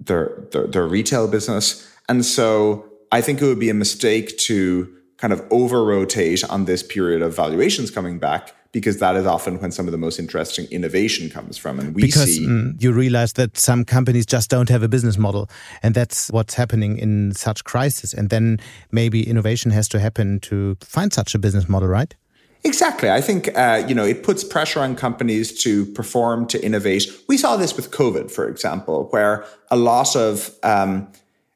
their, 0.00 0.48
their 0.52 0.66
their 0.66 0.86
retail 0.86 1.28
business. 1.28 1.86
And 2.08 2.24
so 2.24 2.86
I 3.12 3.20
think 3.20 3.42
it 3.42 3.44
would 3.44 3.60
be 3.60 3.70
a 3.70 3.74
mistake 3.74 4.38
to 4.48 4.88
kind 5.18 5.34
of 5.34 5.40
over 5.50 5.84
rotate 5.84 6.42
on 6.48 6.64
this 6.64 6.82
period 6.82 7.20
of 7.20 7.36
valuations 7.36 7.90
coming 7.90 8.18
back 8.18 8.54
because 8.72 8.98
that 8.98 9.16
is 9.16 9.26
often 9.26 9.60
when 9.60 9.70
some 9.70 9.86
of 9.86 9.92
the 9.92 9.98
most 9.98 10.18
interesting 10.18 10.66
innovation 10.70 11.28
comes 11.28 11.58
from. 11.58 11.78
And 11.80 11.94
we 11.94 12.02
because, 12.02 12.36
see 12.36 12.46
mm, 12.46 12.80
you 12.82 12.92
realize 12.92 13.34
that 13.34 13.58
some 13.58 13.84
companies 13.84 14.24
just 14.24 14.48
don't 14.48 14.70
have 14.70 14.82
a 14.82 14.88
business 14.88 15.18
model, 15.18 15.50
and 15.82 15.94
that's 15.94 16.30
what's 16.30 16.54
happening 16.54 16.96
in 16.96 17.32
such 17.34 17.64
crisis. 17.64 18.14
And 18.14 18.30
then 18.30 18.58
maybe 18.92 19.28
innovation 19.28 19.70
has 19.72 19.88
to 19.88 20.00
happen 20.00 20.40
to 20.40 20.76
find 20.80 21.12
such 21.12 21.34
a 21.34 21.38
business 21.38 21.68
model, 21.68 21.88
right? 21.88 22.14
Exactly. 22.62 23.10
I 23.10 23.22
think, 23.22 23.56
uh, 23.56 23.84
you 23.88 23.94
know, 23.94 24.04
it 24.04 24.22
puts 24.22 24.44
pressure 24.44 24.80
on 24.80 24.94
companies 24.94 25.62
to 25.62 25.86
perform, 25.86 26.46
to 26.48 26.62
innovate. 26.62 27.06
We 27.26 27.38
saw 27.38 27.56
this 27.56 27.74
with 27.74 27.90
COVID, 27.90 28.30
for 28.30 28.48
example, 28.48 29.08
where 29.10 29.46
a 29.70 29.76
lot 29.76 30.14
of 30.14 30.50
um, 30.62 31.08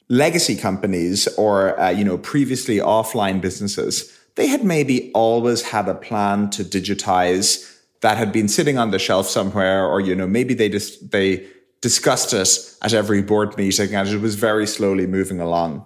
legacy 0.08 0.56
companies 0.56 1.28
or, 1.36 1.78
uh, 1.78 1.90
you 1.90 2.04
know, 2.04 2.16
previously 2.16 2.78
offline 2.78 3.42
businesses, 3.42 4.18
they 4.36 4.46
had 4.46 4.64
maybe 4.64 5.10
always 5.12 5.62
had 5.62 5.88
a 5.88 5.94
plan 5.94 6.48
to 6.50 6.64
digitize 6.64 7.70
that 8.00 8.16
had 8.16 8.32
been 8.32 8.48
sitting 8.48 8.78
on 8.78 8.90
the 8.90 8.98
shelf 8.98 9.26
somewhere, 9.28 9.86
or, 9.86 10.00
you 10.00 10.14
know, 10.14 10.26
maybe 10.26 10.54
they 10.54 10.68
just, 10.70 11.10
they 11.10 11.46
discussed 11.82 12.32
it 12.32 12.76
at 12.80 12.94
every 12.94 13.20
board 13.20 13.56
meeting 13.58 13.94
and 13.94 14.08
it 14.08 14.20
was 14.20 14.36
very 14.36 14.66
slowly 14.66 15.06
moving 15.06 15.38
along. 15.38 15.84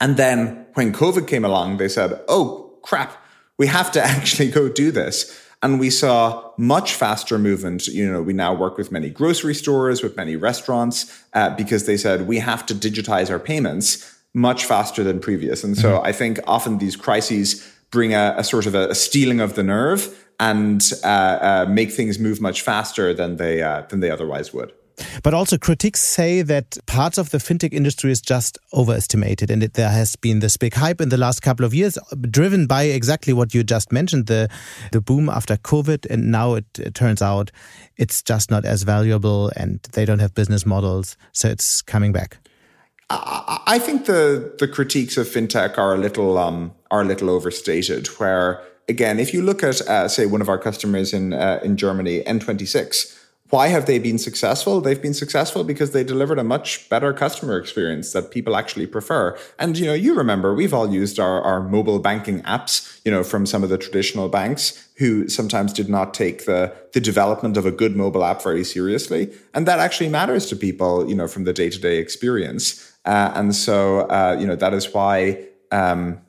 And 0.00 0.16
then 0.16 0.66
when 0.74 0.92
COVID 0.92 1.28
came 1.28 1.44
along, 1.44 1.76
they 1.76 1.88
said, 1.88 2.20
oh, 2.28 2.78
crap 2.82 3.16
we 3.58 3.66
have 3.66 3.90
to 3.92 4.02
actually 4.14 4.50
go 4.50 4.68
do 4.68 4.90
this. 4.90 5.44
And 5.60 5.80
we 5.80 5.90
saw 5.90 6.52
much 6.56 6.94
faster 6.94 7.36
movement. 7.36 7.88
You 7.88 8.10
know, 8.10 8.22
we 8.22 8.32
now 8.32 8.54
work 8.54 8.78
with 8.78 8.92
many 8.92 9.10
grocery 9.10 9.54
stores, 9.54 10.04
with 10.04 10.16
many 10.16 10.36
restaurants, 10.36 11.24
uh, 11.34 11.50
because 11.56 11.84
they 11.84 11.96
said 11.96 12.28
we 12.28 12.38
have 12.38 12.64
to 12.66 12.74
digitize 12.74 13.28
our 13.28 13.40
payments 13.40 14.18
much 14.34 14.64
faster 14.64 15.02
than 15.02 15.18
previous. 15.18 15.64
And 15.64 15.76
so 15.76 15.96
mm-hmm. 15.96 16.06
I 16.06 16.12
think 16.12 16.38
often 16.46 16.78
these 16.78 16.94
crises 16.94 17.68
bring 17.90 18.14
a, 18.14 18.34
a 18.36 18.44
sort 18.44 18.66
of 18.66 18.74
a, 18.76 18.90
a, 18.90 18.94
steeling 18.94 19.40
of 19.40 19.54
the 19.54 19.64
nerve 19.64 20.26
and 20.38 20.82
uh, 21.02 21.06
uh, 21.06 21.66
make 21.68 21.90
things 21.90 22.18
move 22.18 22.40
much 22.40 22.62
faster 22.62 23.12
than 23.12 23.36
they 23.36 23.62
uh, 23.62 23.82
than 23.88 24.00
they 24.00 24.10
otherwise 24.10 24.52
would. 24.52 24.72
But 25.22 25.34
also, 25.34 25.58
critics 25.58 26.00
say 26.00 26.42
that 26.42 26.78
parts 26.86 27.18
of 27.18 27.30
the 27.30 27.38
fintech 27.38 27.72
industry 27.72 28.10
is 28.10 28.20
just 28.20 28.58
overestimated, 28.72 29.50
and 29.50 29.62
it, 29.62 29.74
there 29.74 29.90
has 29.90 30.16
been 30.16 30.40
this 30.40 30.56
big 30.56 30.74
hype 30.74 31.00
in 31.00 31.08
the 31.08 31.16
last 31.16 31.40
couple 31.40 31.64
of 31.64 31.74
years, 31.74 31.98
driven 32.30 32.66
by 32.66 32.84
exactly 32.84 33.32
what 33.32 33.54
you 33.54 33.62
just 33.62 33.92
mentioned 33.92 34.26
the 34.26 34.48
the 34.92 35.00
boom 35.00 35.28
after 35.28 35.56
COVID, 35.56 36.06
and 36.10 36.30
now 36.30 36.54
it, 36.54 36.66
it 36.78 36.94
turns 36.94 37.22
out 37.22 37.50
it's 37.96 38.22
just 38.22 38.50
not 38.50 38.64
as 38.64 38.82
valuable, 38.82 39.50
and 39.56 39.80
they 39.92 40.04
don't 40.04 40.20
have 40.20 40.34
business 40.34 40.66
models, 40.66 41.16
so 41.32 41.48
it's 41.48 41.82
coming 41.82 42.12
back. 42.12 42.38
I 43.10 43.78
think 43.78 44.04
the 44.04 44.54
the 44.58 44.68
critiques 44.68 45.16
of 45.16 45.26
fintech 45.26 45.78
are 45.78 45.94
a 45.94 45.98
little 45.98 46.36
um, 46.36 46.72
are 46.90 47.00
a 47.02 47.04
little 47.04 47.30
overstated. 47.30 48.06
Where 48.18 48.60
again, 48.88 49.18
if 49.18 49.32
you 49.32 49.42
look 49.42 49.62
at 49.62 49.80
uh, 49.82 50.08
say 50.08 50.26
one 50.26 50.42
of 50.42 50.48
our 50.48 50.58
customers 50.58 51.14
in 51.14 51.32
uh, 51.32 51.60
in 51.62 51.76
Germany, 51.76 52.22
N26 52.24 53.18
why 53.50 53.68
have 53.68 53.86
they 53.86 53.98
been 53.98 54.18
successful? 54.18 54.80
They've 54.80 55.00
been 55.00 55.14
successful 55.14 55.64
because 55.64 55.92
they 55.92 56.04
delivered 56.04 56.38
a 56.38 56.44
much 56.44 56.88
better 56.90 57.14
customer 57.14 57.58
experience 57.58 58.12
that 58.12 58.30
people 58.30 58.54
actually 58.54 58.86
prefer. 58.86 59.38
And, 59.58 59.78
you 59.78 59.86
know, 59.86 59.94
you 59.94 60.14
remember 60.14 60.54
we've 60.54 60.74
all 60.74 60.92
used 60.92 61.18
our, 61.18 61.40
our 61.40 61.62
mobile 61.62 61.98
banking 61.98 62.42
apps, 62.42 63.00
you 63.04 63.10
know, 63.10 63.22
from 63.22 63.46
some 63.46 63.62
of 63.64 63.70
the 63.70 63.78
traditional 63.78 64.28
banks 64.28 64.88
who 64.98 65.28
sometimes 65.28 65.72
did 65.72 65.88
not 65.88 66.12
take 66.12 66.44
the, 66.44 66.74
the 66.92 67.00
development 67.00 67.56
of 67.56 67.64
a 67.64 67.70
good 67.70 67.96
mobile 67.96 68.22
app 68.22 68.42
very 68.42 68.64
seriously. 68.64 69.32
And 69.54 69.66
that 69.66 69.78
actually 69.78 70.10
matters 70.10 70.46
to 70.46 70.56
people, 70.56 71.08
you 71.08 71.14
know, 71.14 71.28
from 71.28 71.44
the 71.44 71.54
day 71.54 71.70
to 71.70 71.78
day 71.78 71.96
experience. 71.98 72.92
Uh, 73.06 73.32
and 73.34 73.54
so, 73.54 74.00
uh, 74.00 74.36
you 74.38 74.46
know, 74.46 74.56
that 74.56 74.74
is 74.74 74.92
why, 74.92 75.42
um, 75.72 76.20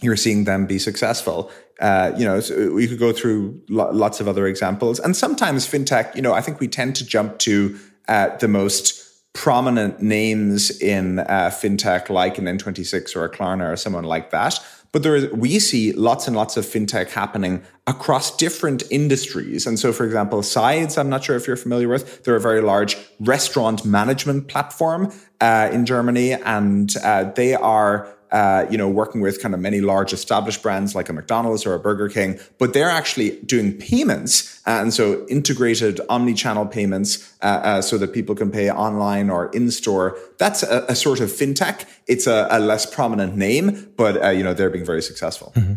you're 0.00 0.16
seeing 0.16 0.44
them 0.44 0.66
be 0.66 0.78
successful. 0.78 1.50
Uh, 1.80 2.12
you 2.16 2.24
know, 2.24 2.40
so 2.40 2.72
we 2.72 2.86
could 2.86 2.98
go 2.98 3.12
through 3.12 3.60
lo- 3.68 3.90
lots 3.90 4.20
of 4.20 4.28
other 4.28 4.46
examples. 4.46 5.00
And 5.00 5.16
sometimes 5.16 5.66
fintech, 5.66 6.14
you 6.14 6.22
know, 6.22 6.32
I 6.32 6.40
think 6.40 6.60
we 6.60 6.68
tend 6.68 6.94
to 6.96 7.06
jump 7.06 7.38
to 7.40 7.78
uh, 8.06 8.36
the 8.36 8.48
most 8.48 9.04
prominent 9.32 10.00
names 10.00 10.70
in 10.80 11.18
uh, 11.18 11.50
fintech, 11.52 12.08
like 12.08 12.38
an 12.38 12.44
N26 12.44 13.16
or 13.16 13.24
a 13.24 13.30
Klarna 13.30 13.72
or 13.72 13.76
someone 13.76 14.04
like 14.04 14.30
that. 14.30 14.60
But 14.92 15.02
there 15.02 15.16
is, 15.16 15.28
we 15.32 15.58
see 15.58 15.92
lots 15.92 16.28
and 16.28 16.36
lots 16.36 16.56
of 16.56 16.64
fintech 16.64 17.10
happening 17.10 17.64
across 17.88 18.36
different 18.36 18.84
industries. 18.92 19.66
And 19.66 19.76
so, 19.76 19.92
for 19.92 20.06
example, 20.06 20.40
Sides, 20.44 20.96
I'm 20.96 21.10
not 21.10 21.24
sure 21.24 21.34
if 21.34 21.48
you're 21.48 21.56
familiar 21.56 21.88
with, 21.88 22.22
they're 22.22 22.36
a 22.36 22.40
very 22.40 22.60
large 22.60 22.96
restaurant 23.18 23.84
management 23.84 24.46
platform 24.46 25.12
uh, 25.40 25.68
in 25.72 25.84
Germany, 25.84 26.34
and 26.34 26.94
uh, 27.02 27.24
they 27.32 27.54
are 27.54 28.13
uh, 28.34 28.66
you 28.68 28.76
know, 28.76 28.88
working 28.88 29.20
with 29.20 29.40
kind 29.40 29.54
of 29.54 29.60
many 29.60 29.80
large 29.80 30.12
established 30.12 30.60
brands 30.60 30.92
like 30.92 31.08
a 31.08 31.12
McDonald's 31.12 31.64
or 31.64 31.72
a 31.72 31.78
Burger 31.78 32.08
King, 32.08 32.40
but 32.58 32.72
they're 32.72 32.90
actually 32.90 33.38
doing 33.42 33.72
payments. 33.72 34.60
And 34.66 34.92
so 34.92 35.24
integrated 35.28 36.00
omni-channel 36.08 36.66
payments 36.66 37.32
uh, 37.42 37.46
uh, 37.46 37.82
so 37.82 37.96
that 37.98 38.12
people 38.12 38.34
can 38.34 38.50
pay 38.50 38.72
online 38.72 39.30
or 39.30 39.50
in-store. 39.50 40.18
That's 40.38 40.64
a, 40.64 40.84
a 40.88 40.96
sort 40.96 41.20
of 41.20 41.30
fintech. 41.30 41.84
It's 42.08 42.26
a, 42.26 42.48
a, 42.50 42.58
less 42.58 42.92
prominent 42.92 43.36
name, 43.36 43.92
but, 43.96 44.20
uh, 44.20 44.30
you 44.30 44.42
know, 44.42 44.52
they're 44.52 44.70
being 44.70 44.84
very 44.84 45.02
successful. 45.02 45.52
Mm-hmm. 45.54 45.74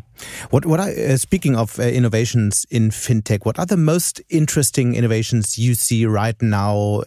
What, 0.49 0.65
what 0.65 0.79
I, 0.79 0.93
uh, 0.93 1.17
speaking 1.17 1.55
of 1.55 1.79
uh, 1.79 1.83
innovations 1.83 2.65
in 2.71 2.89
fintech, 2.89 3.45
what 3.45 3.59
are 3.59 3.67
the 3.67 3.77
most 3.77 4.19
interesting 4.29 4.95
innovations 4.95 5.59
you 5.59 5.75
see 5.75 6.07
right 6.07 6.41
now 6.41 7.03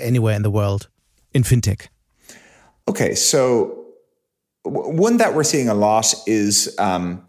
anywhere 0.00 0.34
in 0.34 0.42
the 0.42 0.50
world 0.50 0.88
in 1.32 1.44
fintech? 1.44 1.86
Okay, 2.88 3.14
so 3.14 3.77
one 4.68 5.16
that 5.18 5.34
we're 5.34 5.44
seeing 5.44 5.68
a 5.68 5.74
lot 5.74 6.14
is 6.26 6.74
um, 6.78 7.26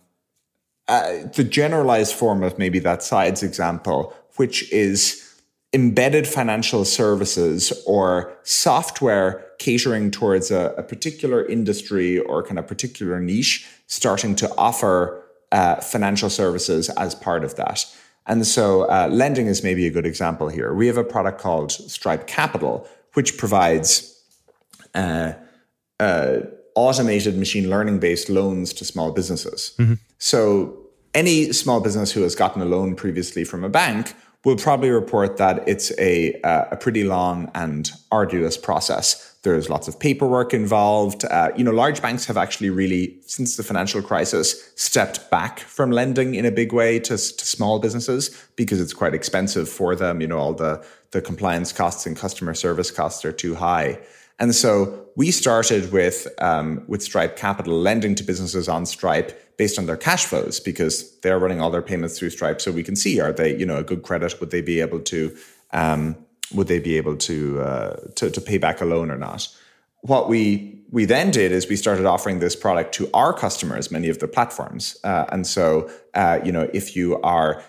uh, 0.87 1.23
the 1.35 1.43
generalized 1.43 2.15
form 2.15 2.43
of 2.43 2.57
maybe 2.57 2.79
that 2.79 3.03
sides 3.03 3.43
example, 3.43 4.13
which 4.37 4.71
is 4.71 5.25
embedded 5.71 6.27
financial 6.27 6.83
services 6.83 7.71
or 7.85 8.35
software 8.43 9.45
catering 9.59 10.09
towards 10.09 10.49
a, 10.49 10.73
a 10.77 10.83
particular 10.83 11.45
industry 11.45 12.17
or 12.17 12.41
kind 12.41 12.57
of 12.57 12.65
particular 12.65 13.19
niche 13.19 13.67
starting 13.85 14.33
to 14.35 14.51
offer 14.57 15.23
uh, 15.51 15.75
financial 15.75 16.29
services 16.29 16.89
as 16.91 17.13
part 17.13 17.43
of 17.43 17.55
that. 17.55 17.85
And 18.25 18.45
so 18.45 18.83
uh, 18.83 19.09
lending 19.11 19.47
is 19.47 19.63
maybe 19.63 19.85
a 19.85 19.91
good 19.91 20.05
example 20.05 20.49
here. 20.49 20.73
We 20.73 20.87
have 20.87 20.97
a 20.97 21.03
product 21.03 21.39
called 21.39 21.71
Stripe 21.71 22.27
Capital, 22.27 22.87
which 23.13 23.37
provides 23.37 24.15
uh, 24.95 25.33
uh 25.99 26.39
automated 26.75 27.37
machine 27.37 27.69
learning 27.69 27.99
based 27.99 28.29
loans 28.29 28.73
to 28.73 28.85
small 28.85 29.11
businesses. 29.11 29.73
Mm-hmm. 29.77 29.95
So 30.17 30.77
any 31.13 31.51
small 31.53 31.81
business 31.81 32.11
who 32.11 32.21
has 32.21 32.35
gotten 32.35 32.61
a 32.61 32.65
loan 32.65 32.95
previously 32.95 33.43
from 33.43 33.63
a 33.63 33.69
bank 33.69 34.13
will 34.45 34.55
probably 34.55 34.89
report 34.89 35.37
that 35.37 35.67
it's 35.67 35.91
a, 35.99 36.39
uh, 36.43 36.65
a 36.71 36.77
pretty 36.77 37.03
long 37.03 37.51
and 37.55 37.91
arduous 38.11 38.55
process. 38.55 39.35
There's 39.43 39.69
lots 39.69 39.87
of 39.87 39.99
paperwork 39.99 40.53
involved. 40.53 41.25
Uh, 41.25 41.51
you 41.57 41.63
know, 41.63 41.71
large 41.71 42.01
banks 42.01 42.25
have 42.25 42.37
actually 42.37 42.69
really, 42.69 43.17
since 43.25 43.57
the 43.57 43.63
financial 43.63 44.01
crisis, 44.01 44.71
stepped 44.75 45.29
back 45.29 45.59
from 45.59 45.91
lending 45.91 46.35
in 46.35 46.45
a 46.45 46.51
big 46.51 46.71
way 46.71 46.99
to, 46.99 47.17
to 47.17 47.45
small 47.45 47.79
businesses 47.79 48.29
because 48.55 48.79
it's 48.79 48.93
quite 48.93 49.13
expensive 49.13 49.67
for 49.67 49.95
them. 49.95 50.21
You 50.21 50.27
know, 50.27 50.37
all 50.37 50.53
the, 50.53 50.85
the 51.11 51.21
compliance 51.21 51.73
costs 51.73 52.05
and 52.05 52.15
customer 52.15 52.53
service 52.53 52.91
costs 52.91 53.25
are 53.25 53.33
too 53.33 53.55
high. 53.55 53.99
And 54.39 54.55
so 54.55 55.07
we 55.15 55.31
started 55.31 55.91
with 55.91 56.27
um, 56.39 56.83
with 56.87 57.03
Stripe 57.03 57.35
Capital 57.35 57.77
lending 57.77 58.15
to 58.15 58.23
businesses 58.23 58.69
on 58.69 58.85
Stripe 58.85 59.57
based 59.57 59.77
on 59.77 59.85
their 59.85 59.97
cash 59.97 60.25
flows 60.25 60.59
because 60.59 61.19
they're 61.19 61.37
running 61.37 61.59
all 61.59 61.69
their 61.69 61.81
payments 61.81 62.17
through 62.17 62.29
Stripe, 62.29 62.61
so 62.61 62.71
we 62.71 62.83
can 62.83 62.95
see 62.95 63.19
are 63.19 63.33
they 63.33 63.57
you 63.57 63.65
know 63.65 63.77
a 63.77 63.83
good 63.83 64.03
credit? 64.03 64.39
Would 64.39 64.51
they 64.51 64.61
be 64.61 64.79
able 64.79 65.01
to 65.01 65.35
um, 65.71 66.15
would 66.53 66.67
they 66.67 66.79
be 66.79 66.97
able 66.97 67.15
to, 67.15 67.61
uh, 67.61 67.95
to 68.15 68.31
to 68.31 68.41
pay 68.41 68.57
back 68.57 68.81
a 68.81 68.85
loan 68.85 69.11
or 69.11 69.17
not? 69.17 69.47
What 70.01 70.29
we 70.29 70.81
we 70.91 71.05
then 71.05 71.29
did 71.29 71.51
is 71.51 71.67
we 71.67 71.75
started 71.75 72.05
offering 72.05 72.39
this 72.39 72.55
product 72.55 72.93
to 72.95 73.09
our 73.13 73.33
customers, 73.33 73.91
many 73.91 74.09
of 74.09 74.19
the 74.19 74.27
platforms, 74.27 74.97
uh, 75.03 75.25
and 75.31 75.45
so 75.45 75.89
uh, 76.13 76.39
you 76.43 76.51
know 76.51 76.69
if 76.73 76.95
you 76.95 77.21
are 77.21 77.61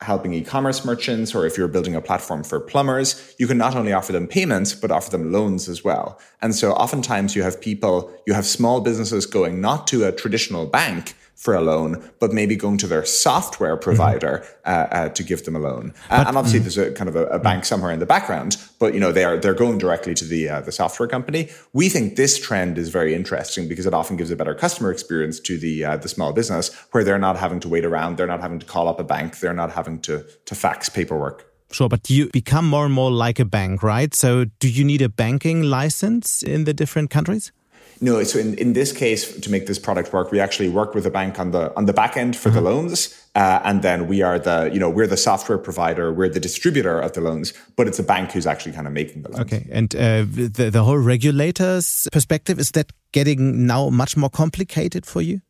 helping 0.00 0.32
e-commerce 0.32 0.84
merchants 0.84 1.34
or 1.34 1.44
if 1.44 1.58
you're 1.58 1.68
building 1.68 1.96
a 1.96 2.00
platform 2.00 2.44
for 2.44 2.60
plumbers, 2.60 3.34
you 3.38 3.46
can 3.46 3.58
not 3.58 3.74
only 3.74 3.92
offer 3.92 4.12
them 4.12 4.28
payments, 4.28 4.72
but 4.74 4.90
offer 4.90 5.10
them 5.10 5.32
loans 5.32 5.68
as 5.68 5.82
well. 5.82 6.18
And 6.40 6.54
so 6.54 6.72
oftentimes 6.72 7.34
you 7.34 7.42
have 7.42 7.60
people, 7.60 8.12
you 8.26 8.34
have 8.34 8.46
small 8.46 8.80
businesses 8.80 9.26
going 9.26 9.60
not 9.60 9.86
to 9.88 10.04
a 10.04 10.12
traditional 10.12 10.66
bank, 10.66 11.14
for 11.38 11.54
a 11.54 11.60
loan, 11.60 12.10
but 12.18 12.32
maybe 12.32 12.56
going 12.56 12.76
to 12.76 12.86
their 12.88 13.04
software 13.04 13.76
mm-hmm. 13.76 13.84
provider 13.84 14.44
mm-hmm. 14.44 14.70
uh, 14.70 14.98
uh, 14.98 15.08
to 15.10 15.22
give 15.22 15.44
them 15.44 15.54
a 15.54 15.58
loan. 15.60 15.94
Uh, 16.10 16.24
and 16.26 16.36
obviously, 16.36 16.58
mm-hmm. 16.58 16.64
there's 16.64 16.78
a 16.78 16.92
kind 16.92 17.08
of 17.08 17.14
a, 17.14 17.26
a, 17.26 17.38
bank 17.38 17.64
somewhere 17.64 17.92
in 17.92 18.00
the 18.00 18.06
background, 18.06 18.56
but 18.80 18.92
you 18.92 18.98
know 18.98 19.12
they 19.12 19.24
are 19.24 19.36
they're 19.36 19.54
going 19.54 19.78
directly 19.78 20.14
to 20.14 20.24
the 20.24 20.48
uh, 20.48 20.60
the 20.60 20.72
software 20.72 21.08
company. 21.08 21.48
We 21.72 21.88
think 21.88 22.16
this 22.16 22.38
trend 22.38 22.76
is 22.76 22.88
very 22.88 23.14
interesting 23.14 23.68
because 23.68 23.86
it 23.86 23.94
often 23.94 24.16
gives 24.16 24.32
a 24.32 24.36
better 24.36 24.54
customer 24.54 24.90
experience 24.90 25.38
to 25.40 25.56
the 25.56 25.84
uh, 25.84 25.96
the 25.96 26.08
small 26.08 26.32
business, 26.32 26.74
where 26.90 27.04
they're 27.04 27.20
not 27.20 27.36
having 27.36 27.60
to 27.60 27.68
wait 27.68 27.84
around, 27.84 28.16
they're 28.16 28.26
not 28.26 28.40
having 28.40 28.58
to 28.58 28.66
call 28.66 28.88
up 28.88 28.98
a 28.98 29.04
bank, 29.04 29.38
they're 29.38 29.54
not 29.54 29.70
having 29.70 30.00
to 30.00 30.24
to 30.46 30.54
fax 30.56 30.88
paperwork. 30.88 31.44
Sure, 31.70 31.88
but 31.88 32.10
you 32.10 32.30
become 32.30 32.66
more 32.66 32.86
and 32.86 32.94
more 32.94 33.10
like 33.10 33.38
a 33.38 33.44
bank, 33.44 33.82
right? 33.82 34.12
So, 34.14 34.46
do 34.58 34.68
you 34.68 34.84
need 34.84 35.02
a 35.02 35.08
banking 35.08 35.62
license 35.62 36.42
in 36.42 36.64
the 36.64 36.74
different 36.74 37.10
countries? 37.10 37.52
No, 38.00 38.22
so 38.22 38.38
in, 38.38 38.54
in 38.54 38.74
this 38.74 38.92
case, 38.92 39.40
to 39.40 39.50
make 39.50 39.66
this 39.66 39.78
product 39.78 40.12
work, 40.12 40.30
we 40.30 40.40
actually 40.40 40.68
work 40.68 40.94
with 40.94 41.04
a 41.06 41.10
bank 41.10 41.38
on 41.38 41.50
the 41.50 41.74
on 41.76 41.86
the 41.86 41.92
back 41.92 42.16
end 42.16 42.36
for 42.36 42.48
mm-hmm. 42.48 42.56
the 42.56 42.62
loans, 42.62 43.26
uh, 43.34 43.60
and 43.64 43.82
then 43.82 44.06
we 44.06 44.22
are 44.22 44.38
the 44.38 44.70
you 44.72 44.78
know 44.78 44.88
we're 44.88 45.06
the 45.06 45.16
software 45.16 45.58
provider, 45.58 46.12
we're 46.12 46.28
the 46.28 46.40
distributor 46.40 47.00
of 47.00 47.12
the 47.12 47.20
loans, 47.20 47.52
but 47.76 47.88
it's 47.88 47.98
a 47.98 48.02
bank 48.02 48.32
who's 48.32 48.46
actually 48.46 48.72
kind 48.72 48.86
of 48.86 48.92
making 48.92 49.22
the 49.22 49.30
loans. 49.30 49.40
Okay, 49.40 49.66
and 49.72 49.94
uh, 49.96 50.24
the 50.28 50.70
the 50.70 50.84
whole 50.84 50.98
regulators 50.98 52.08
perspective 52.12 52.60
is 52.60 52.70
that 52.72 52.92
getting 53.12 53.66
now 53.66 53.90
much 53.90 54.16
more 54.16 54.30
complicated 54.30 55.04
for 55.04 55.20
you? 55.20 55.40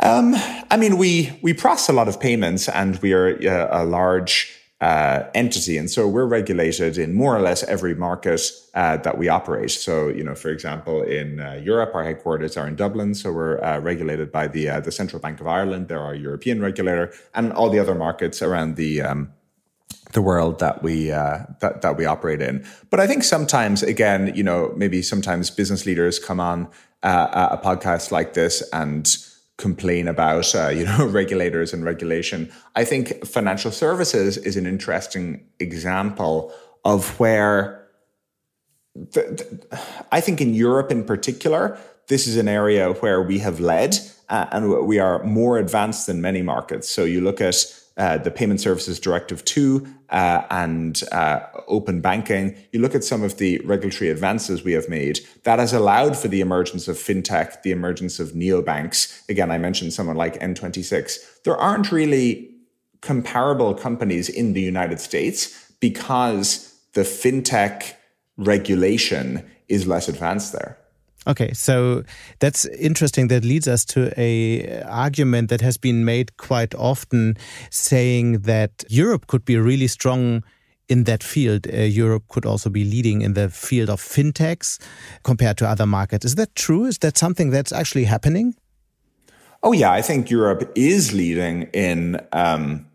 Um, 0.00 0.34
I 0.70 0.76
mean, 0.76 0.98
we 0.98 1.38
we 1.42 1.52
process 1.52 1.88
a 1.88 1.92
lot 1.92 2.08
of 2.08 2.20
payments, 2.20 2.68
and 2.68 2.96
we 3.02 3.12
are 3.12 3.36
uh, 3.42 3.82
a 3.82 3.84
large 3.84 4.52
uh, 4.80 5.24
entity. 5.34 5.78
And 5.78 5.90
so 5.90 6.06
we're 6.06 6.26
regulated 6.26 6.98
in 6.98 7.14
more 7.14 7.36
or 7.36 7.40
less 7.40 7.62
every 7.62 7.94
market 7.94 8.40
uh, 8.74 8.96
that 8.98 9.16
we 9.16 9.28
operate. 9.28 9.70
So, 9.70 10.08
you 10.08 10.24
know, 10.24 10.34
for 10.34 10.50
example, 10.50 11.02
in 11.02 11.40
uh, 11.40 11.60
Europe, 11.62 11.94
our 11.94 12.04
headquarters 12.04 12.56
are 12.56 12.66
in 12.66 12.76
Dublin. 12.76 13.14
So 13.14 13.32
we're 13.32 13.62
uh, 13.62 13.78
regulated 13.78 14.30
by 14.32 14.48
the, 14.48 14.68
uh, 14.68 14.80
the 14.80 14.92
Central 14.92 15.20
Bank 15.20 15.40
of 15.40 15.46
Ireland. 15.46 15.88
They're 15.88 16.00
our 16.00 16.14
European 16.14 16.60
regulator 16.60 17.12
and 17.34 17.52
all 17.52 17.70
the 17.70 17.78
other 17.78 17.94
markets 17.94 18.42
around 18.42 18.76
the, 18.76 19.00
um, 19.00 19.32
the 20.12 20.22
world 20.22 20.60
that 20.60 20.82
we 20.82 21.10
uh, 21.10 21.40
that 21.60 21.82
that 21.82 21.96
we 21.96 22.06
operate 22.06 22.40
in. 22.40 22.64
But 22.88 23.00
I 23.00 23.06
think 23.08 23.24
sometimes, 23.24 23.82
again, 23.82 24.32
you 24.36 24.44
know, 24.44 24.72
maybe 24.76 25.02
sometimes 25.02 25.50
business 25.50 25.86
leaders 25.86 26.20
come 26.20 26.38
on 26.38 26.68
a 27.02 27.58
podcast 27.58 28.12
like 28.12 28.32
this 28.34 28.62
and 28.72 29.06
complain 29.56 30.08
about 30.08 30.54
uh, 30.54 30.68
you 30.68 30.84
know 30.84 31.06
regulators 31.20 31.72
and 31.72 31.84
regulation. 31.84 32.50
I 32.74 32.84
think 32.84 33.24
financial 33.26 33.70
services 33.70 34.36
is 34.36 34.56
an 34.56 34.66
interesting 34.66 35.46
example 35.60 36.52
of 36.84 37.18
where 37.18 37.86
the, 38.94 39.22
the, 39.70 39.86
I 40.12 40.20
think 40.20 40.40
in 40.40 40.54
Europe 40.54 40.90
in 40.90 41.04
particular, 41.04 41.78
this 42.08 42.26
is 42.26 42.36
an 42.36 42.48
area 42.48 42.92
where 42.94 43.22
we 43.22 43.38
have 43.38 43.60
led 43.60 43.96
uh, 44.28 44.46
and 44.52 44.86
we 44.86 44.98
are 44.98 45.22
more 45.24 45.58
advanced 45.58 46.06
than 46.06 46.20
many 46.20 46.42
markets. 46.42 46.88
So 46.88 47.04
you 47.04 47.20
look 47.20 47.40
at 47.40 47.56
uh, 47.96 48.18
the 48.18 48.30
Payment 48.30 48.60
Services 48.60 48.98
Directive 48.98 49.44
2 49.44 49.86
uh, 50.10 50.42
and 50.50 51.02
uh, 51.12 51.40
open 51.68 52.00
banking, 52.00 52.56
you 52.72 52.80
look 52.80 52.94
at 52.94 53.04
some 53.04 53.22
of 53.22 53.38
the 53.38 53.58
regulatory 53.64 54.10
advances 54.10 54.64
we 54.64 54.72
have 54.72 54.88
made, 54.88 55.20
that 55.44 55.60
has 55.60 55.72
allowed 55.72 56.16
for 56.16 56.28
the 56.28 56.40
emergence 56.40 56.88
of 56.88 56.96
fintech, 56.96 57.62
the 57.62 57.70
emergence 57.70 58.18
of 58.18 58.32
neobanks. 58.32 59.28
Again, 59.28 59.50
I 59.50 59.58
mentioned 59.58 59.92
someone 59.92 60.16
like 60.16 60.40
N26. 60.40 61.42
There 61.44 61.56
aren't 61.56 61.92
really 61.92 62.50
comparable 63.00 63.74
companies 63.74 64.28
in 64.28 64.54
the 64.54 64.62
United 64.62 64.98
States 64.98 65.72
because 65.78 66.74
the 66.94 67.02
fintech 67.02 67.92
regulation 68.36 69.48
is 69.68 69.86
less 69.86 70.08
advanced 70.08 70.52
there. 70.52 70.78
Okay, 71.26 71.52
so 71.52 72.02
that's 72.38 72.66
interesting. 72.66 73.28
That 73.28 73.44
leads 73.44 73.66
us 73.66 73.84
to 73.86 74.12
a 74.20 74.82
argument 74.82 75.48
that 75.48 75.60
has 75.62 75.78
been 75.78 76.04
made 76.04 76.36
quite 76.36 76.74
often, 76.74 77.36
saying 77.70 78.40
that 78.40 78.84
Europe 78.88 79.26
could 79.26 79.44
be 79.44 79.56
really 79.56 79.86
strong 79.86 80.42
in 80.88 81.04
that 81.04 81.22
field. 81.22 81.66
Uh, 81.66 81.78
Europe 81.78 82.24
could 82.28 82.44
also 82.44 82.68
be 82.68 82.84
leading 82.84 83.22
in 83.22 83.34
the 83.34 83.48
field 83.48 83.88
of 83.88 84.00
fintechs 84.00 84.78
compared 85.22 85.56
to 85.58 85.68
other 85.68 85.86
markets. 85.86 86.24
Is 86.24 86.34
that 86.34 86.54
true? 86.54 86.84
Is 86.84 86.98
that 86.98 87.16
something 87.16 87.50
that's 87.50 87.72
actually 87.72 88.04
happening? 88.04 88.54
Oh 89.62 89.72
yeah, 89.72 89.92
I 89.92 90.02
think 90.02 90.30
Europe 90.30 90.70
is 90.74 91.14
leading 91.14 91.62
in 91.72 92.20
um, 92.32 92.86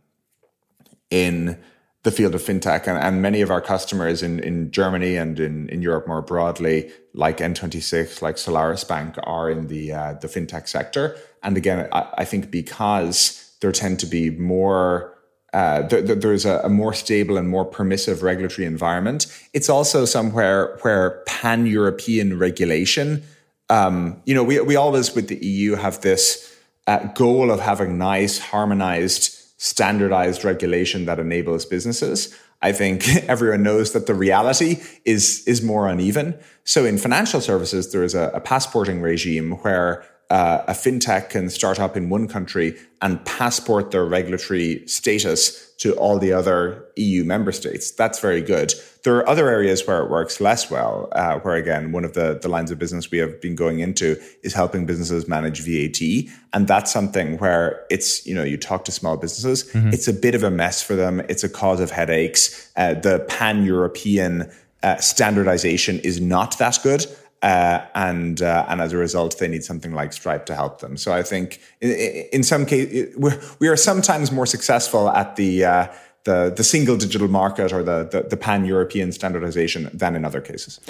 in 1.09 1.57
the 2.03 2.11
field 2.11 2.33
of 2.33 2.41
fintech 2.41 2.87
and, 2.87 2.97
and 2.97 3.21
many 3.21 3.41
of 3.41 3.51
our 3.51 3.59
customers 3.59 4.23
in, 4.23 4.39
in 4.39 4.71
Germany 4.71 5.17
and 5.17 5.39
in, 5.39 5.67
in 5.69 5.81
Europe 5.81 6.07
more 6.07 6.21
broadly, 6.21 6.89
like 7.13 7.39
N26, 7.39 8.21
like 8.21 8.37
Solaris 8.37 8.85
Bank, 8.85 9.15
are 9.23 9.49
in 9.49 9.67
the 9.67 9.91
uh, 9.91 10.13
the 10.13 10.27
fintech 10.27 10.67
sector. 10.67 11.17
And 11.43 11.57
again, 11.57 11.89
I, 11.91 12.09
I, 12.19 12.25
think 12.25 12.51
because 12.51 13.53
there 13.59 13.71
tend 13.71 13.99
to 13.99 14.05
be 14.05 14.29
more 14.29 15.13
uh, 15.53 15.87
th- 15.87 16.05
th- 16.05 16.19
there's 16.19 16.45
a, 16.45 16.61
a, 16.63 16.69
more 16.69 16.93
stable 16.93 17.37
and 17.37 17.49
more 17.49 17.65
permissive 17.65 18.23
regulatory 18.23 18.65
environment. 18.65 19.25
It's 19.53 19.67
also 19.67 20.05
somewhere 20.05 20.77
where 20.83 21.23
pan 21.25 21.65
European 21.65 22.37
regulation, 22.37 23.23
um, 23.69 24.21
you 24.25 24.35
know, 24.35 24.43
we, 24.43 24.59
we 24.61 24.75
always 24.75 25.15
with 25.15 25.27
the 25.27 25.43
EU 25.43 25.75
have 25.75 26.01
this 26.01 26.55
uh, 26.87 26.99
goal 27.13 27.51
of 27.51 27.59
having 27.59 27.97
nice, 27.97 28.37
harmonized 28.37 29.38
standardized 29.59 30.45
regulation 30.45 31.03
that 31.05 31.19
enables 31.19 31.65
businesses. 31.65 32.33
I 32.61 32.71
think 32.71 33.07
everyone 33.27 33.61
knows 33.61 33.91
that 33.91 34.07
the 34.07 34.15
reality 34.15 34.81
is 35.05 35.43
is 35.45 35.61
more 35.61 35.87
uneven. 35.87 36.39
So 36.63 36.85
in 36.85 36.97
financial 36.97 37.41
services, 37.41 37.91
there 37.91 38.03
is 38.03 38.15
a, 38.15 38.31
a 38.33 38.39
passporting 38.39 39.01
regime 39.01 39.51
where 39.63 40.03
uh, 40.29 40.63
a 40.67 40.73
fintech 40.73 41.29
can 41.29 41.49
start 41.49 41.79
up 41.79 41.97
in 41.97 42.09
one 42.09 42.27
country 42.27 42.77
and 43.01 43.23
passport 43.25 43.89
their 43.89 44.05
regulatory 44.05 44.85
status 44.87 45.73
to 45.77 45.93
all 45.93 46.19
the 46.19 46.31
other 46.31 46.85
EU 46.97 47.23
member 47.23 47.51
states. 47.51 47.89
That's 47.89 48.19
very 48.19 48.41
good. 48.41 48.73
There 49.03 49.15
are 49.15 49.27
other 49.27 49.49
areas 49.49 49.87
where 49.87 50.03
it 50.03 50.09
works 50.11 50.39
less 50.39 50.69
well, 50.69 51.07
uh, 51.13 51.39
where 51.39 51.55
again, 51.55 51.91
one 51.91 52.03
of 52.03 52.13
the, 52.13 52.37
the 52.39 52.49
lines 52.49 52.69
of 52.69 52.77
business 52.77 53.09
we 53.09 53.17
have 53.17 53.41
been 53.41 53.55
going 53.55 53.79
into 53.79 54.21
is 54.43 54.53
helping 54.53 54.85
businesses 54.85 55.27
manage 55.27 55.61
VAT. 55.61 56.29
And 56.53 56.67
that's 56.67 56.91
something 56.91 57.37
where 57.37 57.85
it's, 57.89 58.27
you 58.27 58.35
know, 58.35 58.43
you 58.43 58.57
talk 58.57 58.85
to 58.85 58.91
small 58.91 59.17
businesses, 59.17 59.71
mm-hmm. 59.71 59.89
it's 59.93 60.07
a 60.07 60.13
bit 60.13 60.35
of 60.35 60.43
a 60.43 60.51
mess 60.51 60.83
for 60.83 60.95
them. 60.95 61.21
It's 61.29 61.43
a 61.43 61.49
cause 61.49 61.79
of 61.79 61.89
headaches. 61.89 62.71
Uh, 62.75 62.93
the 62.93 63.25
pan 63.29 63.63
European 63.63 64.51
uh, 64.83 64.97
standardization 64.97 65.99
is 66.01 66.21
not 66.21 66.57
that 66.59 66.77
good. 66.83 67.05
Uh, 67.41 67.85
and 67.95 68.41
uh, 68.41 68.65
and 68.67 68.81
as 68.81 68.91
a 68.91 68.97
result, 68.97 69.39
they 69.39 69.47
need 69.47 69.63
something 69.63 69.93
like 69.93 70.11
Stripe 70.11 70.45
to 70.47 70.55
help 70.55 70.81
them. 70.81 70.97
So 70.97 71.13
I 71.13 71.23
think 71.23 71.61
in, 71.79 71.91
in 72.33 72.43
some 72.43 72.65
cases 72.65 73.15
we 73.59 73.67
are 73.69 73.77
sometimes 73.77 74.31
more 74.31 74.45
successful 74.45 75.09
at 75.09 75.37
the 75.37 75.63
uh, 75.63 75.87
the 76.25 76.53
the 76.55 76.63
single 76.63 76.97
digital 76.97 77.29
market 77.29 77.71
or 77.71 77.81
the 77.81 78.03
the, 78.11 78.27
the 78.29 78.37
pan 78.37 78.65
European 78.65 79.13
standardization 79.13 79.89
than 79.93 80.15
in 80.15 80.25
other 80.25 80.41
cases. 80.41 80.81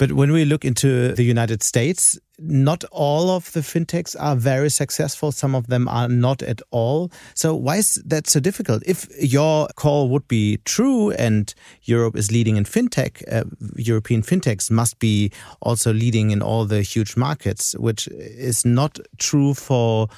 But 0.00 0.12
when 0.12 0.32
we 0.32 0.46
look 0.46 0.64
into 0.64 1.12
the 1.12 1.24
United 1.24 1.62
States, 1.62 2.18
not 2.38 2.84
all 2.90 3.28
of 3.28 3.52
the 3.52 3.60
fintechs 3.60 4.16
are 4.18 4.34
very 4.34 4.70
successful. 4.70 5.30
Some 5.30 5.54
of 5.54 5.66
them 5.66 5.88
are 5.88 6.08
not 6.08 6.42
at 6.42 6.62
all. 6.70 7.12
So 7.34 7.54
why 7.54 7.76
is 7.76 8.02
that 8.06 8.26
so 8.26 8.40
difficult? 8.40 8.82
If 8.86 9.06
your 9.20 9.68
call 9.76 10.08
would 10.08 10.26
be 10.26 10.56
true 10.64 11.10
and 11.10 11.52
Europe 11.82 12.16
is 12.16 12.32
leading 12.32 12.56
in 12.56 12.64
fintech, 12.64 13.22
uh, 13.30 13.44
European 13.76 14.22
fintechs 14.22 14.70
must 14.70 14.98
be 15.00 15.32
also 15.60 15.92
leading 15.92 16.30
in 16.30 16.40
all 16.40 16.64
the 16.64 16.80
huge 16.80 17.14
markets, 17.14 17.74
which 17.78 18.08
is 18.08 18.64
not 18.64 18.98
true 19.18 19.52
for 19.52 20.08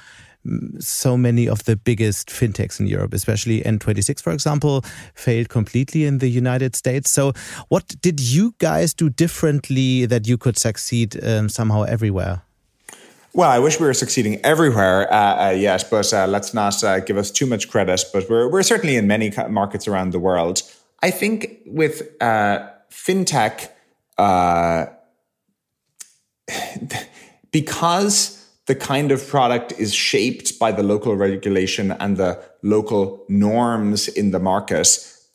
so 0.79 1.17
many 1.17 1.49
of 1.49 1.65
the 1.65 1.77
biggest 1.77 2.29
fintechs 2.29 2.81
in 2.81 2.87
Europe, 2.87 3.15
especially 3.15 3.63
N26, 3.63 4.21
for 4.21 4.33
example, 4.33 4.85
failed 5.15 5.49
completely 5.49 6.05
in 6.05 6.19
the 6.19 6.29
United 6.29 6.75
States. 6.75 7.11
So, 7.11 7.33
what 7.69 7.95
did 8.01 8.21
you 8.21 8.55
guys 8.59 8.95
do 8.95 9.09
differently 9.09 10.07
that 10.07 10.27
you 10.27 10.37
could 10.37 10.59
succeed 10.59 11.23
um, 11.25 11.49
somehow 11.49 11.83
everywhere? 11.83 12.43
Well, 13.35 13.51
I 13.51 13.59
wish 13.61 13.81
we 13.81 13.87
were 13.87 13.95
succeeding 13.95 14.45
everywhere 14.45 15.11
uh, 15.11 15.49
uh, 15.49 15.51
yet, 15.51 15.87
but 15.91 16.13
uh, 16.13 16.27
let's 16.27 16.53
not 16.53 16.85
uh, 16.85 17.01
give 17.01 17.17
us 17.17 17.31
too 17.31 17.47
much 17.47 17.71
credit. 17.71 18.05
But 18.13 18.29
we're, 18.29 18.49
we're 18.49 18.63
certainly 18.63 18.97
in 18.97 19.07
many 19.07 19.33
markets 19.49 19.89
around 19.89 20.13
the 20.13 20.19
world. 20.19 20.63
I 21.03 21.11
think 21.11 21.61
with 21.65 22.03
uh, 22.21 22.69
fintech, 22.91 23.71
uh, 24.19 24.87
because 27.53 28.42
the 28.67 28.75
kind 28.75 29.11
of 29.11 29.27
product 29.27 29.73
is 29.79 29.95
shaped 29.95 30.59
by 30.59 30.73
the 30.73 30.83
local 30.83 31.17
regulation 31.17 31.93
and 31.93 32.17
the 32.17 32.43
local 32.63 33.25
norms 33.29 34.09
in 34.09 34.31
the 34.31 34.39
market, 34.39 34.87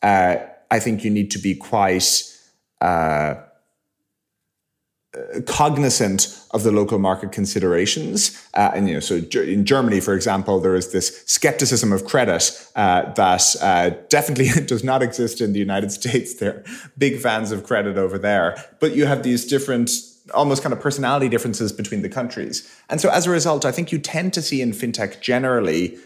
uh, 0.02 0.36
I 0.70 0.78
think 0.78 1.04
you 1.04 1.10
need 1.10 1.30
to 1.32 1.38
be 1.38 1.54
quite 1.54 2.22
uh, 2.80 3.34
cognizant 5.46 6.38
of 6.52 6.62
the 6.62 6.70
local 6.70 6.98
market 6.98 7.32
considerations. 7.32 8.46
Uh, 8.54 8.70
and 8.74 8.88
you 8.88 8.94
know, 8.94 9.00
so 9.00 9.16
in 9.40 9.64
Germany, 9.64 10.00
for 10.00 10.14
example, 10.14 10.60
there 10.60 10.74
is 10.74 10.92
this 10.92 11.24
skepticism 11.26 11.92
of 11.92 12.04
credit 12.04 12.50
uh, 12.76 13.12
that 13.14 13.42
uh, 13.60 13.90
definitely 14.08 14.48
does 14.66 14.84
not 14.84 15.02
exist 15.02 15.40
in 15.40 15.52
the 15.52 15.58
United 15.58 15.92
States. 16.00 16.34
They're 16.34 16.64
big 16.96 17.20
fans 17.20 17.52
of 17.52 17.64
credit 17.64 17.98
over 17.98 18.18
there, 18.18 18.62
but 18.80 18.94
you 18.94 19.06
have 19.06 19.22
these 19.22 19.46
different 19.46 19.90
almost 20.32 20.62
kind 20.62 20.72
of 20.72 20.80
personality 20.80 21.28
differences 21.28 21.72
between 21.72 22.02
the 22.02 22.08
countries. 22.08 22.68
And 22.88 23.00
so 23.00 23.10
as 23.10 23.26
a 23.26 23.30
result, 23.30 23.64
I 23.64 23.72
think 23.72 23.92
you 23.92 23.98
tend 23.98 24.32
to 24.34 24.42
see 24.42 24.60
in 24.60 24.72
fintech 24.72 25.20
generally 25.20 25.98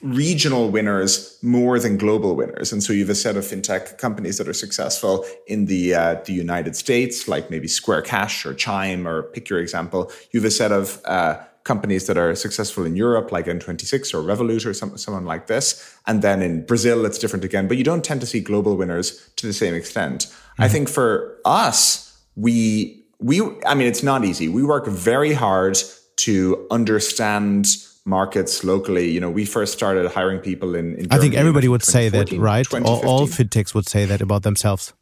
regional 0.00 0.70
winners 0.70 1.38
more 1.42 1.78
than 1.78 1.96
global 1.96 2.36
winners. 2.36 2.72
And 2.72 2.82
so 2.82 2.92
you 2.92 3.00
have 3.00 3.10
a 3.10 3.14
set 3.14 3.36
of 3.36 3.44
fintech 3.44 3.98
companies 3.98 4.38
that 4.38 4.48
are 4.48 4.52
successful 4.52 5.24
in 5.46 5.66
the 5.66 5.94
uh, 5.94 6.14
the 6.24 6.32
United 6.32 6.76
States, 6.76 7.26
like 7.26 7.50
maybe 7.50 7.66
Square 7.66 8.02
Cash 8.02 8.46
or 8.46 8.54
Chime, 8.54 9.08
or 9.08 9.24
pick 9.24 9.48
your 9.48 9.58
example. 9.58 10.12
You 10.30 10.40
have 10.40 10.46
a 10.46 10.52
set 10.52 10.70
of 10.70 11.00
uh, 11.04 11.38
companies 11.64 12.06
that 12.06 12.16
are 12.16 12.34
successful 12.34 12.84
in 12.86 12.96
Europe, 12.96 13.30
like 13.30 13.46
N26 13.46 14.14
or 14.14 14.22
Revolut 14.22 14.64
or 14.64 14.72
some, 14.72 14.96
someone 14.96 15.26
like 15.26 15.48
this. 15.48 15.96
And 16.06 16.22
then 16.22 16.40
in 16.42 16.64
Brazil, 16.64 17.04
it's 17.04 17.18
different 17.18 17.44
again. 17.44 17.68
But 17.68 17.76
you 17.76 17.84
don't 17.84 18.04
tend 18.04 18.20
to 18.22 18.26
see 18.26 18.40
global 18.40 18.76
winners 18.76 19.28
to 19.36 19.46
the 19.46 19.52
same 19.52 19.74
extent. 19.74 20.26
Mm-hmm. 20.26 20.62
I 20.62 20.68
think 20.68 20.88
for 20.88 21.36
us, 21.44 22.16
we 22.36 23.04
we, 23.20 23.40
I 23.66 23.74
mean, 23.74 23.86
it's 23.86 24.02
not 24.02 24.24
easy. 24.24 24.48
We 24.48 24.62
work 24.62 24.86
very 24.86 25.32
hard 25.32 25.78
to 26.18 26.66
understand 26.70 27.66
markets 28.04 28.64
locally. 28.64 29.10
You 29.10 29.20
know, 29.20 29.30
we 29.30 29.44
first 29.44 29.72
started 29.72 30.10
hiring 30.10 30.40
people 30.40 30.74
in. 30.74 30.96
in 30.96 31.08
I 31.10 31.18
think 31.18 31.34
everybody 31.34 31.68
would 31.68 31.84
say 31.84 32.08
that, 32.08 32.32
right? 32.32 32.66
All, 32.74 33.06
all, 33.06 33.26
fintechs 33.26 33.74
would 33.74 33.88
say 33.88 34.04
that 34.04 34.20
about 34.20 34.42
themselves. 34.42 34.92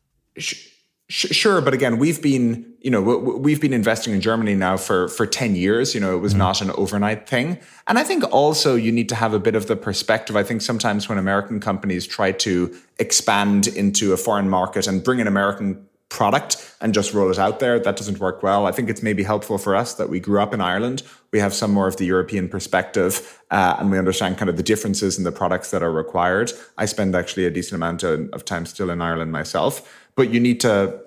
Sure, 1.08 1.60
but 1.60 1.72
again, 1.72 1.98
we've 1.98 2.20
been, 2.20 2.66
you 2.80 2.90
know, 2.90 3.00
we've 3.00 3.60
been 3.60 3.72
investing 3.72 4.12
in 4.12 4.20
Germany 4.20 4.56
now 4.56 4.76
for 4.76 5.06
for 5.06 5.24
ten 5.24 5.54
years. 5.54 5.94
You 5.94 6.00
know, 6.00 6.16
it 6.16 6.18
was 6.18 6.34
mm. 6.34 6.38
not 6.38 6.60
an 6.60 6.72
overnight 6.72 7.28
thing, 7.28 7.60
and 7.86 7.96
I 7.96 8.02
think 8.02 8.24
also 8.32 8.74
you 8.74 8.90
need 8.90 9.08
to 9.10 9.14
have 9.14 9.32
a 9.32 9.38
bit 9.38 9.54
of 9.54 9.68
the 9.68 9.76
perspective. 9.76 10.34
I 10.34 10.42
think 10.42 10.62
sometimes 10.62 11.08
when 11.08 11.16
American 11.16 11.60
companies 11.60 12.08
try 12.08 12.32
to 12.32 12.74
expand 12.98 13.68
into 13.68 14.12
a 14.14 14.16
foreign 14.16 14.48
market 14.48 14.88
and 14.88 15.04
bring 15.04 15.20
an 15.20 15.28
American 15.28 15.86
product 16.08 16.76
and 16.80 16.94
just 16.94 17.12
roll 17.12 17.30
it 17.30 17.38
out 17.38 17.58
there. 17.58 17.78
That 17.80 17.96
doesn't 17.96 18.20
work 18.20 18.42
well. 18.42 18.66
I 18.66 18.72
think 18.72 18.88
it's 18.88 19.02
maybe 19.02 19.22
helpful 19.22 19.58
for 19.58 19.74
us 19.74 19.94
that 19.94 20.08
we 20.08 20.20
grew 20.20 20.40
up 20.40 20.54
in 20.54 20.60
Ireland. 20.60 21.02
We 21.32 21.40
have 21.40 21.52
some 21.52 21.72
more 21.72 21.88
of 21.88 21.96
the 21.96 22.06
European 22.06 22.48
perspective 22.48 23.42
uh, 23.50 23.76
and 23.78 23.90
we 23.90 23.98
understand 23.98 24.38
kind 24.38 24.48
of 24.48 24.56
the 24.56 24.62
differences 24.62 25.18
in 25.18 25.24
the 25.24 25.32
products 25.32 25.70
that 25.72 25.82
are 25.82 25.92
required. 25.92 26.52
I 26.78 26.86
spend 26.86 27.14
actually 27.16 27.46
a 27.46 27.50
decent 27.50 27.74
amount 27.74 28.02
of, 28.02 28.28
of 28.30 28.44
time 28.44 28.66
still 28.66 28.90
in 28.90 29.02
Ireland 29.02 29.32
myself. 29.32 30.02
But 30.14 30.30
you 30.30 30.40
need 30.40 30.60
to, 30.60 30.98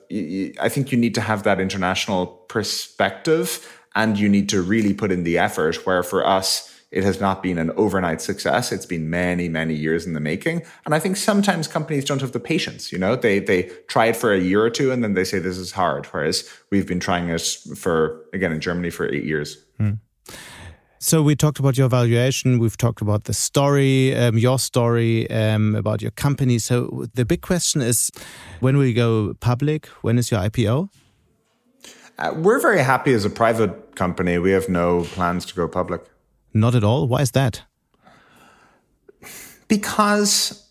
I 0.59 0.69
think 0.69 0.91
you 0.91 0.97
need 0.97 1.15
to 1.15 1.21
have 1.21 1.43
that 1.43 1.59
international 1.59 2.27
perspective 2.47 3.67
and 3.95 4.19
you 4.19 4.29
need 4.29 4.49
to 4.49 4.61
really 4.61 4.93
put 4.93 5.11
in 5.11 5.23
the 5.23 5.37
effort 5.37 5.85
where 5.85 6.03
for 6.03 6.25
us, 6.25 6.68
it 6.91 7.03
has 7.03 7.21
not 7.21 7.43
been 7.43 7.57
an 7.57 7.71
overnight 7.71 8.21
success. 8.21 8.71
It's 8.71 8.85
been 8.85 9.09
many, 9.09 9.47
many 9.47 9.75
years 9.75 10.07
in 10.07 10.13
the 10.13 10.19
making. 10.19 10.63
And 10.85 10.95
I 10.95 10.99
think 10.99 11.17
sometimes 11.17 11.67
companies 11.67 12.05
don't 12.05 12.21
have 12.21 12.31
the 12.31 12.39
patience. 12.39 12.91
You 12.91 12.97
know, 12.97 13.15
they 13.15 13.39
they 13.39 13.63
try 13.87 14.07
it 14.07 14.15
for 14.15 14.33
a 14.33 14.39
year 14.39 14.63
or 14.63 14.69
two 14.69 14.91
and 14.91 15.03
then 15.03 15.13
they 15.13 15.23
say 15.23 15.39
this 15.39 15.57
is 15.57 15.71
hard. 15.71 16.07
Whereas 16.07 16.49
we've 16.71 16.87
been 16.87 16.99
trying 16.99 17.29
it 17.29 17.41
for 17.75 18.25
again 18.33 18.51
in 18.51 18.59
Germany 18.59 18.89
for 18.89 19.11
eight 19.11 19.23
years. 19.23 19.57
Hmm. 19.77 19.91
So 21.01 21.23
we 21.23 21.33
talked 21.33 21.59
about 21.59 21.77
your 21.77 21.87
valuation. 21.87 22.59
We've 22.59 22.75
talked 22.75 23.01
about 23.01 23.23
the 23.23 23.33
story, 23.33 24.13
um, 24.17 24.37
your 24.37 24.59
story 24.59 25.31
um, 25.31 25.75
about 25.75 26.01
your 26.01 26.11
company. 26.11 26.59
So 26.59 27.07
the 27.13 27.23
big 27.23 27.41
question 27.41 27.81
is, 27.81 28.11
when 28.59 28.75
will 28.75 28.85
you 28.85 28.93
go 28.93 29.33
public? 29.39 29.85
When 30.01 30.17
is 30.17 30.29
your 30.29 30.41
IPO? 30.41 30.89
Uh, 32.17 32.33
we're 32.35 32.59
very 32.59 32.83
happy 32.83 33.13
as 33.13 33.23
a 33.23 33.29
private 33.29 33.95
company. 33.95 34.39
We 34.39 34.51
have 34.51 34.67
no 34.67 35.03
plans 35.03 35.45
to 35.45 35.55
go 35.55 35.69
public. 35.69 36.01
Not 36.53 36.75
at 36.75 36.83
all. 36.83 37.07
Why 37.07 37.21
is 37.21 37.31
that? 37.31 37.63
Because 39.67 40.69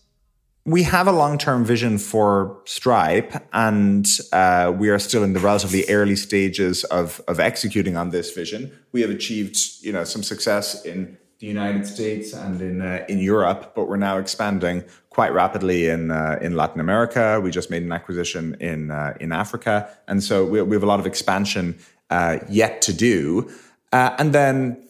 we 0.65 0.83
have 0.83 1.07
a 1.07 1.11
long-term 1.11 1.65
vision 1.65 1.97
for 1.97 2.61
Stripe, 2.65 3.33
and 3.53 4.05
uh, 4.33 4.73
we 4.77 4.89
are 4.89 4.99
still 4.99 5.23
in 5.23 5.33
the 5.33 5.39
relatively 5.39 5.85
early 5.89 6.15
stages 6.15 6.83
of 6.85 7.21
of 7.27 7.39
executing 7.39 7.95
on 7.95 8.09
this 8.09 8.31
vision. 8.31 8.71
We 8.91 9.01
have 9.01 9.09
achieved, 9.09 9.57
you 9.81 9.93
know, 9.93 10.03
some 10.03 10.21
success 10.21 10.85
in 10.85 11.17
the 11.39 11.47
United 11.47 11.87
States 11.87 12.33
and 12.33 12.61
in 12.61 12.81
uh, 12.81 13.05
in 13.07 13.19
Europe, 13.19 13.73
but 13.73 13.87
we're 13.87 13.97
now 13.97 14.17
expanding 14.17 14.83
quite 15.09 15.33
rapidly 15.33 15.87
in 15.87 16.11
uh, 16.11 16.37
in 16.41 16.55
Latin 16.55 16.81
America. 16.81 17.39
We 17.41 17.51
just 17.51 17.69
made 17.69 17.83
an 17.83 17.91
acquisition 17.91 18.55
in 18.59 18.91
uh, 18.91 19.13
in 19.19 19.31
Africa, 19.31 19.89
and 20.07 20.21
so 20.21 20.45
we, 20.45 20.61
we, 20.61 20.75
have 20.75 20.83
a 20.83 20.91
lot 20.93 20.99
of 20.99 21.07
expansion 21.07 21.79
uh, 22.09 22.39
yet 22.49 22.81
to 22.83 22.93
do. 22.93 23.49
Uh, 23.91 24.15
and 24.19 24.33
then 24.33 24.88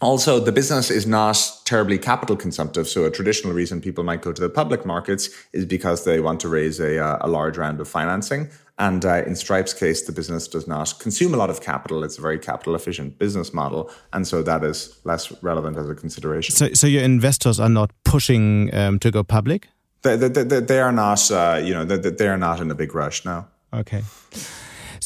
also, 0.00 0.40
the 0.40 0.52
business 0.52 0.90
is 0.90 1.06
not 1.06 1.36
terribly 1.64 1.98
capital 1.98 2.36
consumptive. 2.36 2.88
So, 2.88 3.04
a 3.04 3.10
traditional 3.10 3.52
reason 3.52 3.80
people 3.80 4.02
might 4.02 4.22
go 4.22 4.32
to 4.32 4.40
the 4.40 4.48
public 4.48 4.86
markets 4.86 5.28
is 5.52 5.66
because 5.66 6.04
they 6.04 6.20
want 6.20 6.40
to 6.40 6.48
raise 6.48 6.80
a, 6.80 6.98
uh, 6.98 7.18
a 7.20 7.28
large 7.28 7.58
round 7.58 7.80
of 7.80 7.88
financing. 7.88 8.48
And 8.78 9.04
uh, 9.04 9.22
in 9.26 9.36
Stripe's 9.36 9.74
case, 9.74 10.02
the 10.02 10.12
business 10.12 10.48
does 10.48 10.66
not 10.66 10.98
consume 11.00 11.34
a 11.34 11.36
lot 11.36 11.50
of 11.50 11.60
capital. 11.60 12.02
It's 12.02 12.16
a 12.16 12.22
very 12.22 12.38
capital 12.38 12.74
efficient 12.74 13.18
business 13.18 13.52
model. 13.52 13.90
And 14.14 14.26
so 14.26 14.42
that 14.42 14.64
is 14.64 14.98
less 15.04 15.30
relevant 15.42 15.76
as 15.76 15.90
a 15.90 15.94
consideration. 15.94 16.54
So, 16.54 16.72
so 16.72 16.86
your 16.86 17.02
investors 17.02 17.60
are 17.60 17.68
not 17.68 17.90
pushing 18.04 18.74
um, 18.74 18.98
to 19.00 19.10
go 19.10 19.22
public? 19.22 19.68
They, 20.00 20.16
they, 20.16 20.28
they, 20.28 20.60
they 20.60 20.80
are 20.80 20.92
not, 20.92 21.30
uh, 21.30 21.60
you 21.62 21.74
know, 21.74 21.84
they, 21.84 21.98
they 21.98 22.26
are 22.26 22.38
not 22.38 22.60
in 22.60 22.70
a 22.70 22.74
big 22.74 22.94
rush 22.94 23.22
now. 23.26 23.48
Okay. 23.74 24.02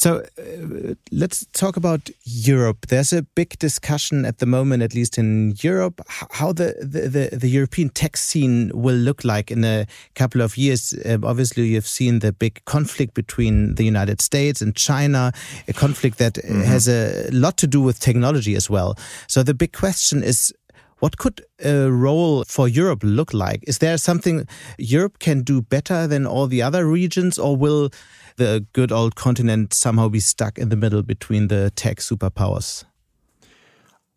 So 0.04 0.18
uh, 0.18 0.94
let's 1.10 1.46
talk 1.54 1.78
about 1.78 2.10
Europe. 2.24 2.88
There's 2.88 3.14
a 3.14 3.22
big 3.22 3.58
discussion 3.58 4.26
at 4.26 4.36
the 4.36 4.44
moment, 4.44 4.82
at 4.82 4.94
least 4.94 5.16
in 5.16 5.54
Europe, 5.62 6.02
how 6.08 6.52
the, 6.52 6.74
the, 6.78 7.08
the, 7.08 7.38
the 7.38 7.48
European 7.48 7.88
tech 7.88 8.18
scene 8.18 8.70
will 8.74 8.96
look 8.96 9.24
like 9.24 9.50
in 9.50 9.64
a 9.64 9.86
couple 10.14 10.42
of 10.42 10.58
years. 10.58 10.92
Uh, 10.92 11.16
obviously, 11.22 11.68
you've 11.68 11.86
seen 11.86 12.18
the 12.18 12.34
big 12.34 12.62
conflict 12.66 13.14
between 13.14 13.76
the 13.76 13.84
United 13.84 14.20
States 14.20 14.60
and 14.60 14.76
China, 14.76 15.32
a 15.68 15.72
conflict 15.72 16.18
that 16.18 16.36
mm 16.36 16.50
-hmm. 16.50 16.64
has 16.64 16.86
a 16.86 17.30
lot 17.30 17.56
to 17.56 17.66
do 17.66 17.80
with 17.86 17.98
technology 17.98 18.56
as 18.56 18.68
well. 18.68 18.94
So 19.26 19.42
the 19.42 19.54
big 19.54 19.72
question 19.72 20.22
is 20.22 20.52
what 20.98 21.16
could 21.16 21.40
a 21.64 21.90
role 21.90 22.44
for 22.46 22.68
Europe 22.68 23.06
look 23.06 23.32
like? 23.32 23.60
Is 23.66 23.78
there 23.78 23.98
something 23.98 24.46
Europe 24.78 25.18
can 25.18 25.42
do 25.42 25.62
better 25.62 26.08
than 26.08 26.26
all 26.26 26.48
the 26.48 26.62
other 26.62 26.86
regions, 26.86 27.38
or 27.38 27.56
will 27.56 27.88
the 28.36 28.66
good 28.72 28.92
old 28.92 29.14
continent 29.14 29.72
somehow 29.72 30.08
be 30.08 30.20
stuck 30.20 30.58
in 30.58 30.68
the 30.68 30.76
middle 30.76 31.02
between 31.02 31.48
the 31.48 31.70
tech 31.76 31.98
superpowers? 31.98 32.84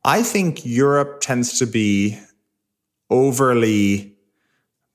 I 0.03 0.23
think 0.23 0.65
Europe 0.65 1.21
tends 1.21 1.59
to 1.59 1.65
be 1.65 2.17
overly 3.09 4.13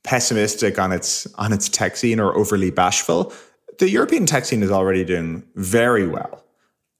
pessimistic 0.04 0.78
on 0.78 0.92
its 0.92 1.26
on 1.34 1.52
its 1.52 1.68
tech 1.68 1.96
scene 1.96 2.18
or 2.18 2.36
overly 2.36 2.70
bashful. 2.70 3.32
The 3.78 3.88
European 3.88 4.26
tech 4.26 4.44
scene 4.44 4.62
is 4.62 4.70
already 4.70 5.04
doing 5.04 5.44
very 5.54 6.06
well. 6.06 6.44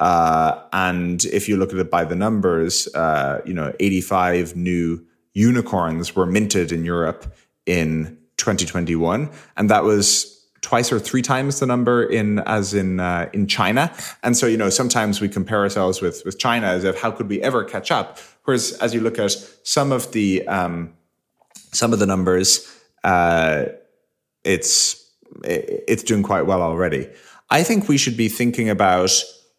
Uh, 0.00 0.60
and 0.72 1.24
if 1.26 1.48
you 1.48 1.56
look 1.56 1.72
at 1.72 1.78
it 1.78 1.90
by 1.90 2.04
the 2.04 2.16
numbers, 2.16 2.88
uh, 2.94 3.40
you 3.44 3.54
know, 3.54 3.72
85 3.78 4.56
new 4.56 5.04
unicorns 5.32 6.16
were 6.16 6.26
minted 6.26 6.72
in 6.72 6.84
Europe 6.84 7.32
in 7.66 8.18
2021, 8.36 9.30
and 9.56 9.70
that 9.70 9.84
was 9.84 10.31
twice 10.62 10.92
or 10.92 10.98
three 10.98 11.22
times 11.22 11.60
the 11.60 11.66
number 11.66 12.02
in 12.02 12.38
as 12.40 12.72
in 12.72 13.00
uh, 13.00 13.28
in 13.32 13.46
China. 13.46 13.92
And 14.22 14.36
so 14.36 14.46
you 14.46 14.56
know 14.56 14.70
sometimes 14.70 15.20
we 15.20 15.28
compare 15.28 15.60
ourselves 15.60 16.00
with 16.00 16.22
with 16.24 16.38
China 16.38 16.68
as 16.68 16.84
if 16.84 16.98
how 16.98 17.10
could 17.10 17.28
we 17.28 17.42
ever 17.42 17.64
catch 17.64 17.90
up? 17.90 18.18
Whereas 18.44 18.72
as 18.80 18.94
you 18.94 19.00
look 19.00 19.18
at 19.18 19.32
some 19.64 19.92
of 19.92 20.12
the 20.12 20.46
um, 20.48 20.94
some 21.72 21.92
of 21.92 21.98
the 21.98 22.06
numbers, 22.06 22.66
uh, 23.04 23.66
it's 24.44 24.98
it's 25.44 26.02
doing 26.02 26.22
quite 26.22 26.46
well 26.46 26.62
already. 26.62 27.08
I 27.50 27.62
think 27.62 27.88
we 27.88 27.98
should 27.98 28.16
be 28.16 28.28
thinking 28.28 28.70
about 28.70 29.12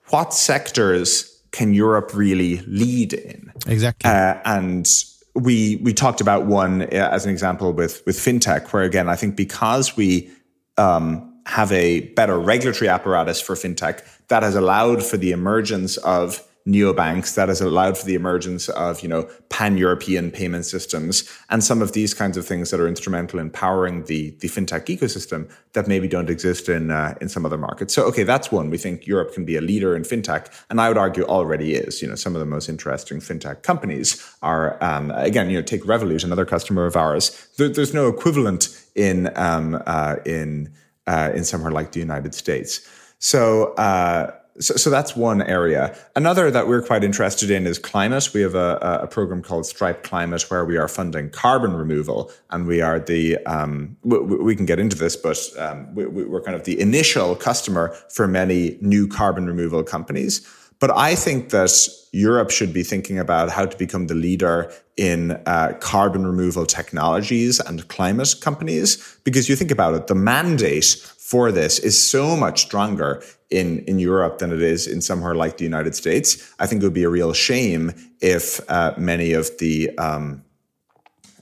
what 0.10 0.34
sectors 0.34 1.30
can 1.52 1.74
Europe 1.74 2.12
really 2.14 2.58
lead 2.66 3.14
in 3.14 3.52
exactly, 3.68 4.10
uh, 4.10 4.40
and 4.46 4.88
we 5.36 5.78
we 5.84 5.94
talked 5.94 6.22
about 6.22 6.46
one 6.46 6.84
uh, 6.84 7.10
as 7.12 7.26
an 7.26 7.32
example 7.32 7.74
with 7.74 8.04
with 8.06 8.18
fintech, 8.18 8.72
where 8.72 8.84
again 8.84 9.10
I 9.10 9.16
think 9.16 9.36
because 9.36 9.98
we 9.98 10.32
um, 10.78 11.34
have 11.46 11.72
a 11.72 12.02
better 12.12 12.40
regulatory 12.40 12.90
apparatus 12.90 13.42
for 13.42 13.56
fintech 13.56 14.02
that 14.30 14.44
has 14.44 14.56
allowed 14.56 15.04
for 15.04 15.18
the 15.18 15.32
emergence 15.32 15.98
of 15.98 16.46
neobanks 16.68 17.36
that 17.36 17.50
has 17.50 17.60
allowed 17.60 17.98
for 17.98 18.06
the 18.06 18.16
emergence 18.16 18.70
of 18.70 19.02
you 19.02 19.10
know 19.10 19.28
pan-european 19.50 20.32
payment 20.32 20.66
systems 20.66 21.30
and 21.50 21.62
some 21.62 21.82
of 21.82 21.92
these 21.92 22.14
kinds 22.14 22.38
of 22.38 22.46
things 22.46 22.72
that 22.72 22.80
are 22.80 22.88
instrumental 22.88 23.38
in 23.38 23.50
powering 23.50 24.06
the 24.06 24.30
the 24.40 24.48
fintech 24.48 24.86
ecosystem 24.86 25.50
that 25.74 25.88
maybe 25.88 26.08
don't 26.08 26.30
exist 26.30 26.70
in 26.70 26.90
uh, 26.90 27.16
in 27.20 27.28
some 27.28 27.46
other 27.46 27.58
markets. 27.58 27.94
So 27.94 28.04
okay 28.06 28.24
that's 28.24 28.52
one. 28.52 28.70
We 28.70 28.78
think 28.78 29.06
europe 29.06 29.34
can 29.34 29.44
be 29.44 29.58
a 29.58 29.62
leader 29.62 29.94
in 29.96 30.04
fintech 30.04 30.48
and 30.70 30.80
i 30.80 30.88
would 30.88 30.98
argue 30.98 31.24
already 31.26 31.76
is. 31.76 32.02
You 32.02 32.08
know 32.08 32.16
some 32.16 32.34
of 32.34 32.40
the 32.40 32.46
most 32.46 32.70
interesting 32.70 33.20
fintech 33.20 33.64
companies 33.64 34.24
are 34.42 34.82
um, 34.82 35.12
again 35.12 35.50
you 35.50 35.58
know 35.58 35.64
take 35.64 35.84
revolut 35.84 36.24
another 36.24 36.46
customer 36.46 36.86
of 36.86 36.96
ours. 36.96 37.50
There, 37.58 37.68
there's 37.68 37.94
no 37.94 38.08
equivalent 38.08 38.70
in 38.96 39.32
um, 39.36 39.82
uh, 39.86 40.16
in 40.26 40.72
uh, 41.08 41.32
in 41.36 41.44
somewhere 41.44 41.72
like 41.72 41.92
the 41.92 42.00
United 42.00 42.34
States. 42.34 42.88
So, 43.20 43.74
uh, 43.76 44.34
so, 44.60 44.76
so 44.76 44.90
that's 44.90 45.16
one 45.16 45.42
area. 45.42 45.98
Another 46.16 46.52
that 46.52 46.68
we're 46.68 46.82
quite 46.82 47.04
interested 47.04 47.50
in 47.50 47.66
is 47.66 47.80
climate. 47.80 48.30
We 48.34 48.42
have 48.42 48.56
a, 48.56 49.00
a 49.04 49.08
program 49.08 49.42
called 49.42 49.66
Stripe 49.66 50.04
Climate 50.04 50.44
where 50.50 50.64
we 50.64 50.78
are 50.78 50.88
funding 50.88 51.30
carbon 51.30 51.74
removal, 51.74 52.32
and 52.52 52.68
we 52.68 52.82
are 52.82 53.00
the 53.00 53.38
um, 53.46 53.98
we, 54.04 54.20
we, 54.20 54.56
can 54.56 54.66
get 54.66 54.80
into 54.80 54.96
this, 54.96 55.16
but 55.16 55.38
um, 55.58 55.94
we, 55.96 56.06
we're 56.06 56.42
kind 56.42 56.56
of 56.56 56.66
the 56.66 56.80
initial 56.80 57.36
customer 57.36 57.96
for 58.10 58.28
many 58.28 58.78
new 58.82 59.08
carbon 59.08 59.48
removal 59.48 59.84
companies. 59.84 60.48
But 60.80 60.92
I 60.98 61.16
think 61.16 61.50
that 61.50 61.72
Europe 62.12 62.52
should 62.52 62.74
be 62.74 62.84
thinking 62.84 63.18
about 63.18 63.50
how 63.50 63.66
to 63.66 63.78
become 63.78 64.08
the 64.08 64.16
leader 64.16 64.70
in 64.98 65.32
uh, 65.46 65.78
carbon 65.80 66.28
removal 66.28 66.66
technologies 66.66 67.60
and 67.60 67.88
climate 67.88 68.36
companies. 68.42 69.18
Because 69.24 69.48
you 69.48 69.56
think 69.56 69.72
about 69.72 69.94
it, 69.94 70.08
the 70.08 70.16
mandate 70.16 71.12
for 71.34 71.52
this 71.52 71.80
is 71.80 71.96
so 72.00 72.38
much 72.38 72.62
stronger 72.62 73.24
in, 73.50 73.80
in 73.86 73.98
Europe 73.98 74.38
than 74.38 74.54
it 74.54 74.62
is 74.62 74.86
in 74.86 75.02
somewhere 75.02 75.34
like 75.34 75.58
the 75.58 75.64
United 75.64 75.96
States. 75.96 76.28
I 76.60 76.68
think 76.68 76.84
it 76.84 76.86
would 76.86 76.94
be 76.94 77.06
a 77.06 77.10
real 77.10 77.34
shame 77.34 77.92
if 78.22 78.62
uh, 78.70 78.94
many 79.00 79.34
of 79.34 79.50
the 79.58 79.98
um, 79.98 80.44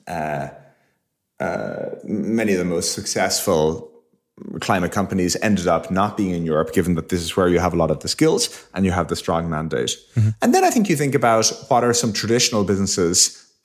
uh, 0.07 0.47
uh 1.41 1.89
many 2.05 2.53
of 2.53 2.59
the 2.59 2.69
most 2.75 2.93
successful 2.93 3.91
climate 4.61 4.93
companies 4.93 5.35
ended 5.41 5.67
up 5.67 5.91
not 5.91 6.15
being 6.15 6.33
in 6.39 6.45
Europe, 6.45 6.71
given 6.71 6.95
that 6.95 7.09
this 7.09 7.21
is 7.21 7.35
where 7.35 7.49
you 7.49 7.59
have 7.59 7.73
a 7.73 7.77
lot 7.83 7.91
of 7.91 7.99
the 7.99 8.07
skills 8.07 8.43
and 8.73 8.85
you 8.85 8.91
have 8.91 9.09
the 9.09 9.17
strong 9.17 9.49
mandate. 9.49 9.91
Mm-hmm. 10.15 10.29
And 10.41 10.53
then 10.53 10.63
I 10.63 10.69
think 10.69 10.87
you 10.89 10.95
think 10.95 11.15
about 11.15 11.51
what 11.67 11.83
are 11.83 11.93
some 11.93 12.13
traditional 12.13 12.63
businesses 12.63 13.13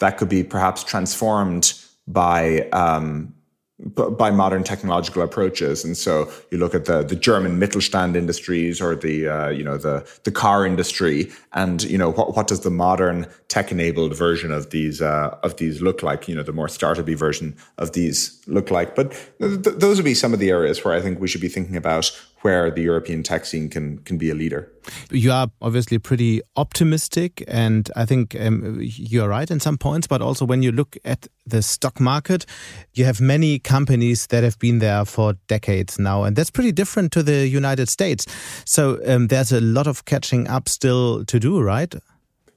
that 0.01 0.19
could 0.19 0.29
be 0.29 0.43
perhaps 0.43 0.83
transformed 0.83 1.73
by 2.09 2.69
um, 2.73 3.36
by 3.79 4.31
modern 4.31 4.65
technological 4.65 5.21
approaches. 5.21 5.85
And 5.85 5.97
so 5.99 6.31
you 6.51 6.57
look 6.57 6.75
at 6.75 6.87
the 6.87 7.03
the 7.03 7.15
German 7.15 7.61
Mittelstand 7.61 8.17
industries 8.17 8.81
or 8.81 8.97
the 8.97 9.29
uh, 9.29 9.49
you 9.51 9.63
know 9.63 9.77
the 9.77 10.09
the 10.25 10.31
car 10.31 10.65
industry, 10.65 11.31
and 11.53 11.83
you 11.83 11.99
know 11.99 12.11
what 12.11 12.35
what 12.35 12.47
does 12.47 12.61
the 12.61 12.71
modern 12.71 13.27
tech 13.49 13.71
enabled 13.71 14.17
version 14.17 14.51
of 14.51 14.71
these 14.71 15.03
uh, 15.03 15.37
of 15.43 15.59
these 15.59 15.83
look 15.83 16.03
like? 16.03 16.27
You 16.27 16.35
know 16.35 16.43
the 16.43 16.53
more 16.53 16.69
startupy 16.69 17.17
version 17.17 17.55
of 17.77 17.93
these 17.93 18.41
look 18.47 18.71
like. 18.71 18.97
But 18.97 19.13
th- 19.41 19.61
those 19.63 19.99
would 19.99 20.07
be 20.07 20.15
some 20.15 20.33
of 20.33 20.41
the 20.41 20.49
areas 20.49 20.83
where 20.83 20.95
I 20.95 21.03
think 21.03 21.21
we 21.21 21.29
should 21.29 21.43
be 21.43 21.49
thinking 21.49 21.77
about 21.77 22.11
where 22.43 22.71
the 22.71 22.83
European 22.83 23.23
tech 23.23 23.45
scene 23.45 23.69
can 23.69 23.99
can 23.99 24.19
be 24.19 24.31
a 24.31 24.35
leader. 24.35 24.69
You 25.11 25.33
are 25.33 25.49
obviously 25.61 25.99
pretty 25.99 26.41
optimistic, 26.55 27.43
and 27.49 27.91
I 27.97 28.07
think 28.07 28.37
um, 28.39 28.79
you 28.81 29.23
are 29.23 29.29
right 29.29 29.51
in 29.51 29.61
some 29.61 29.79
points. 29.79 30.07
But 30.07 30.23
also, 30.23 30.45
when 30.45 30.63
you 30.63 30.73
look 30.73 30.97
at 31.05 31.27
the 31.47 31.63
stock 31.63 32.01
market, 32.01 32.47
you 32.95 33.05
have 33.05 33.21
many 33.21 33.59
companies 33.59 34.27
that 34.27 34.45
have 34.45 34.59
been 34.59 34.79
there 34.79 35.05
for 35.05 35.35
decades 35.49 35.99
now, 35.99 36.25
and 36.25 36.37
that's 36.37 36.51
pretty 36.51 36.73
different 36.73 37.13
to 37.13 37.23
the 37.23 37.49
United 37.49 37.89
States. 37.89 38.27
So 38.65 38.99
um, 39.07 39.29
there's 39.29 39.53
a 39.53 39.61
lot 39.61 39.87
of 39.87 40.05
catching 40.05 40.49
up 40.49 40.69
still 40.69 41.25
to 41.25 41.39
do, 41.39 41.61
right? 41.61 41.95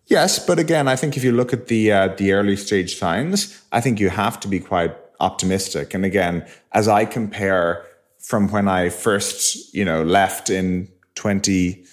Yes, 0.10 0.40
but 0.40 0.58
again, 0.58 0.88
I 0.88 0.96
think 0.96 1.18
if 1.18 1.24
you 1.24 1.32
look 1.32 1.54
at 1.54 1.68
the 1.68 1.92
uh, 1.92 2.08
the 2.18 2.34
early 2.34 2.56
stage 2.56 2.98
signs, 2.98 3.62
I 3.72 3.82
think 3.82 4.00
you 4.00 4.10
have 4.10 4.40
to 4.40 4.48
be 4.48 4.60
quite 4.60 4.96
optimistic. 5.20 5.94
And 5.94 6.06
again, 6.06 6.46
as 6.72 6.88
I 6.88 7.06
compare 7.06 7.86
from 8.30 8.48
when 8.50 8.68
I 8.68 8.90
first, 8.90 9.74
you 9.74 9.84
know, 9.84 10.04
left 10.04 10.52
in 10.52 10.88
20, 11.16 11.84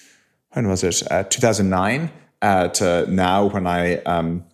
when 0.51 0.69
was 0.69 0.85
it? 0.85 1.03
Uh, 1.11 1.23
2009 1.23 2.11
uh, 2.43 2.69
to 2.69 3.07
now 3.11 3.47
when 3.47 3.67
I 3.67 4.03
um, 4.03 4.45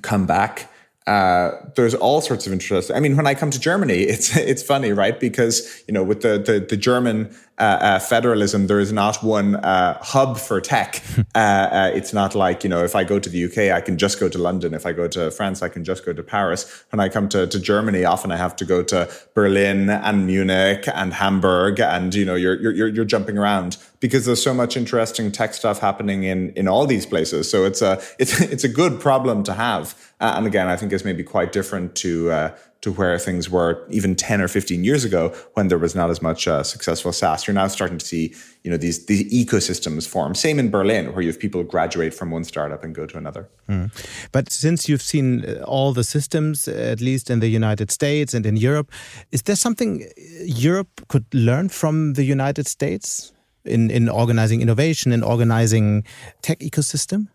come 0.00 0.24
back. 0.24 0.69
Uh, 1.06 1.52
there's 1.76 1.94
all 1.94 2.20
sorts 2.20 2.46
of 2.46 2.52
interest. 2.52 2.90
I 2.94 3.00
mean, 3.00 3.16
when 3.16 3.26
I 3.26 3.34
come 3.34 3.50
to 3.50 3.58
Germany, 3.58 3.94
it's 4.14 4.36
it's 4.36 4.62
funny, 4.62 4.92
right? 4.92 5.18
Because 5.18 5.82
you 5.88 5.94
know, 5.94 6.02
with 6.02 6.22
the 6.22 6.38
the, 6.38 6.60
the 6.60 6.76
German 6.76 7.34
uh, 7.60 7.62
uh, 7.62 7.98
federalism, 7.98 8.68
there 8.68 8.80
is 8.80 8.90
not 8.90 9.22
one 9.22 9.56
uh, 9.56 9.98
hub 10.02 10.38
for 10.38 10.60
tech. 10.60 11.02
Uh, 11.32 11.38
uh, 11.38 11.90
it's 11.94 12.12
not 12.12 12.34
like, 12.34 12.64
you 12.64 12.70
know, 12.70 12.82
if 12.82 12.96
I 12.96 13.04
go 13.04 13.18
to 13.18 13.28
the 13.28 13.44
UK, 13.44 13.72
I 13.72 13.80
can 13.80 13.96
just 13.96 14.18
go 14.18 14.28
to 14.28 14.36
London. 14.36 14.74
If 14.74 14.84
I 14.84 14.92
go 14.92 15.06
to 15.06 15.30
France, 15.30 15.62
I 15.62 15.68
can 15.68 15.84
just 15.84 16.04
go 16.04 16.12
to 16.12 16.22
Paris. 16.22 16.84
When 16.90 16.98
I 16.98 17.08
come 17.08 17.28
to, 17.28 17.46
to 17.46 17.60
Germany, 17.60 18.04
often 18.04 18.32
I 18.32 18.36
have 18.36 18.56
to 18.56 18.64
go 18.64 18.82
to 18.84 19.08
Berlin 19.34 19.88
and 19.88 20.26
Munich 20.26 20.88
and 20.92 21.14
Hamburg. 21.14 21.78
And, 21.78 22.14
you 22.14 22.24
know, 22.24 22.34
you're, 22.34 22.60
you're, 22.60 22.88
you're 22.88 23.04
jumping 23.04 23.38
around 23.38 23.76
because 24.00 24.26
there's 24.26 24.42
so 24.42 24.54
much 24.54 24.76
interesting 24.76 25.30
tech 25.30 25.54
stuff 25.54 25.78
happening 25.78 26.24
in, 26.24 26.50
in 26.54 26.66
all 26.66 26.86
these 26.86 27.06
places. 27.06 27.50
So 27.50 27.64
it's 27.64 27.82
a, 27.82 28.02
it's, 28.18 28.40
it's 28.40 28.64
a 28.64 28.68
good 28.68 29.00
problem 29.00 29.42
to 29.44 29.54
have. 29.54 29.94
Uh, 30.20 30.34
and 30.36 30.46
again, 30.46 30.68
I 30.68 30.76
think 30.76 30.92
it's 30.92 31.04
maybe 31.04 31.22
quite 31.22 31.52
different 31.52 31.94
to, 31.96 32.52
to 32.80 32.92
where 32.92 33.18
things 33.18 33.50
were 33.50 33.86
even 33.90 34.16
10 34.16 34.40
or 34.40 34.48
15 34.48 34.84
years 34.84 35.04
ago 35.04 35.34
when 35.54 35.68
there 35.68 35.78
was 35.78 35.94
not 35.94 36.08
as 36.08 36.22
much 36.22 36.48
uh, 36.48 36.62
successful 36.62 37.12
SaaS. 37.12 37.46
You're 37.46 37.54
now 37.54 37.68
starting 37.68 37.98
to 37.98 38.06
see, 38.06 38.34
you 38.64 38.70
know, 38.70 38.78
these, 38.78 39.04
these 39.06 39.30
ecosystems 39.32 40.08
form. 40.08 40.34
Same 40.34 40.58
in 40.58 40.70
Berlin, 40.70 41.12
where 41.12 41.20
you 41.20 41.28
have 41.28 41.38
people 41.38 41.62
graduate 41.62 42.14
from 42.14 42.30
one 42.30 42.44
startup 42.44 42.82
and 42.82 42.94
go 42.94 43.06
to 43.06 43.18
another. 43.18 43.48
Mm. 43.68 43.90
But 44.32 44.50
since 44.50 44.88
you've 44.88 45.02
seen 45.02 45.44
uh, 45.44 45.62
all 45.64 45.92
the 45.92 46.04
systems, 46.04 46.68
at 46.68 47.00
least 47.00 47.28
in 47.28 47.40
the 47.40 47.48
United 47.48 47.90
States 47.90 48.32
and 48.32 48.46
in 48.46 48.56
Europe, 48.56 48.90
is 49.30 49.42
there 49.42 49.56
something 49.56 50.06
Europe 50.42 50.88
could 51.08 51.26
learn 51.34 51.68
from 51.68 52.14
the 52.14 52.24
United 52.24 52.66
States 52.66 53.32
in, 53.64 53.90
in 53.90 54.08
organizing 54.08 54.60
innovation, 54.60 55.12
in 55.12 55.22
organizing 55.22 56.04
tech 56.42 56.60
ecosystem? 56.60 57.28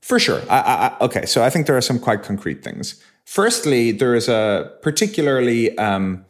For 0.00 0.18
sure. 0.18 0.42
I, 0.50 0.58
I, 1.00 1.04
okay, 1.04 1.24
so 1.24 1.42
I 1.42 1.50
think 1.50 1.66
there 1.66 1.76
are 1.76 1.80
some 1.80 1.98
quite 1.98 2.22
concrete 2.22 2.62
things. 2.62 3.02
Firstly, 3.24 3.90
there 3.90 4.14
is 4.14 4.28
a 4.28 4.70
particularly 4.82 5.76
um, 5.78 6.24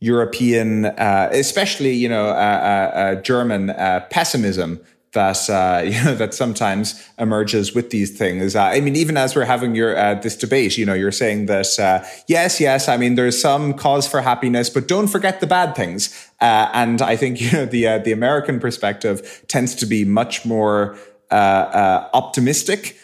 European, 0.00 0.86
uh, 0.86 1.30
especially 1.32 1.92
you 1.92 2.08
know 2.08 2.26
uh, 2.26 2.30
uh, 2.32 2.98
uh 2.98 3.14
German 3.22 3.68
pessimism 4.10 4.80
that 5.16 5.50
uh, 5.50 5.82
you 5.90 6.04
know 6.04 6.14
that 6.14 6.32
sometimes 6.32 7.02
emerges 7.18 7.74
with 7.74 7.90
these 7.90 8.16
things. 8.16 8.54
Uh, 8.54 8.62
I 8.62 8.80
mean, 8.80 8.94
even 8.94 9.16
as 9.16 9.34
we're 9.34 9.44
having 9.44 9.74
your 9.74 9.96
uh, 9.96 10.14
this 10.14 10.36
debate, 10.36 10.78
you 10.78 10.86
know, 10.86 10.94
you're 10.94 11.18
saying 11.24 11.46
that 11.46 11.78
uh, 11.80 12.06
yes, 12.28 12.60
yes. 12.60 12.88
I 12.88 12.96
mean, 12.96 13.16
there's 13.16 13.40
some 13.40 13.74
cause 13.74 14.06
for 14.06 14.20
happiness, 14.20 14.70
but 14.70 14.86
don't 14.86 15.08
forget 15.08 15.40
the 15.40 15.46
bad 15.46 15.74
things. 15.74 16.14
Uh, 16.40 16.70
and 16.72 17.02
I 17.02 17.16
think 17.16 17.40
you 17.44 17.50
know 17.50 17.66
the 17.66 17.88
uh, 17.88 17.98
the 17.98 18.12
American 18.12 18.60
perspective 18.60 19.44
tends 19.48 19.74
to 19.76 19.86
be 19.86 20.04
much 20.04 20.46
more 20.46 20.96
optimistic 21.32 22.96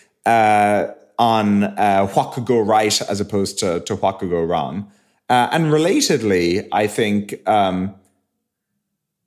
on 1.18 1.62
what 2.14 2.32
could 2.32 2.44
go 2.44 2.60
right 2.60 3.02
as 3.02 3.20
opposed 3.20 3.58
to 3.58 3.80
to 3.80 3.96
what 3.96 4.18
could 4.18 4.30
go 4.30 4.42
wrong. 4.44 4.90
and 5.28 5.72
relatedly, 5.72 6.68
I 6.72 6.86
think 6.86 7.48
um, 7.48 7.94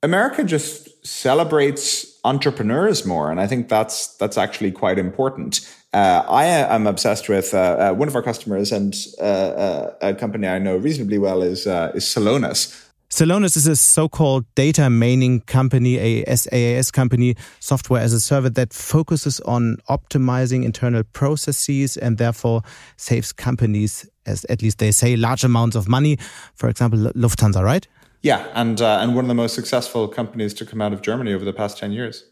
America 0.04 0.44
just 0.44 0.95
celebrates 1.06 2.20
entrepreneurs 2.24 3.06
more, 3.06 3.32
and 3.32 3.40
I 3.40 3.48
think 3.48 3.70
that's 3.70 4.18
that's 4.18 4.38
actually 4.38 4.72
quite 4.72 4.98
important. 4.98 5.62
Uh, 5.94 6.26
I 6.28 6.46
am 6.46 6.88
obsessed 6.88 7.30
with 7.30 7.54
uh, 7.54 7.58
uh, 7.58 7.94
one 7.94 8.10
of 8.10 8.16
our 8.16 8.24
customers 8.24 8.72
and 8.72 8.94
uh, 9.20 9.22
uh, 9.22 9.94
a 10.02 10.14
company 10.14 10.48
I 10.48 10.60
know 10.60 10.76
reasonably 10.76 11.18
well 11.18 11.42
is 11.42 11.68
uh, 11.68 11.92
is 11.96 12.04
Celonis. 12.04 12.82
Celonis 13.10 13.56
is 13.56 13.68
a 13.68 13.76
so-called 13.76 14.46
data 14.56 14.90
mining 14.90 15.40
company, 15.42 15.98
a 15.98 16.36
SaaS 16.36 16.92
company, 16.92 17.36
software 17.60 18.02
as 18.02 18.12
a 18.12 18.20
service 18.20 18.54
that 18.56 18.74
focuses 18.74 19.40
on 19.42 19.78
optimizing 19.90 20.66
internal 20.66 21.04
processes 21.14 21.98
and 21.98 22.18
therefore 22.18 22.62
saves 22.98 23.32
companies, 23.32 24.10
as 24.26 24.44
at 24.50 24.62
least 24.62 24.80
they 24.80 24.92
say, 24.92 25.16
large 25.16 25.46
amounts 25.46 25.78
of 25.78 25.88
money. 25.88 26.18
For 26.56 26.68
example, 26.68 27.00
Lufthansa, 27.16 27.64
right? 27.64 27.88
Yeah, 28.26 28.48
and 28.56 28.82
uh, 28.82 28.98
and 29.02 29.14
one 29.14 29.24
of 29.24 29.28
the 29.28 29.36
most 29.36 29.54
successful 29.54 30.08
companies 30.08 30.56
to 30.56 30.66
come 30.66 30.82
out 30.82 30.94
of 30.94 31.04
Germany 31.04 31.32
over 31.32 31.46
the 31.46 31.54
past 31.54 31.78
ten 31.78 31.92
years. 31.92 32.24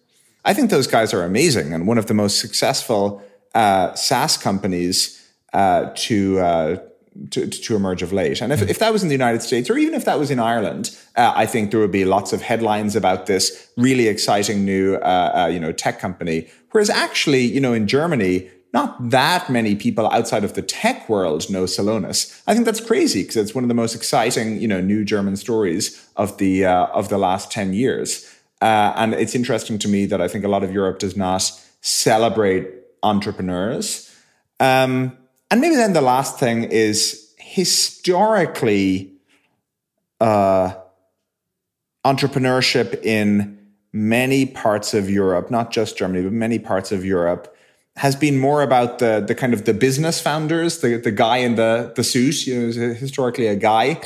I 0.43 0.51
think 0.55 0.71
those 0.71 0.87
guys 0.87 1.13
are 1.13 1.23
amazing, 1.23 1.71
and 1.71 1.85
one 1.85 1.99
of 1.99 2.07
the 2.07 2.15
most 2.15 2.39
successful 2.39 3.21
uh, 3.53 3.93
SaaS 3.93 4.35
companies 4.35 5.23
uh, 5.53 5.91
to, 5.95 6.39
uh, 6.39 6.77
to, 7.29 7.45
to 7.47 7.75
emerge 7.75 8.01
of 8.01 8.11
late. 8.11 8.41
And 8.41 8.51
if, 8.51 8.63
if 8.63 8.79
that 8.79 8.91
was 8.91 9.03
in 9.03 9.09
the 9.09 9.13
United 9.13 9.43
States, 9.43 9.69
or 9.69 9.77
even 9.77 9.93
if 9.93 10.03
that 10.05 10.17
was 10.17 10.31
in 10.31 10.39
Ireland, 10.39 10.97
uh, 11.15 11.31
I 11.35 11.45
think 11.45 11.69
there 11.69 11.79
would 11.79 11.91
be 11.91 12.05
lots 12.05 12.33
of 12.33 12.41
headlines 12.41 12.95
about 12.95 13.27
this 13.27 13.69
really 13.77 14.07
exciting 14.07 14.65
new 14.65 14.95
uh, 14.95 15.47
you 15.53 15.59
know 15.59 15.71
tech 15.71 15.99
company. 15.99 16.47
Whereas 16.71 16.89
actually, 16.89 17.43
you 17.43 17.61
know, 17.61 17.73
in 17.73 17.87
Germany, 17.87 18.49
not 18.73 19.11
that 19.11 19.49
many 19.49 19.75
people 19.75 20.09
outside 20.09 20.43
of 20.43 20.53
the 20.53 20.61
tech 20.61 21.07
world 21.07 21.49
know 21.49 21.65
Celonis. 21.65 22.41
I 22.47 22.53
think 22.53 22.65
that's 22.65 22.81
crazy 22.81 23.21
because 23.21 23.37
it's 23.37 23.53
one 23.53 23.63
of 23.63 23.67
the 23.67 23.75
most 23.75 23.95
exciting, 23.95 24.59
you 24.59 24.67
know, 24.67 24.81
new 24.81 25.05
German 25.05 25.35
stories 25.35 26.09
of 26.15 26.37
the 26.37 26.65
uh, 26.65 26.87
of 26.87 27.09
the 27.09 27.17
last 27.17 27.51
ten 27.51 27.73
years. 27.73 28.29
Uh, 28.61 28.93
and 28.95 29.13
it's 29.13 29.35
interesting 29.35 29.77
to 29.77 29.87
me 29.87 30.05
that 30.05 30.21
I 30.21 30.27
think 30.27 30.43
a 30.43 30.47
lot 30.47 30.63
of 30.63 30.71
Europe 30.71 30.99
does 30.99 31.15
not 31.15 31.51
celebrate 31.81 32.69
entrepreneurs. 33.03 34.09
Um, 34.59 35.17
and 35.51 35.61
maybe 35.61 35.75
then 35.75 35.93
the 35.93 36.01
last 36.01 36.39
thing 36.39 36.63
is 36.63 37.33
historically, 37.37 39.11
uh, 40.21 40.73
entrepreneurship 42.05 43.03
in 43.03 43.59
many 43.91 44.45
parts 44.45 44.93
of 44.93 45.09
Europe, 45.09 45.51
not 45.51 45.71
just 45.71 45.97
Germany, 45.97 46.23
but 46.23 46.31
many 46.31 46.57
parts 46.57 46.91
of 46.91 47.05
Europe, 47.05 47.55
has 47.95 48.15
been 48.15 48.39
more 48.39 48.63
about 48.63 48.99
the 48.99 49.23
the 49.25 49.35
kind 49.35 49.53
of 49.53 49.65
the 49.65 49.73
business 49.73 50.19
founders, 50.19 50.79
the 50.79 50.97
the 50.97 51.11
guy 51.11 51.37
in 51.37 51.55
the 51.55 51.93
the 51.95 52.03
suit. 52.03 52.47
You 52.47 52.73
know, 52.73 52.93
historically 52.93 53.47
a 53.47 53.55
guy 53.55 54.01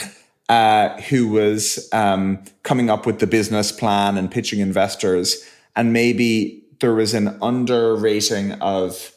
uh, 0.49 1.01
who 1.03 1.29
was 1.29 1.89
um, 1.93 2.43
coming 2.63 2.89
up 2.89 3.05
with 3.05 3.19
the 3.19 3.27
business 3.27 3.71
plan 3.71 4.17
and 4.17 4.29
pitching 4.29 4.59
investors, 4.59 5.45
and 5.75 5.93
maybe 5.93 6.63
there 6.79 6.93
was 6.93 7.13
an 7.13 7.37
underrating 7.41 8.53
of 8.53 9.13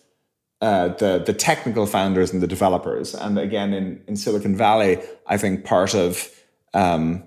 uh, 0.60 0.88
the 0.88 1.22
the 1.24 1.32
technical 1.32 1.86
founders 1.86 2.32
and 2.32 2.42
the 2.42 2.46
developers. 2.46 3.14
And 3.14 3.38
again, 3.38 3.72
in 3.72 4.02
in 4.06 4.16
Silicon 4.16 4.56
Valley, 4.56 4.98
I 5.26 5.36
think 5.36 5.64
part 5.64 5.94
of 5.94 6.30
um, 6.74 7.24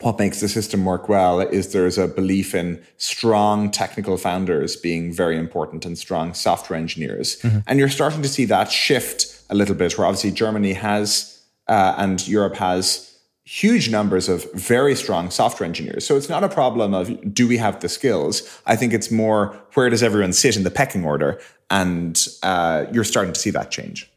what 0.00 0.18
makes 0.18 0.40
the 0.40 0.48
system 0.48 0.84
work 0.84 1.08
well 1.08 1.40
is 1.40 1.72
there's 1.72 1.98
a 1.98 2.06
belief 2.06 2.54
in 2.54 2.80
strong 2.98 3.70
technical 3.70 4.16
founders 4.16 4.76
being 4.76 5.12
very 5.12 5.36
important 5.36 5.84
and 5.84 5.98
strong 5.98 6.34
software 6.34 6.78
engineers. 6.78 7.40
Mm-hmm. 7.40 7.58
And 7.66 7.78
you're 7.78 7.88
starting 7.88 8.22
to 8.22 8.28
see 8.28 8.44
that 8.44 8.70
shift 8.70 9.42
a 9.50 9.54
little 9.54 9.74
bit, 9.74 9.98
where 9.98 10.06
obviously 10.06 10.30
Germany 10.30 10.74
has 10.74 11.42
uh, 11.66 11.94
and 11.98 12.26
Europe 12.28 12.56
has 12.56 13.18
huge 13.44 13.90
numbers 13.90 14.28
of 14.28 14.50
very 14.52 14.94
strong 14.94 15.30
software 15.30 15.66
engineers. 15.66 16.06
So 16.06 16.16
it's 16.16 16.28
not 16.28 16.44
a 16.44 16.48
problem 16.48 16.94
of 16.94 17.34
do 17.34 17.48
we 17.48 17.56
have 17.56 17.80
the 17.80 17.88
skills? 17.88 18.42
I 18.66 18.76
think 18.76 18.92
it's 18.92 19.10
more 19.10 19.58
where 19.72 19.88
does 19.88 20.02
everyone 20.02 20.34
sit 20.34 20.56
in 20.56 20.64
the 20.64 20.70
pecking 20.70 21.04
order? 21.04 21.40
And 21.70 22.26
uh, 22.42 22.86
you're 22.92 23.04
starting 23.04 23.32
to 23.32 23.40
see 23.40 23.50
that 23.50 23.70
change 23.70 24.10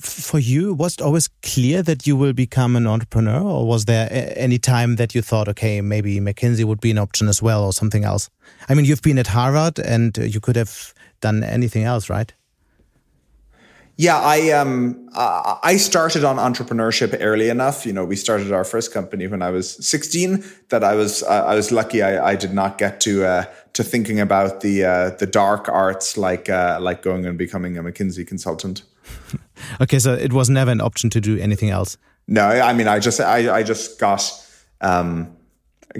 for 0.00 0.38
you, 0.38 0.74
was 0.74 0.94
it 0.94 1.00
always 1.00 1.28
clear 1.42 1.82
that 1.82 2.06
you 2.06 2.16
will 2.16 2.32
become 2.32 2.74
an 2.74 2.86
entrepreneur, 2.86 3.40
or 3.40 3.66
was 3.66 3.84
there 3.84 4.08
any 4.36 4.58
time 4.58 4.96
that 4.96 5.14
you 5.14 5.22
thought, 5.22 5.48
okay, 5.48 5.80
maybe 5.80 6.18
McKinsey 6.20 6.64
would 6.64 6.80
be 6.80 6.90
an 6.90 6.98
option 6.98 7.28
as 7.28 7.40
well, 7.40 7.64
or 7.64 7.72
something 7.72 8.04
else? 8.04 8.28
I 8.68 8.74
mean, 8.74 8.84
you've 8.84 9.02
been 9.02 9.18
at 9.18 9.28
Harvard, 9.28 9.78
and 9.78 10.16
you 10.18 10.40
could 10.40 10.56
have 10.56 10.92
done 11.20 11.44
anything 11.44 11.84
else, 11.84 12.10
right? 12.10 12.32
Yeah, 14.00 14.20
I 14.20 14.50
um 14.52 15.08
I 15.12 15.76
started 15.76 16.22
on 16.22 16.36
entrepreneurship 16.36 17.16
early 17.20 17.48
enough. 17.48 17.84
You 17.84 17.92
know, 17.92 18.04
we 18.04 18.14
started 18.14 18.52
our 18.52 18.62
first 18.62 18.94
company 18.94 19.26
when 19.26 19.42
I 19.42 19.50
was 19.50 19.74
16. 19.84 20.44
That 20.68 20.84
I 20.84 20.94
was 20.94 21.24
uh, 21.24 21.44
I 21.44 21.56
was 21.56 21.72
lucky. 21.72 22.00
I, 22.00 22.30
I 22.30 22.36
did 22.36 22.54
not 22.54 22.78
get 22.78 23.00
to 23.00 23.24
uh, 23.24 23.44
to 23.72 23.82
thinking 23.82 24.20
about 24.20 24.60
the 24.60 24.84
uh, 24.84 25.10
the 25.18 25.26
dark 25.26 25.68
arts 25.68 26.16
like 26.16 26.48
uh, 26.48 26.78
like 26.80 27.02
going 27.02 27.26
and 27.26 27.36
becoming 27.36 27.76
a 27.76 27.82
McKinsey 27.82 28.24
consultant. 28.24 28.84
Okay, 29.80 29.98
so 29.98 30.14
it 30.14 30.32
was 30.32 30.50
never 30.50 30.70
an 30.70 30.80
option 30.80 31.10
to 31.10 31.20
do 31.20 31.38
anything 31.38 31.70
else. 31.70 31.96
No, 32.26 32.46
I 32.46 32.72
mean, 32.72 32.88
I 32.88 32.98
just 32.98 33.20
I, 33.20 33.58
I 33.58 33.62
just 33.62 33.98
got 33.98 34.22
um, 34.80 35.36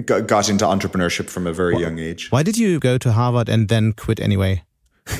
got, 0.05 0.49
into 0.49 0.65
entrepreneurship 0.65 1.29
from 1.29 1.47
a 1.47 1.53
very 1.53 1.77
young 1.79 1.99
age. 1.99 2.31
Why 2.31 2.43
did 2.43 2.57
you 2.57 2.79
go 2.79 2.97
to 2.97 3.11
Harvard 3.11 3.49
and 3.49 3.67
then 3.67 3.93
quit 3.93 4.19
anyway? 4.19 4.63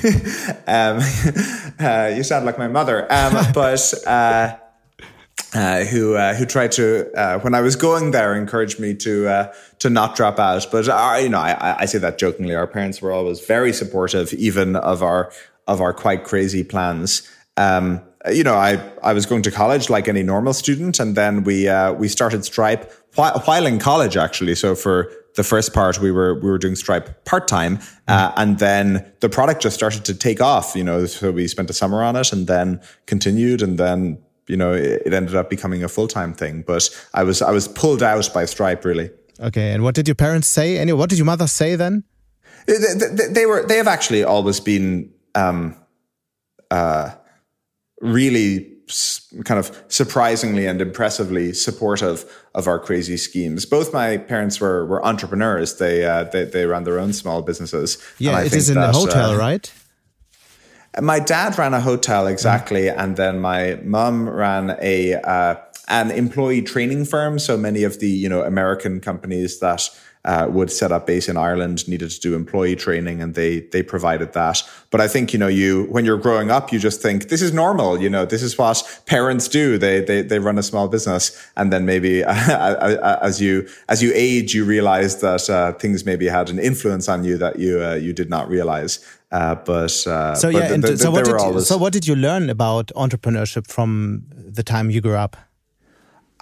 um, 0.67 0.99
uh, 1.79 2.11
you 2.15 2.23
sound 2.23 2.45
like 2.45 2.59
my 2.59 2.67
mother, 2.67 3.11
um, 3.11 3.33
but 3.53 3.93
uh, 4.05 4.55
uh, 5.55 5.83
who 5.85 6.15
uh, 6.15 6.35
who 6.35 6.45
tried 6.45 6.71
to 6.73 7.11
uh, 7.17 7.39
when 7.39 7.55
I 7.55 7.61
was 7.61 7.75
going 7.75 8.11
there 8.11 8.35
encouraged 8.35 8.79
me 8.79 8.93
to 8.95 9.27
uh, 9.27 9.53
to 9.79 9.89
not 9.89 10.15
drop 10.15 10.37
out. 10.37 10.67
But 10.71 10.85
you 11.23 11.29
know, 11.29 11.39
I, 11.39 11.77
I 11.79 11.85
say 11.85 11.97
that 11.97 12.19
jokingly. 12.19 12.53
Our 12.53 12.67
parents 12.67 13.01
were 13.01 13.11
always 13.11 13.43
very 13.43 13.73
supportive, 13.73 14.31
even 14.33 14.75
of 14.75 15.01
our 15.01 15.31
of 15.67 15.81
our 15.81 15.93
quite 15.93 16.23
crazy 16.23 16.63
plans 16.63 17.27
um, 17.57 18.01
you 18.27 18.43
know, 18.43 18.55
I, 18.55 18.81
I 19.01 19.13
was 19.13 19.25
going 19.25 19.43
to 19.43 19.51
college 19.51 19.89
like 19.89 20.07
any 20.07 20.23
normal 20.23 20.53
student, 20.53 20.99
and 20.99 21.15
then 21.15 21.43
we 21.43 21.69
uh, 21.69 21.93
we 21.93 22.09
started 22.09 22.43
Stripe 22.43 22.91
while, 23.15 23.39
while, 23.45 23.65
in 23.65 23.79
college 23.79 24.17
actually. 24.17 24.55
So 24.55 24.75
for 24.75 25.11
the 25.35 25.43
first 25.43 25.73
part, 25.73 25.99
we 25.99 26.11
were 26.11 26.35
we 26.35 26.49
were 26.49 26.57
doing 26.57 26.75
Stripe 26.75 27.23
part 27.23 27.47
time, 27.47 27.79
uh, 28.07 28.29
mm-hmm. 28.29 28.41
and 28.41 28.59
then 28.59 29.11
the 29.21 29.29
product 29.29 29.61
just 29.61 29.75
started 29.75 30.03
to 30.05 30.13
take 30.13 30.41
off. 30.41 30.75
You 30.75 30.83
know, 30.83 31.05
so 31.05 31.31
we 31.31 31.47
spent 31.47 31.69
a 31.69 31.73
summer 31.73 32.03
on 32.03 32.17
it, 32.17 32.33
and 32.33 32.45
then 32.47 32.81
continued, 33.05 33.61
and 33.61 33.77
then 33.77 34.17
you 34.47 34.57
know 34.57 34.73
it, 34.73 35.03
it 35.05 35.13
ended 35.13 35.35
up 35.35 35.49
becoming 35.49 35.83
a 35.83 35.87
full 35.87 36.07
time 36.07 36.33
thing. 36.33 36.63
But 36.67 36.89
I 37.13 37.23
was 37.23 37.41
I 37.41 37.51
was 37.51 37.69
pulled 37.69 38.03
out 38.03 38.29
by 38.33 38.45
Stripe 38.45 38.83
really. 38.83 39.11
Okay, 39.39 39.71
and 39.71 39.81
what 39.81 39.95
did 39.95 40.09
your 40.09 40.15
parents 40.15 40.49
say? 40.49 40.77
Any 40.77 40.91
what 40.91 41.09
did 41.09 41.17
your 41.17 41.25
mother 41.25 41.47
say 41.47 41.77
then? 41.77 42.03
They, 42.67 42.75
they, 42.77 43.27
they 43.27 43.45
were 43.45 43.65
they 43.65 43.77
have 43.77 43.87
actually 43.87 44.25
always 44.25 44.59
been. 44.59 45.13
Um, 45.35 45.77
uh, 46.71 47.11
really 48.01 48.79
kind 49.45 49.59
of 49.59 49.83
surprisingly 49.87 50.65
and 50.65 50.81
impressively 50.81 51.53
supportive 51.53 52.25
of 52.55 52.67
our 52.67 52.79
crazy 52.79 53.17
schemes. 53.17 53.65
Both 53.65 53.93
my 53.93 54.17
parents 54.17 54.59
were 54.59 54.85
were 54.85 55.05
entrepreneurs. 55.05 55.77
They 55.77 56.05
uh, 56.05 56.23
they, 56.25 56.45
they 56.45 56.65
ran 56.65 56.83
their 56.83 56.99
own 56.99 57.13
small 57.13 57.41
businesses. 57.41 57.97
Yeah, 58.17 58.41
it 58.41 58.53
is 58.53 58.69
in 58.69 58.75
that, 58.75 58.95
a 58.95 58.97
hotel, 58.97 59.31
uh, 59.31 59.37
right? 59.37 59.71
My 60.99 61.19
dad 61.19 61.57
ran 61.57 61.73
a 61.73 61.81
hotel 61.81 62.25
exactly, 62.25 62.83
mm. 62.83 62.95
and 62.97 63.15
then 63.15 63.39
my 63.39 63.79
mum 63.83 64.27
ran 64.27 64.75
a 64.81 65.15
uh, 65.15 65.55
an 65.87 66.11
employee 66.11 66.63
training 66.63 67.05
firm. 67.05 67.37
So 67.37 67.57
many 67.57 67.83
of 67.83 67.99
the 67.99 68.09
you 68.09 68.27
know 68.27 68.41
American 68.41 68.99
companies 68.99 69.59
that 69.59 69.89
uh, 70.25 70.47
would 70.49 70.69
set 70.69 70.91
up 70.91 71.07
base 71.07 71.29
in 71.29 71.37
Ireland 71.37 71.87
needed 71.87 72.09
to 72.11 72.19
do 72.19 72.35
employee 72.35 72.75
training, 72.75 73.21
and 73.21 73.35
they 73.35 73.61
they 73.61 73.81
provided 73.81 74.33
that. 74.33 74.61
But 74.91 74.99
I 74.99 75.07
think 75.07 75.31
you 75.31 75.39
know 75.39 75.47
you 75.47 75.85
when 75.85 76.03
you're 76.03 76.17
growing 76.17 76.51
up, 76.51 76.73
you 76.73 76.79
just 76.79 77.01
think 77.01 77.29
this 77.29 77.41
is 77.41 77.53
normal. 77.53 78.01
You 78.01 78.09
know, 78.09 78.25
this 78.25 78.43
is 78.43 78.57
what 78.57 79.01
parents 79.05 79.47
do. 79.47 79.77
They 79.77 80.01
they 80.01 80.21
they 80.21 80.39
run 80.39 80.57
a 80.57 80.63
small 80.63 80.89
business, 80.89 81.31
and 81.55 81.71
then 81.71 81.85
maybe 81.85 82.23
as 82.27 83.39
you 83.41 83.67
as 83.87 84.03
you 84.03 84.11
age, 84.13 84.53
you 84.53 84.65
realize 84.65 85.21
that 85.21 85.49
uh, 85.49 85.73
things 85.73 86.05
maybe 86.05 86.27
had 86.27 86.49
an 86.49 86.59
influence 86.59 87.07
on 87.07 87.23
you 87.23 87.37
that 87.37 87.57
you 87.57 87.81
uh, 87.81 87.95
you 87.95 88.11
did 88.11 88.29
not 88.29 88.49
realize. 88.49 88.99
Uh, 89.31 89.55
but 89.55 90.05
uh, 90.07 90.35
so 90.35 90.49
yeah, 90.49 90.75
but 90.77 90.99
so 90.99 91.11
what 91.11 91.23
did 91.23 91.39
you, 91.39 91.61
so 91.61 91.77
what 91.77 91.93
did 91.93 92.07
you 92.07 92.15
learn 92.15 92.49
about 92.49 92.87
entrepreneurship 92.95 93.67
from 93.67 94.25
the 94.35 94.63
time 94.63 94.89
you 94.89 94.99
grew 94.99 95.15
up? 95.15 95.37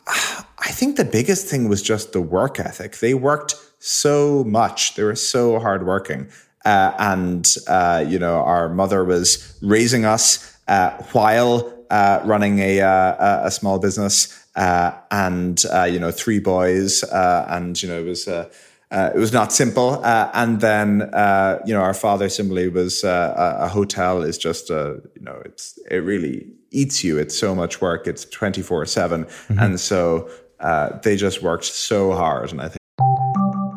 I 0.60 0.72
think 0.72 0.98
the 0.98 1.06
biggest 1.06 1.48
thing 1.48 1.70
was 1.70 1.82
just 1.84 2.14
the 2.14 2.22
work 2.22 2.60
ethic. 2.60 2.98
They 2.98 3.14
worked 3.14 3.56
so 3.80 4.44
much. 4.44 4.96
They 4.96 5.04
were 5.04 5.16
so 5.16 5.60
hardworking. 5.60 6.30
Uh, 6.68 6.94
and, 7.00 7.56
uh, 7.68 8.04
you 8.06 8.20
know, 8.20 8.44
our 8.44 8.68
mother 8.68 9.06
was 9.06 9.58
raising 9.62 10.04
us 10.04 10.58
uh, 10.68 10.92
while 11.14 11.74
uh, 11.90 12.20
running 12.26 12.60
a, 12.60 12.82
uh, 12.82 13.48
a 13.48 13.52
small 13.52 13.80
business 13.80 14.46
uh, 14.58 14.92
and, 15.10 15.64
you 15.90 15.98
know, 15.98 16.12
three 16.12 16.40
boys. 16.40 17.04
and, 17.04 17.82
you 17.82 17.88
know, 17.88 18.00
it 18.02 18.06
was, 18.06 18.28
it 18.28 19.16
was 19.16 19.32
not 19.32 19.54
simple. 19.54 20.04
and 20.04 20.60
then, 20.60 21.00
you 21.66 21.74
know, 21.74 21.82
our 21.82 21.94
father 21.94 22.28
similarly 22.28 22.68
was 22.68 23.06
a, 23.06 23.58
a, 23.62 23.68
hotel 23.70 24.22
is 24.22 24.38
just, 24.38 24.70
a, 24.70 25.02
you 25.16 25.22
know, 25.22 25.42
it's, 25.46 25.80
it 25.90 26.04
really 26.04 26.48
eats 26.72 27.02
you. 27.02 27.18
It's 27.18 27.38
so 27.40 27.56
much 27.56 27.80
work. 27.80 28.08
It's 28.08 28.26
24 28.26 28.88
7. 28.88 29.24
Mm-hmm. 29.24 29.60
And 29.60 29.80
so 29.80 30.30
they 31.02 31.16
just 31.16 31.42
worked 31.42 31.64
so 31.64 32.12
hard. 32.12 32.52
And 32.52 32.60
I 32.60 32.68
think 32.68 32.78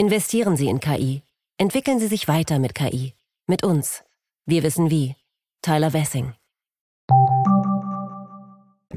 Investieren 0.00 0.56
Sie 0.56 0.70
in 0.70 0.80
KI. 0.80 1.20
Entwickeln 1.58 2.00
Sie 2.00 2.06
sich 2.06 2.26
weiter 2.26 2.58
mit 2.58 2.74
KI. 2.74 3.12
Mit 3.46 3.62
uns. 3.62 4.02
Wir 4.46 4.62
wissen 4.62 4.88
wie. 4.88 5.14
Tyler 5.60 5.92
Wessing. 5.92 6.32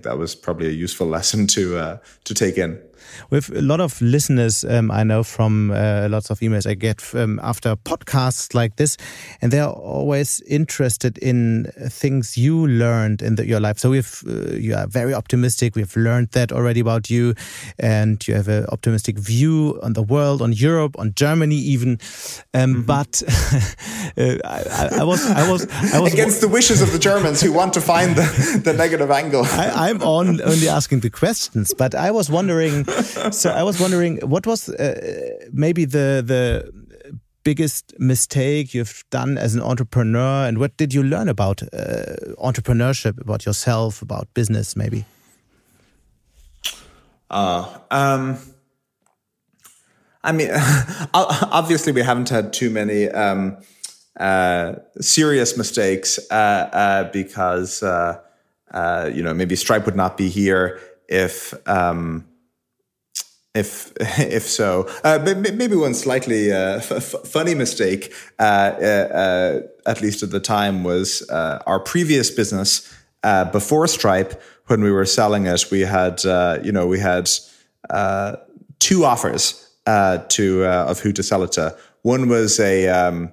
That 0.01 0.17
was 0.17 0.33
probably 0.33 0.69
a 0.69 0.71
useful 0.71 1.09
lesson 1.09 1.45
to 1.47 1.75
uh, 1.75 1.97
to 2.23 2.33
take 2.33 2.57
in. 2.57 2.79
We 3.29 3.37
have 3.37 3.49
a 3.49 3.61
lot 3.61 3.79
of 3.79 4.01
listeners, 4.01 4.63
um, 4.63 4.91
I 4.91 5.03
know 5.03 5.23
from 5.23 5.71
uh, 5.71 6.07
lots 6.09 6.29
of 6.29 6.39
emails 6.39 6.67
I 6.69 6.73
get 6.73 7.03
um, 7.15 7.39
after 7.43 7.75
podcasts 7.75 8.53
like 8.53 8.75
this, 8.75 8.97
and 9.41 9.51
they're 9.51 9.67
always 9.67 10.41
interested 10.41 11.17
in 11.17 11.71
things 11.89 12.37
you 12.37 12.67
learned 12.67 13.21
in 13.21 13.35
the, 13.35 13.45
your 13.45 13.59
life. 13.59 13.79
So 13.79 13.89
we've, 13.89 14.23
uh, 14.27 14.55
you 14.55 14.75
are 14.75 14.87
very 14.87 15.13
optimistic. 15.13 15.75
We've 15.75 15.95
learned 15.95 16.29
that 16.31 16.51
already 16.51 16.79
about 16.79 17.09
you, 17.09 17.33
and 17.79 18.25
you 18.27 18.35
have 18.35 18.47
an 18.47 18.65
optimistic 18.67 19.17
view 19.17 19.79
on 19.83 19.93
the 19.93 20.03
world, 20.03 20.41
on 20.41 20.53
Europe, 20.53 20.97
on 20.99 21.13
Germany, 21.15 21.55
even. 21.55 21.99
Um, 22.53 22.69
mm 22.69 22.75
-hmm. 22.75 22.85
But 22.85 23.23
uh, 24.17 24.37
I, 24.43 25.01
I, 25.01 25.03
was, 25.03 25.21
I 25.25 25.49
was, 25.49 25.67
I 25.93 25.99
was 25.99 26.13
against 26.13 26.39
the 26.39 26.49
wishes 26.49 26.81
of 26.81 26.89
the 26.91 26.99
Germans 26.99 27.41
who 27.41 27.53
want 27.53 27.73
to 27.73 27.81
find 27.81 28.15
the, 28.15 28.61
the 28.63 28.73
negative 28.73 29.11
angle. 29.11 29.43
I, 29.43 29.89
I'm 29.89 30.01
on 30.01 30.41
only 30.41 30.69
asking 30.69 31.01
the 31.01 31.09
questions, 31.09 31.73
but 31.73 31.93
I 31.93 32.11
was 32.11 32.29
wondering 32.29 32.85
so 33.31 33.49
I 33.49 33.63
was 33.63 33.79
wondering, 33.79 34.19
what 34.21 34.45
was 34.45 34.69
uh, 34.69 35.47
maybe 35.51 35.85
the 35.85 36.23
the 36.25 36.71
biggest 37.43 37.93
mistake 37.99 38.73
you've 38.73 39.03
done 39.09 39.37
as 39.37 39.55
an 39.55 39.61
entrepreneur, 39.61 40.47
and 40.47 40.57
what 40.57 40.77
did 40.77 40.93
you 40.93 41.03
learn 41.03 41.29
about 41.29 41.61
uh, 41.61 41.67
entrepreneurship, 42.41 43.19
about 43.21 43.45
yourself, 43.45 44.01
about 44.01 44.33
business, 44.33 44.75
maybe? 44.75 45.05
Uh, 47.29 47.65
um, 47.91 48.37
I 50.23 50.31
mean, 50.31 50.49
obviously, 51.13 51.91
we 51.91 52.01
haven't 52.01 52.29
had 52.29 52.53
too 52.53 52.69
many 52.69 53.09
um, 53.09 53.57
uh, 54.19 54.75
serious 55.01 55.57
mistakes 55.57 56.19
uh, 56.31 56.33
uh, 56.33 57.11
because 57.11 57.83
uh, 57.83 58.21
you 59.13 59.23
know 59.23 59.33
maybe 59.33 59.55
Stripe 59.55 59.85
would 59.85 59.95
not 59.95 60.17
be 60.17 60.29
here 60.29 60.79
if. 61.07 61.53
Um, 61.67 62.25
if 63.53 63.93
if 64.19 64.43
so, 64.43 64.87
uh, 65.03 65.19
maybe 65.23 65.75
one 65.75 65.93
slightly 65.93 66.51
uh, 66.51 66.79
funny 66.79 67.55
mistake, 67.55 68.13
uh, 68.39 68.43
uh, 68.43 68.85
uh, 68.85 69.89
at 69.89 70.01
least 70.01 70.23
at 70.23 70.31
the 70.31 70.39
time, 70.39 70.83
was 70.83 71.27
uh, 71.29 71.61
our 71.65 71.79
previous 71.79 72.31
business 72.31 72.93
before 73.51 73.87
Stripe. 73.87 74.41
When 74.67 74.81
we 74.81 74.91
were 74.91 75.05
selling 75.05 75.45
it, 75.45 75.65
we 75.71 75.81
had 75.81 76.23
you 76.63 76.71
know 76.71 76.87
we 76.87 76.99
had 76.99 77.29
two 78.79 79.05
offers 79.05 79.69
to 79.85 80.65
of 80.65 80.99
who 80.99 81.11
to 81.13 81.23
sell 81.23 81.43
it 81.43 81.51
to. 81.53 81.75
One 82.01 82.27
was 82.27 82.59
a 82.59 82.87
um, 82.89 83.31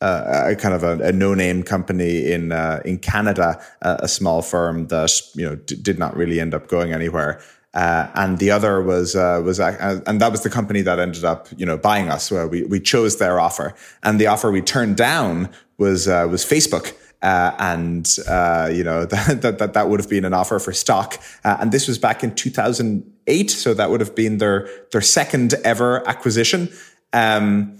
a 0.00 0.56
kind 0.56 0.74
of 0.74 0.82
a, 0.82 1.08
a, 1.08 1.12
no-name 1.12 1.62
company 1.62 2.30
in 2.30 2.52
uh, 2.52 2.80
in 2.84 2.98
Canada, 2.98 3.62
uh, 3.82 3.96
a 4.00 4.08
small 4.08 4.42
firm 4.42 4.88
that 4.88 5.10
you 5.34 5.44
know 5.48 5.56
d- 5.56 5.76
did 5.76 5.98
not 5.98 6.16
really 6.16 6.40
end 6.40 6.54
up 6.54 6.68
going 6.68 6.92
anywhere. 6.92 7.40
Uh, 7.74 8.08
and 8.14 8.38
the 8.38 8.52
other 8.52 8.80
was 8.80 9.16
uh, 9.16 9.42
was 9.44 9.58
uh, 9.58 10.00
and 10.06 10.20
that 10.20 10.30
was 10.30 10.42
the 10.42 10.50
company 10.50 10.80
that 10.82 11.00
ended 11.00 11.24
up 11.24 11.48
you 11.56 11.66
know 11.66 11.76
buying 11.76 12.08
us. 12.08 12.30
Where 12.30 12.46
we 12.46 12.62
we 12.64 12.78
chose 12.78 13.18
their 13.18 13.40
offer, 13.40 13.74
and 14.02 14.20
the 14.20 14.28
offer 14.28 14.50
we 14.52 14.62
turned 14.62 14.96
down 14.96 15.50
was 15.76 16.06
uh, 16.08 16.26
was 16.30 16.44
Facebook. 16.44 16.94
Uh, 17.20 17.56
and 17.58 18.18
uh, 18.28 18.70
you 18.70 18.84
know 18.84 19.04
that, 19.06 19.58
that 19.58 19.72
that 19.72 19.88
would 19.88 19.98
have 19.98 20.10
been 20.10 20.24
an 20.24 20.34
offer 20.34 20.58
for 20.58 20.72
stock, 20.72 21.18
and 21.42 21.72
this 21.72 21.88
was 21.88 21.98
back 21.98 22.22
in 22.22 22.34
2008, 22.34 23.50
so 23.50 23.74
that 23.74 23.90
would 23.90 24.00
have 24.00 24.14
been 24.14 24.38
their 24.38 24.68
their 24.92 25.00
second 25.00 25.54
ever 25.64 26.06
acquisition. 26.08 26.68
Um, 27.12 27.78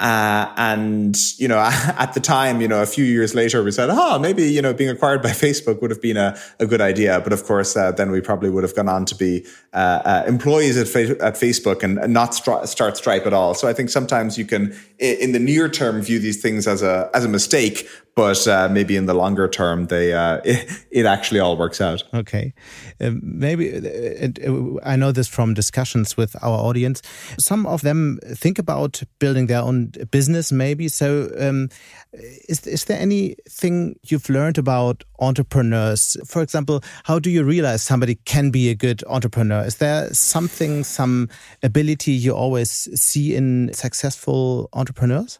uh, 0.00 0.50
and 0.56 1.14
you 1.38 1.46
know, 1.46 1.58
at 1.98 2.14
the 2.14 2.20
time, 2.20 2.60
you 2.60 2.68
know, 2.68 2.82
a 2.82 2.86
few 2.86 3.04
years 3.04 3.34
later, 3.34 3.62
we 3.62 3.70
said, 3.70 3.90
"Oh, 3.92 4.18
maybe 4.18 4.44
you 4.44 4.62
know, 4.62 4.72
being 4.72 4.90
acquired 4.90 5.22
by 5.22 5.28
Facebook 5.46 5.80
would 5.82 5.90
have 5.90 6.00
been 6.00 6.16
a, 6.16 6.38
a 6.58 6.66
good 6.66 6.80
idea." 6.80 7.20
But 7.20 7.34
of 7.34 7.44
course, 7.44 7.76
uh, 7.76 7.92
then 7.92 8.10
we 8.10 8.20
probably 8.20 8.48
would 8.48 8.64
have 8.64 8.74
gone 8.74 8.88
on 8.88 9.04
to 9.04 9.14
be 9.14 9.46
uh, 9.74 9.76
uh 10.04 10.24
employees 10.26 10.76
at, 10.78 10.88
at 11.20 11.34
Facebook 11.34 11.82
and, 11.82 11.98
and 11.98 12.12
not 12.14 12.34
start 12.34 12.96
Stripe 12.96 13.26
at 13.26 13.34
all. 13.34 13.52
So 13.54 13.68
I 13.68 13.74
think 13.74 13.90
sometimes 13.90 14.38
you 14.38 14.46
can, 14.46 14.74
in 14.98 15.32
the 15.32 15.38
near 15.38 15.68
term, 15.68 16.00
view 16.00 16.18
these 16.18 16.40
things 16.40 16.66
as 16.66 16.82
a 16.82 17.10
as 17.12 17.24
a 17.24 17.28
mistake, 17.28 17.86
but 18.14 18.46
uh, 18.48 18.68
maybe 18.70 18.96
in 18.96 19.06
the 19.06 19.14
longer 19.14 19.48
term, 19.48 19.86
they 19.86 20.12
uh, 20.12 20.40
it, 20.44 20.68
it, 20.90 21.06
actually 21.06 21.40
all 21.40 21.56
works 21.56 21.80
out. 21.80 22.02
Okay, 22.12 22.52
um, 23.00 23.20
maybe 23.22 23.66
it, 23.68 24.38
I 24.84 24.96
know 24.96 25.12
this 25.12 25.28
from 25.28 25.54
discussions 25.54 26.16
with 26.16 26.36
our 26.42 26.58
audience. 26.58 27.02
Some 27.38 27.66
of 27.66 27.82
them 27.82 28.18
think 28.24 28.58
about 28.58 29.02
building 29.18 29.46
their 29.46 29.60
own 29.60 29.92
business, 30.10 30.52
maybe. 30.52 30.88
So, 30.88 31.30
um, 31.38 31.68
is 32.12 32.66
is 32.66 32.84
there 32.84 32.98
anything 33.00 33.96
you've 34.04 34.28
learned 34.28 34.58
about 34.58 35.04
entrepreneurs? 35.18 36.16
For 36.26 36.42
example, 36.42 36.82
how 37.04 37.18
do 37.18 37.30
you 37.30 37.44
realize 37.44 37.82
somebody 37.82 38.16
can 38.24 38.50
be 38.50 38.70
a 38.70 38.74
good 38.74 39.02
entrepreneur? 39.06 39.64
Is 39.64 39.76
there 39.76 40.12
something, 40.12 40.84
some 40.84 41.28
ability 41.62 42.12
you 42.12 42.32
always 42.32 42.70
see 43.00 43.34
in 43.34 43.70
successful 43.72 44.68
entrepreneurs? 44.72 45.38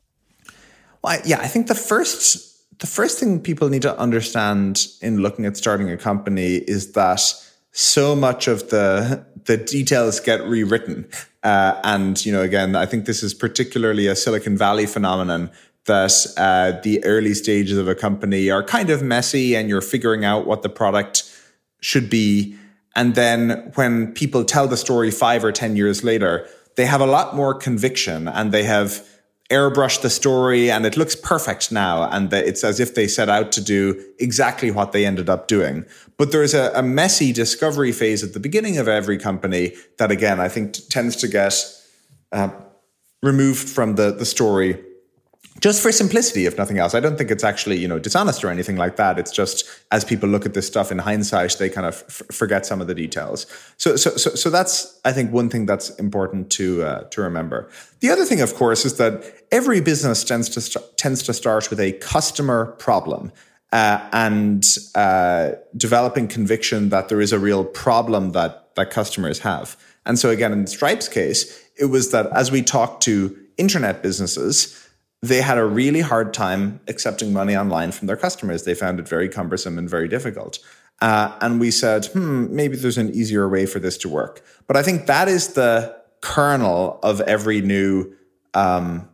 Well, 1.02 1.18
yeah, 1.24 1.40
I 1.40 1.46
think 1.46 1.66
the 1.66 1.74
first 1.74 2.49
the 2.80 2.86
first 2.86 3.18
thing 3.18 3.40
people 3.40 3.68
need 3.68 3.82
to 3.82 3.98
understand 3.98 4.86
in 5.00 5.18
looking 5.18 5.44
at 5.44 5.56
starting 5.56 5.90
a 5.90 5.96
company 5.96 6.56
is 6.56 6.92
that 6.92 7.20
so 7.72 8.16
much 8.16 8.48
of 8.48 8.70
the 8.70 9.24
the 9.44 9.56
details 9.56 10.20
get 10.20 10.42
rewritten. 10.44 11.08
Uh, 11.42 11.80
and 11.84 12.24
you 12.26 12.32
know, 12.32 12.42
again, 12.42 12.74
I 12.74 12.86
think 12.86 13.04
this 13.04 13.22
is 13.22 13.32
particularly 13.32 14.06
a 14.06 14.16
Silicon 14.16 14.56
Valley 14.56 14.86
phenomenon 14.86 15.50
that 15.86 16.12
uh, 16.36 16.80
the 16.82 17.02
early 17.04 17.34
stages 17.34 17.78
of 17.78 17.88
a 17.88 17.94
company 17.94 18.50
are 18.50 18.62
kind 18.62 18.90
of 18.90 19.02
messy, 19.02 19.54
and 19.54 19.68
you're 19.68 19.80
figuring 19.80 20.24
out 20.24 20.46
what 20.46 20.62
the 20.62 20.68
product 20.68 21.24
should 21.80 22.10
be. 22.10 22.56
And 22.96 23.14
then 23.14 23.72
when 23.76 24.12
people 24.12 24.44
tell 24.44 24.66
the 24.66 24.76
story 24.76 25.10
five 25.10 25.44
or 25.44 25.52
ten 25.52 25.76
years 25.76 26.02
later, 26.02 26.48
they 26.76 26.86
have 26.86 27.00
a 27.00 27.06
lot 27.06 27.36
more 27.36 27.54
conviction, 27.54 28.26
and 28.26 28.52
they 28.52 28.64
have 28.64 29.06
airbrush 29.50 30.00
the 30.00 30.10
story 30.10 30.70
and 30.70 30.86
it 30.86 30.96
looks 30.96 31.16
perfect 31.16 31.72
now. 31.72 32.08
And 32.08 32.32
it's 32.32 32.64
as 32.64 32.80
if 32.80 32.94
they 32.94 33.08
set 33.08 33.28
out 33.28 33.52
to 33.52 33.60
do 33.60 34.02
exactly 34.18 34.70
what 34.70 34.92
they 34.92 35.04
ended 35.04 35.28
up 35.28 35.48
doing. 35.48 35.84
But 36.16 36.32
there's 36.32 36.54
a, 36.54 36.72
a 36.74 36.82
messy 36.82 37.32
discovery 37.32 37.92
phase 37.92 38.22
at 38.22 38.32
the 38.32 38.40
beginning 38.40 38.78
of 38.78 38.88
every 38.88 39.18
company 39.18 39.74
that, 39.98 40.10
again, 40.10 40.40
I 40.40 40.48
think 40.48 40.74
t- 40.74 40.82
tends 40.88 41.16
to 41.16 41.28
get 41.28 41.54
uh, 42.32 42.50
removed 43.22 43.68
from 43.68 43.96
the, 43.96 44.12
the 44.12 44.24
story 44.24 44.78
just 45.60 45.82
for 45.82 45.92
simplicity, 45.92 46.46
if 46.46 46.56
nothing 46.56 46.78
else. 46.78 46.94
I 46.94 47.00
don't 47.00 47.16
think 47.18 47.30
it's 47.30 47.44
actually, 47.44 47.78
you 47.78 47.86
know, 47.86 47.98
dishonest 47.98 48.42
or 48.42 48.48
anything 48.48 48.76
like 48.76 48.96
that. 48.96 49.18
It's 49.18 49.30
just 49.30 49.68
as 49.90 50.04
people 50.04 50.28
look 50.28 50.46
at 50.46 50.54
this 50.54 50.66
stuff 50.66 50.90
in 50.90 50.98
hindsight, 50.98 51.56
they 51.58 51.68
kind 51.68 51.86
of 51.86 52.02
f- 52.08 52.22
forget 52.32 52.64
some 52.64 52.80
of 52.80 52.86
the 52.86 52.94
details. 52.94 53.46
So, 53.76 53.96
so, 53.96 54.10
so, 54.16 54.30
so 54.30 54.50
that's, 54.50 54.98
I 55.04 55.12
think, 55.12 55.32
one 55.32 55.50
thing 55.50 55.66
that's 55.66 55.90
important 55.90 56.50
to 56.52 56.82
uh, 56.82 57.00
to 57.10 57.20
remember. 57.20 57.68
The 58.00 58.10
other 58.10 58.24
thing, 58.24 58.40
of 58.40 58.54
course, 58.54 58.84
is 58.84 58.96
that 58.96 59.22
every 59.52 59.80
business 59.80 60.24
tends 60.24 60.48
to 60.50 60.60
st- 60.60 60.96
tends 60.96 61.22
to 61.24 61.34
start 61.34 61.70
with 61.70 61.80
a 61.80 61.92
customer 61.92 62.66
problem. 62.78 63.32
Uh, 63.72 64.04
and 64.12 64.64
uh, 64.96 65.52
developing 65.76 66.26
conviction 66.26 66.88
that 66.88 67.08
there 67.08 67.20
is 67.20 67.32
a 67.32 67.38
real 67.38 67.64
problem 67.64 68.32
that 68.32 68.74
that 68.74 68.90
customers 68.90 69.40
have. 69.40 69.76
And 70.04 70.18
so 70.18 70.30
again, 70.30 70.52
in 70.52 70.66
Stripe's 70.66 71.08
case, 71.08 71.62
it 71.78 71.84
was 71.84 72.10
that 72.10 72.26
as 72.32 72.50
we 72.50 72.62
talked 72.62 73.02
to 73.04 73.36
internet 73.58 74.02
businesses, 74.02 74.89
they 75.22 75.42
had 75.42 75.58
a 75.58 75.64
really 75.64 76.00
hard 76.00 76.32
time 76.32 76.80
accepting 76.88 77.32
money 77.32 77.56
online 77.56 77.92
from 77.92 78.06
their 78.06 78.16
customers. 78.16 78.64
They 78.64 78.74
found 78.74 78.98
it 78.98 79.08
very 79.08 79.28
cumbersome 79.28 79.78
and 79.78 79.88
very 79.88 80.08
difficult. 80.08 80.58
Uh, 81.02 81.36
and 81.40 81.60
we 81.60 81.70
said, 81.70 82.06
hmm, 82.06 82.54
maybe 82.54 82.76
there's 82.76 82.98
an 82.98 83.10
easier 83.10 83.48
way 83.48 83.66
for 83.66 83.78
this 83.78 83.96
to 83.98 84.08
work. 84.08 84.42
But 84.66 84.76
I 84.76 84.82
think 84.82 85.06
that 85.06 85.28
is 85.28 85.48
the 85.48 85.96
kernel 86.20 86.98
of 87.02 87.20
every 87.22 87.60
new 87.60 88.12
um, 88.54 89.08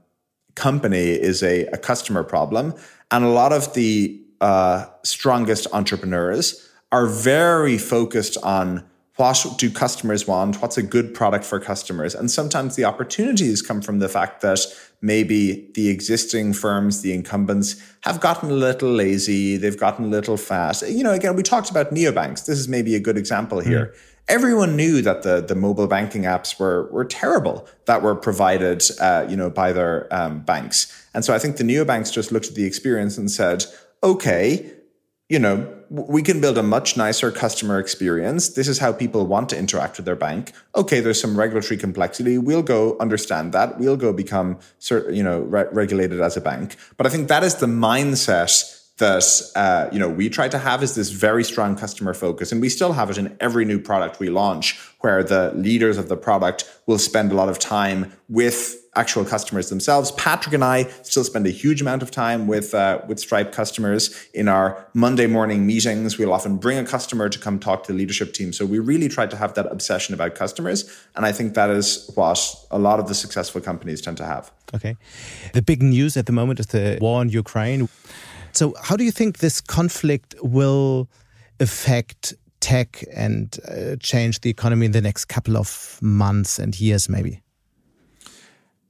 company 0.54 1.11
is 1.11 1.42
a, 1.42 1.66
a, 1.66 1.76
customer 1.76 2.24
problem. 2.24 2.74
And 3.11 3.24
a 3.24 3.28
lot 3.28 3.52
of 3.52 3.74
the 3.74 4.20
uh, 4.40 4.86
strongest 5.04 5.66
entrepreneurs 5.72 6.68
are 6.90 7.07
very 7.07 7.78
focused 7.78 8.36
on 8.42 8.84
what 9.16 9.46
do 9.59 9.70
customers 9.70 10.26
want? 10.26 10.61
What's 10.61 10.76
a 10.76 10.82
good 10.82 11.14
product 11.14 11.44
for 11.44 11.59
customers? 11.59 12.14
And 12.14 12.30
sometimes 12.30 12.76
the 12.76 12.84
opportunities 12.84 13.62
come 13.62 13.80
from 13.80 13.98
the 13.98 14.09
fact 14.09 14.42
that 14.42 14.61
maybe 15.01 15.70
the 15.74 15.88
existing 15.88 16.53
firms, 16.53 17.03
the 17.03 17.12
incumbents, 17.12 17.76
have 18.03 18.20
gotten 18.20 18.51
a 18.51 18.55
little 18.55 18.90
lazy, 18.90 19.57
they've 19.57 19.78
gotten 19.78 20.07
a 20.07 20.09
little 20.09 20.36
fast. 20.36 20.88
You 20.88 21.05
know, 21.05 21.12
again, 21.12 21.36
we 21.36 21.42
talked 21.42 21.70
about 21.70 21.92
neobanks. 21.92 22.47
This 22.47 22.59
is 22.59 22.68
maybe 22.68 22.94
a 22.94 23.01
good 23.01 23.16
example 23.16 23.61
here. 23.61 23.86
Mm. 23.86 23.99
Everyone 24.28 24.74
knew 24.74 25.03
that 25.03 25.22
the, 25.22 25.40
the 25.40 25.55
mobile 25.55 25.86
banking 25.86 26.22
apps 26.22 26.59
were, 26.59 26.90
were 26.90 27.05
terrible 27.05 27.68
that 27.86 28.03
were 28.03 28.16
provided, 28.16 28.82
uh, 29.01 29.24
you 29.28 29.36
know, 29.36 29.51
by 29.51 29.72
their 29.72 30.12
um, 30.12 30.40
banks. 30.40 31.09
And 31.14 31.24
so 31.24 31.32
I 31.32 31.38
think 31.38 31.59
the 31.59 31.64
neobanks 31.64 32.12
just 32.12 32.32
looked 32.32 32.49
at 32.49 32.55
the 32.57 32.64
experience 32.64 33.16
and 33.18 33.30
said, 33.30 33.64
okay, 34.03 34.72
you 35.28 35.38
know, 35.38 35.72
we 35.91 36.22
can 36.22 36.41
build 36.41 36.59
a 36.59 36.62
much 36.62 36.97
nicer 36.97 37.30
customer 37.30 37.78
experience. 37.78 38.51
This 38.51 38.68
is 38.68 38.78
how 38.78 38.93
people 38.93 39.26
want 39.26 39.49
to 39.51 39.59
interact 39.59 39.97
with 39.97 40.07
their 40.07 40.16
bank. 40.16 40.53
Okay, 40.74 41.01
there's 41.01 41.20
some 41.20 41.39
regulatory 41.39 41.78
complexity. 41.78 42.39
We'll 42.39 42.62
go 42.62 42.97
understand 42.99 43.53
that. 43.53 43.78
We'll 43.78 43.97
go 43.97 44.12
become, 44.12 44.59
you 44.91 45.22
know, 45.22 45.41
re- 45.41 45.68
regulated 45.72 46.20
as 46.20 46.37
a 46.37 46.41
bank. 46.41 46.76
But 46.97 47.07
I 47.07 47.11
think 47.11 47.28
that 47.28 47.45
is 47.45 47.57
the 47.57 47.66
mindset 47.66 48.72
that 48.99 49.24
uh, 49.55 49.89
you 49.93 49.99
know 49.99 50.09
we 50.09 50.28
try 50.28 50.49
to 50.49 50.59
have 50.59 50.82
is 50.82 50.95
this 50.95 51.11
very 51.11 51.45
strong 51.45 51.76
customer 51.76 52.14
focus, 52.14 52.51
and 52.51 52.61
we 52.61 52.68
still 52.68 52.95
have 52.95 53.11
it 53.11 53.18
in 53.18 53.37
every 53.41 53.64
new 53.64 53.78
product 53.78 54.18
we 54.18 54.30
launch, 54.30 54.78
where 55.01 55.22
the 55.22 55.53
leaders 55.55 55.99
of 55.99 56.09
the 56.09 56.16
product 56.16 56.64
will 56.87 56.99
spend 56.99 57.30
a 57.30 57.34
lot 57.34 57.49
of 57.49 57.59
time 57.59 58.12
with 58.28 58.76
actual 58.97 59.24
customers 59.24 59.68
themselves. 59.68 60.11
Patrick 60.12 60.55
and 60.55 60.64
I 60.64 60.84
still 61.03 61.22
spend 61.22 61.47
a 61.47 61.51
huge 61.51 61.80
amount 61.80 62.03
of 62.03 62.11
time 62.11 62.47
with 62.47 62.74
uh, 62.74 63.01
with 63.07 63.20
Stripe 63.20 63.53
customers 63.53 64.26
in 64.34 64.49
our 64.49 64.86
Monday 64.94 65.26
morning 65.26 65.66
meetings. 65.66 66.18
We'll 66.18 66.32
often 66.32 66.57
bring 66.57 66.78
a 66.78 66.84
customer 66.84 67.28
to 67.28 67.38
come 67.38 67.59
talk 67.59 67.84
to 67.84 67.92
the 67.92 67.99
leadership 67.99 68.32
team. 68.32 68.53
So 68.53 68.66
we 68.66 68.78
really 68.78 69.09
try 69.09 69.26
to 69.26 69.36
have 69.36 69.55
that 69.55 69.66
obsession 69.70 70.14
about 70.14 70.34
customers, 70.34 70.90
and 71.14 71.24
I 71.24 71.32
think 71.32 71.55
that 71.55 71.70
is 71.70 72.11
what 72.14 72.38
a 72.70 72.78
lot 72.78 72.99
of 72.99 73.07
the 73.09 73.14
successful 73.14 73.61
companies 73.61 74.01
tend 74.01 74.16
to 74.16 74.24
have. 74.24 74.51
Okay, 74.74 74.97
the 75.53 75.62
big 75.62 75.82
news 75.82 76.16
at 76.16 76.26
the 76.26 76.32
moment 76.32 76.61
is 76.61 76.66
the 76.66 76.99
war 77.01 77.22
in 77.22 77.28
Ukraine. 77.28 77.88
So, 78.53 78.74
how 78.82 78.97
do 78.97 79.05
you 79.05 79.12
think 79.12 79.38
this 79.38 79.61
conflict 79.61 80.34
will 80.42 81.09
affect 81.61 82.34
tech 82.61 83.05
and 83.14 83.59
uh, 83.68 83.97
change 84.01 84.40
the 84.40 84.51
economy 84.51 84.86
in 84.86 84.92
the 84.92 85.01
next 85.01 85.26
couple 85.26 85.57
of 85.57 85.99
months 86.01 86.59
and 86.59 86.78
years, 86.80 87.09
maybe? 87.09 87.42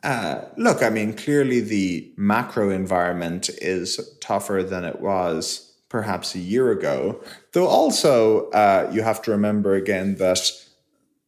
Uh, 0.07 0.45
look, 0.57 0.85
I 0.85 0.89
mean, 0.89 1.15
clearly 1.15 1.61
the 1.61 2.13
macro 2.17 2.71
environment 2.71 3.51
is 3.61 3.99
tougher 4.21 4.63
than 4.63 4.85
it 4.85 5.01
was 5.01 5.75
perhaps 5.89 6.33
a 6.37 6.39
year 6.39 6.71
ago. 6.71 7.21
Though 7.55 7.67
also, 7.67 8.49
uh, 8.51 8.89
you 8.95 9.03
have 9.03 9.21
to 9.23 9.33
remember 9.33 9.75
again 9.75 10.15
that 10.17 10.49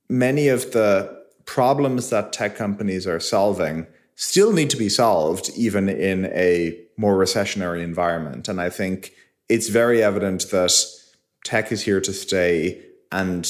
many 0.08 0.46
of 0.46 0.70
the 0.70 1.24
problems 1.44 2.10
that 2.10 2.32
tech 2.32 2.54
companies 2.54 3.04
are 3.04 3.18
solving 3.18 3.88
still 4.14 4.52
need 4.52 4.70
to 4.70 4.76
be 4.76 4.88
solved, 4.88 5.50
even 5.56 5.88
in 5.88 6.26
a 6.26 6.78
more 6.96 7.16
recessionary 7.16 7.82
environment. 7.82 8.46
And 8.46 8.60
I 8.60 8.70
think 8.70 9.12
it's 9.48 9.68
very 9.68 10.04
evident 10.04 10.50
that 10.50 10.72
tech 11.42 11.72
is 11.72 11.82
here 11.82 12.00
to 12.00 12.12
stay 12.12 12.80
and 13.10 13.44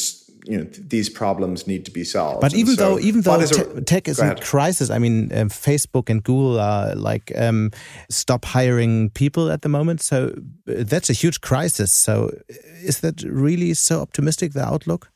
you 0.45 0.59
know 0.59 0.65
these 0.65 1.09
problems 1.09 1.67
need 1.67 1.85
to 1.85 1.91
be 1.91 2.05
solved. 2.05 2.41
But 2.41 2.55
even 2.55 2.75
so, 2.77 2.83
though 2.83 2.99
even 2.99 3.23
though 3.23 3.45
te 3.45 3.61
a, 3.61 3.81
tech 3.81 4.09
is 4.09 4.19
in 4.19 4.37
crisis, 4.37 4.91
I 4.91 4.99
mean 4.99 5.33
um, 5.33 5.49
Facebook 5.49 6.11
and 6.11 6.23
Google 6.23 6.61
are 6.61 6.95
like 6.95 7.33
um, 7.37 7.71
stop 8.11 8.45
hiring 8.45 9.11
people 9.11 9.51
at 9.51 9.63
the 9.63 9.69
moment. 9.69 10.01
So 10.01 10.35
uh, 10.69 10.85
that's 10.85 11.11
a 11.11 11.15
huge 11.15 11.41
crisis. 11.41 11.93
So 11.93 12.31
is 12.83 13.01
that 13.01 13.23
really 13.23 13.75
so 13.75 14.01
optimistic 14.01 14.53
the 14.53 14.65
outlook? 14.65 15.11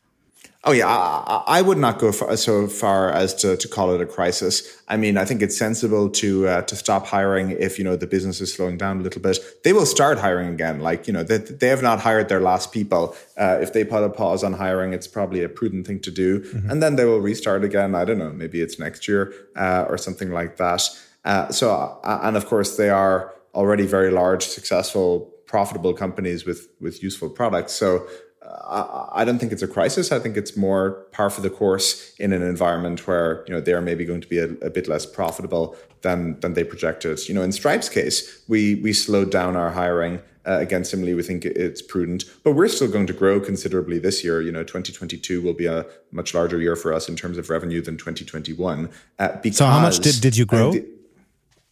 Oh 0.64 0.70
yeah, 0.70 0.86
I, 0.86 1.42
I, 1.58 1.62
would 1.62 1.78
not 1.78 1.98
go 1.98 2.12
far, 2.12 2.36
so 2.36 2.68
far 2.68 3.10
as 3.10 3.34
to, 3.36 3.56
to 3.56 3.66
call 3.66 3.92
it 3.94 4.00
a 4.00 4.06
crisis. 4.06 4.80
I 4.86 4.96
mean, 4.96 5.16
I 5.16 5.24
think 5.24 5.42
it's 5.42 5.58
sensible 5.58 6.08
to 6.10 6.46
uh, 6.46 6.62
to 6.62 6.76
stop 6.76 7.04
hiring 7.04 7.50
if 7.50 7.78
you 7.78 7.84
know 7.84 7.96
the 7.96 8.06
business 8.06 8.40
is 8.40 8.54
slowing 8.54 8.76
down 8.76 9.00
a 9.00 9.02
little 9.02 9.20
bit. 9.20 9.40
They 9.64 9.72
will 9.72 9.86
start 9.86 10.20
hiring 10.20 10.50
again. 10.50 10.78
Like 10.78 11.08
you 11.08 11.12
know, 11.12 11.24
they, 11.24 11.38
they 11.38 11.66
have 11.66 11.82
not 11.82 11.98
hired 11.98 12.28
their 12.28 12.40
last 12.40 12.70
people. 12.70 13.16
Uh, 13.36 13.58
if 13.60 13.72
they 13.72 13.82
put 13.82 14.04
a 14.04 14.08
pause 14.08 14.44
on 14.44 14.52
hiring, 14.52 14.92
it's 14.92 15.08
probably 15.08 15.42
a 15.42 15.48
prudent 15.48 15.84
thing 15.84 15.98
to 15.98 16.12
do, 16.12 16.40
mm-hmm. 16.40 16.70
and 16.70 16.80
then 16.80 16.94
they 16.94 17.06
will 17.06 17.20
restart 17.20 17.64
again. 17.64 17.96
I 17.96 18.04
don't 18.04 18.18
know, 18.18 18.30
maybe 18.30 18.60
it's 18.60 18.78
next 18.78 19.08
year 19.08 19.34
uh, 19.56 19.86
or 19.88 19.98
something 19.98 20.30
like 20.30 20.58
that. 20.58 20.88
Uh, 21.24 21.50
so, 21.50 21.72
uh, 21.72 22.20
and 22.22 22.36
of 22.36 22.46
course, 22.46 22.76
they 22.76 22.90
are 22.90 23.34
already 23.52 23.84
very 23.86 24.12
large, 24.12 24.44
successful, 24.44 25.32
profitable 25.44 25.92
companies 25.92 26.44
with 26.44 26.68
with 26.80 27.02
useful 27.02 27.30
products. 27.30 27.72
So 27.72 28.06
I 28.72 29.24
don't 29.24 29.38
think 29.38 29.52
it's 29.52 29.62
a 29.62 29.68
crisis. 29.68 30.12
I 30.12 30.18
think 30.18 30.36
it's 30.36 30.56
more 30.56 30.92
par 31.12 31.30
for 31.30 31.40
the 31.40 31.50
course 31.50 32.14
in 32.16 32.32
an 32.32 32.42
environment 32.42 33.06
where 33.06 33.44
you 33.46 33.54
know 33.54 33.60
they 33.60 33.72
are 33.72 33.82
maybe 33.82 34.04
going 34.04 34.20
to 34.20 34.28
be 34.28 34.38
a, 34.38 34.44
a, 34.62 34.70
bit 34.70 34.88
less 34.88 35.04
profitable 35.04 35.76
than 36.00 36.40
than 36.40 36.54
they 36.54 36.64
projected. 36.64 37.28
You 37.28 37.34
know, 37.34 37.42
in 37.42 37.52
Stripe's 37.52 37.88
case, 37.88 38.42
we 38.48 38.76
we 38.76 38.92
slowed 38.92 39.30
down 39.30 39.56
our 39.56 39.70
hiring. 39.70 40.20
Uh, 40.44 40.58
again, 40.58 40.84
similarly, 40.84 41.14
we 41.14 41.22
think 41.22 41.44
it's 41.44 41.80
prudent, 41.80 42.24
but 42.42 42.52
we're 42.52 42.66
still 42.66 42.90
going 42.90 43.06
to 43.06 43.12
grow 43.12 43.38
considerably 43.38 43.98
this 44.00 44.24
year. 44.24 44.42
You 44.42 44.50
know, 44.50 44.64
2022 44.64 45.40
will 45.40 45.54
be 45.54 45.66
a 45.66 45.86
much 46.10 46.34
larger 46.34 46.60
year 46.60 46.74
for 46.74 46.92
us 46.92 47.08
in 47.08 47.14
terms 47.14 47.38
of 47.38 47.48
revenue 47.48 47.80
than 47.80 47.96
2021. 47.96 48.88
Uh, 49.20 49.50
so, 49.52 49.66
how 49.66 49.80
much 49.80 50.00
did, 50.00 50.20
did 50.20 50.36
you 50.36 50.44
grow? 50.44 50.72
The, 50.72 50.88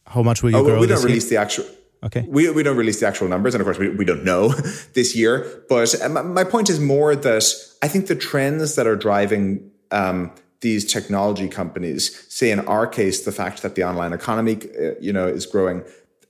how 0.07 0.23
much 0.23 0.43
will 0.43 0.51
you 0.51 0.59
oh, 0.59 0.64
grow? 0.64 0.81
We 0.81 0.87
don't 0.87 1.03
release 1.03 1.29
the 1.29 1.37
actual. 1.37 1.64
Okay. 2.03 2.24
We, 2.26 2.51
we 2.51 2.62
don't 2.62 2.76
release 2.76 3.01
the 3.01 3.07
actual 3.07 3.28
numbers, 3.28 3.55
and 3.55 3.61
of 3.61 3.66
course, 3.66 3.78
we, 3.78 3.90
we 3.90 4.05
don't 4.05 4.24
know 4.24 4.48
this 4.94 5.14
year. 5.14 5.64
But 5.68 6.01
um, 6.01 6.32
my 6.32 6.44
point 6.44 6.70
is 6.70 6.80
more 6.80 7.14
that 7.14 7.44
I 7.82 7.88
think 7.88 8.07
the 8.07 8.16
trends 8.16 8.74
that 8.76 8.86
are 8.86 8.96
driving 8.96 9.70
um, 9.90 10.32
these 10.61 10.90
technology 10.90 11.48
companies, 11.48 12.26
say 12.28 12.51
in 12.51 12.61
our 12.61 12.86
case, 12.86 13.24
the 13.24 13.32
fact 13.32 13.62
that 13.62 13.74
the 13.74 13.84
online 13.84 14.12
economy, 14.12 14.59
uh, 14.78 14.92
you 15.01 15.12
know, 15.12 15.26
is 15.26 15.46
growing, 15.46 15.82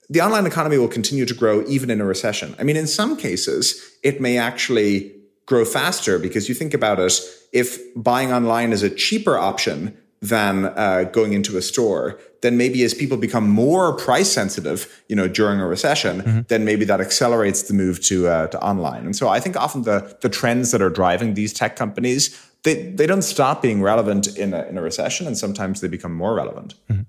the 0.09 0.21
online 0.21 0.47
economy 0.47 0.77
will 0.77 0.89
continue 0.89 1.25
to 1.25 1.35
grow 1.35 1.65
even 1.67 1.89
in 1.89 2.01
a 2.01 2.05
recession. 2.05 2.57
I 2.59 2.65
mean, 2.65 2.77
in 2.77 2.87
some 2.89 3.17
cases, 3.17 3.81
it 4.03 4.21
may 4.21 4.39
actually 4.39 5.15
grow 5.47 5.65
faster 5.65 6.19
because 6.19 6.49
you 6.49 6.55
think 6.55 6.75
about 6.75 6.99
it, 6.99 7.21
if 7.53 7.79
buying 7.95 8.33
online 8.33 8.73
is 8.73 8.83
a 8.83 8.91
cheaper 8.91 9.37
option 9.37 9.97
than 10.21 10.67
uh, 10.67 11.05
going 11.13 11.33
into 11.33 11.57
a 11.57 11.63
store, 11.63 12.19
then 12.43 12.57
maybe 12.57 12.83
as 12.85 12.95
people 12.95 13.17
become 13.17 13.49
more 13.49 13.93
price 13.93 14.31
sensitive, 14.31 15.03
you 15.09 15.17
know, 15.17 15.29
during 15.29 15.61
a 15.61 15.67
recession, 15.67 16.23
mm-hmm. 16.23 16.41
then 16.49 16.65
maybe 16.65 16.85
that 16.85 17.01
accelerates 17.01 17.63
the 17.63 17.75
move 17.75 18.01
to 18.05 18.29
uh, 18.29 18.47
to 18.49 18.61
online. 18.63 19.05
And 19.05 19.15
so 19.15 19.29
I 19.29 19.41
think 19.41 19.57
often 19.57 19.83
the 19.83 20.17
the 20.21 20.29
trends 20.29 20.71
that 20.71 20.83
are 20.83 20.91
driving 20.91 21.35
these 21.35 21.53
tech 21.53 21.77
companies 21.77 22.39
they 22.63 22.91
they 22.91 23.07
don't 23.07 23.23
stop 23.23 23.63
being 23.63 23.83
relevant 23.83 24.37
in 24.37 24.53
a, 24.53 24.65
in 24.65 24.77
a 24.77 24.83
recession, 24.83 25.27
and 25.27 25.37
sometimes 25.37 25.81
they 25.81 25.89
become 25.89 26.15
more 26.15 26.35
relevant. 26.35 26.75
Mm-hmm. 26.91 27.03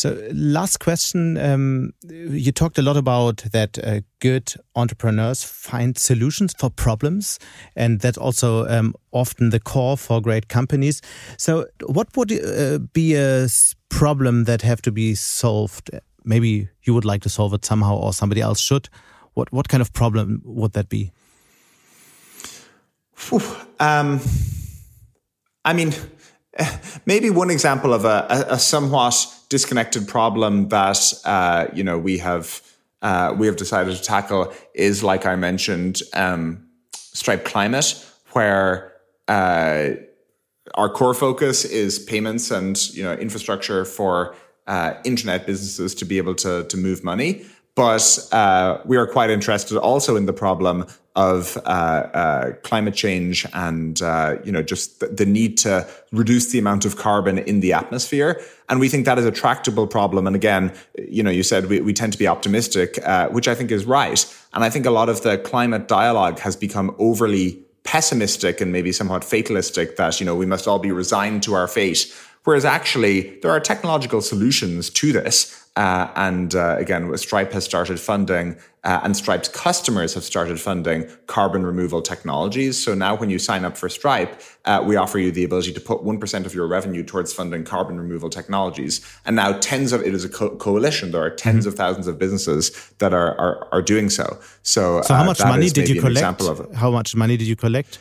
So, 0.00 0.16
last 0.32 0.80
question. 0.80 1.36
Um, 1.36 1.92
you 2.08 2.52
talked 2.52 2.78
a 2.78 2.82
lot 2.82 2.96
about 2.96 3.44
that 3.52 3.78
uh, 3.84 4.00
good 4.20 4.54
entrepreneurs 4.74 5.44
find 5.44 5.98
solutions 5.98 6.54
for 6.58 6.70
problems, 6.70 7.38
and 7.76 8.00
that's 8.00 8.16
also 8.16 8.66
um, 8.68 8.94
often 9.12 9.50
the 9.50 9.60
core 9.60 9.98
for 9.98 10.22
great 10.22 10.48
companies. 10.48 11.02
So, 11.36 11.66
what 11.84 12.16
would 12.16 12.32
uh, 12.32 12.78
be 12.94 13.14
a 13.14 13.46
problem 13.90 14.44
that 14.44 14.62
have 14.62 14.80
to 14.82 14.90
be 14.90 15.14
solved? 15.14 15.90
Maybe 16.24 16.70
you 16.84 16.94
would 16.94 17.04
like 17.04 17.20
to 17.24 17.28
solve 17.28 17.52
it 17.52 17.66
somehow, 17.66 17.96
or 17.96 18.14
somebody 18.14 18.40
else 18.40 18.58
should. 18.58 18.88
What 19.34 19.52
what 19.52 19.68
kind 19.68 19.82
of 19.82 19.92
problem 19.92 20.40
would 20.46 20.72
that 20.72 20.88
be? 20.88 21.12
Um, 23.78 24.20
I 25.62 25.74
mean, 25.74 25.92
maybe 27.04 27.28
one 27.28 27.50
example 27.50 27.92
of 27.92 28.06
a, 28.06 28.26
a, 28.30 28.54
a 28.54 28.58
somewhat 28.58 29.26
disconnected 29.50 30.08
problem 30.08 30.68
that 30.68 31.12
uh, 31.26 31.66
you 31.74 31.84
know 31.84 31.98
we 31.98 32.16
have 32.16 32.62
uh, 33.02 33.34
we 33.36 33.46
have 33.46 33.56
decided 33.56 33.94
to 33.94 34.02
tackle 34.02 34.52
is 34.74 35.02
like 35.02 35.26
I 35.26 35.36
mentioned, 35.36 36.00
um, 36.14 36.66
Stripe 36.94 37.44
Climate, 37.44 38.06
where 38.32 38.92
uh, 39.28 39.90
our 40.74 40.88
core 40.88 41.14
focus 41.14 41.64
is 41.64 41.98
payments 41.98 42.50
and 42.50 42.78
you 42.94 43.02
know 43.02 43.12
infrastructure 43.12 43.84
for 43.84 44.34
uh, 44.66 44.94
internet 45.04 45.46
businesses 45.46 45.94
to 45.96 46.04
be 46.06 46.16
able 46.16 46.34
to 46.36 46.64
to 46.64 46.76
move 46.78 47.04
money. 47.04 47.44
But 47.74 48.28
uh, 48.32 48.78
we 48.84 48.96
are 48.96 49.06
quite 49.06 49.30
interested 49.30 49.78
also 49.78 50.16
in 50.16 50.26
the 50.26 50.32
problem 50.32 50.86
of 51.16 51.56
uh, 51.66 51.68
uh, 51.68 52.52
climate 52.62 52.94
change 52.94 53.44
and 53.52 54.00
uh, 54.00 54.36
you 54.44 54.52
know 54.52 54.62
just 54.62 55.00
the, 55.00 55.08
the, 55.08 55.26
need 55.26 55.58
to 55.58 55.86
reduce 56.12 56.52
the 56.52 56.58
amount 56.58 56.84
of 56.84 56.96
carbon 56.96 57.38
in 57.38 57.60
the 57.60 57.72
atmosphere. 57.72 58.40
And 58.68 58.78
we 58.78 58.88
think 58.88 59.06
that 59.06 59.18
is 59.18 59.26
a 59.26 59.32
tractable 59.32 59.88
problem. 59.88 60.26
And 60.26 60.36
again, 60.36 60.72
you 61.08 61.22
know, 61.22 61.30
you 61.30 61.42
said 61.42 61.66
we, 61.66 61.80
we 61.80 61.92
tend 61.92 62.12
to 62.12 62.18
be 62.18 62.28
optimistic, 62.28 63.00
uh, 63.04 63.28
which 63.28 63.48
I 63.48 63.54
think 63.56 63.72
is 63.72 63.84
right. 63.84 64.24
And 64.54 64.62
I 64.62 64.70
think 64.70 64.86
a 64.86 64.90
lot 64.90 65.08
of 65.08 65.22
the 65.22 65.38
climate 65.38 65.88
dialogue 65.88 66.38
has 66.40 66.54
become 66.54 66.94
overly 66.98 67.58
pessimistic 67.82 68.60
and 68.60 68.70
maybe 68.70 68.92
somewhat 68.92 69.24
fatalistic 69.24 69.96
that 69.96 70.20
you 70.20 70.26
know 70.26 70.36
we 70.36 70.46
must 70.46 70.68
all 70.68 70.78
be 70.78 70.92
resigned 70.92 71.42
to 71.42 71.54
our 71.54 71.66
fate. 71.66 72.14
Whereas 72.44 72.64
actually, 72.64 73.38
there 73.40 73.50
are 73.50 73.60
technological 73.60 74.20
solutions 74.20 74.90
to 74.90 75.12
this. 75.12 75.56
Uh, 75.76 76.10
and 76.16 76.54
uh, 76.54 76.76
again, 76.78 77.16
Stripe 77.16 77.52
has 77.52 77.64
started 77.64 78.00
funding, 78.00 78.56
uh, 78.82 79.00
and 79.04 79.16
Stripe's 79.16 79.48
customers 79.48 80.14
have 80.14 80.24
started 80.24 80.58
funding 80.60 81.08
carbon 81.26 81.64
removal 81.64 82.02
technologies. 82.02 82.82
So 82.82 82.94
now, 82.94 83.14
when 83.14 83.30
you 83.30 83.38
sign 83.38 83.64
up 83.64 83.76
for 83.76 83.88
Stripe, 83.88 84.40
uh, 84.64 84.82
we 84.84 84.96
offer 84.96 85.18
you 85.18 85.30
the 85.30 85.44
ability 85.44 85.72
to 85.72 85.80
put 85.80 86.00
1% 86.02 86.46
of 86.46 86.54
your 86.54 86.66
revenue 86.66 87.04
towards 87.04 87.32
funding 87.32 87.62
carbon 87.62 88.00
removal 88.00 88.28
technologies. 88.28 89.00
And 89.24 89.36
now, 89.36 89.52
tens 89.58 89.92
of 89.92 90.02
it 90.02 90.12
is 90.12 90.24
a 90.24 90.28
co- 90.28 90.56
coalition. 90.56 91.12
There 91.12 91.22
are 91.22 91.30
10s 91.30 91.60
mm-hmm. 91.60 91.68
of 91.68 91.74
thousands 91.76 92.08
of 92.08 92.18
businesses 92.18 92.72
that 92.98 93.14
are, 93.14 93.38
are, 93.38 93.68
are 93.70 93.82
doing 93.82 94.10
so. 94.10 94.38
So, 94.62 95.02
so 95.02 95.14
how 95.14 95.22
uh, 95.22 95.26
much 95.26 95.40
money 95.40 95.70
did 95.70 95.88
you 95.88 96.00
collect? 96.00 96.42
How 96.74 96.90
much 96.90 97.14
money 97.14 97.36
did 97.36 97.46
you 97.46 97.56
collect? 97.56 98.00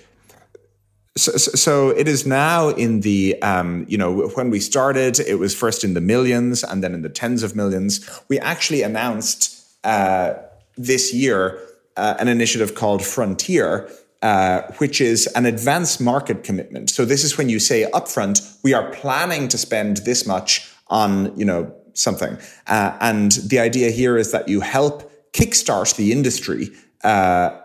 So, 1.20 1.34
so, 1.38 1.90
it 1.90 2.08
is 2.08 2.26
now 2.26 2.70
in 2.70 3.02
the, 3.02 3.42
um, 3.42 3.86
you 3.90 3.98
know, 3.98 4.30
when 4.36 4.50
we 4.50 4.62
started, 4.62 5.20
it 5.20 5.38
was 5.38 5.54
first 5.54 5.84
in 5.84 5.94
the 5.94 6.02
millions 6.02 6.64
and 6.64 6.82
then 6.82 6.94
in 6.94 7.02
the 7.02 7.10
tens 7.10 7.44
of 7.44 7.56
millions. 7.56 8.00
We 8.30 8.40
actually 8.40 8.84
announced 8.84 9.68
uh, 9.84 10.36
this 10.78 11.14
year 11.14 11.60
uh, 11.98 12.16
an 12.20 12.30
initiative 12.30 12.74
called 12.74 13.04
Frontier, 13.04 13.90
uh, 14.22 14.62
which 14.78 15.02
is 15.02 15.28
an 15.36 15.46
advanced 15.46 16.00
market 16.00 16.44
commitment. 16.44 16.90
So 16.90 17.04
this 17.04 17.26
is 17.26 17.38
when 17.38 17.50
you 17.50 17.60
say 17.60 17.90
upfront, 17.92 18.58
we 18.64 18.74
are 18.74 18.90
planning 18.92 19.50
to 19.50 19.58
spend 19.58 19.98
this 19.98 20.26
much 20.26 20.72
on, 20.88 21.38
you 21.38 21.46
know, 21.46 21.74
something. 21.94 22.38
Uh, 22.68 22.98
and 23.02 23.34
the 23.34 23.60
idea 23.60 23.92
here 23.92 24.18
is 24.18 24.32
that 24.32 24.48
you 24.48 24.62
help 24.62 25.12
kickstart 25.34 25.96
the 25.98 26.14
industry 26.14 26.70
uh, 27.04 27.60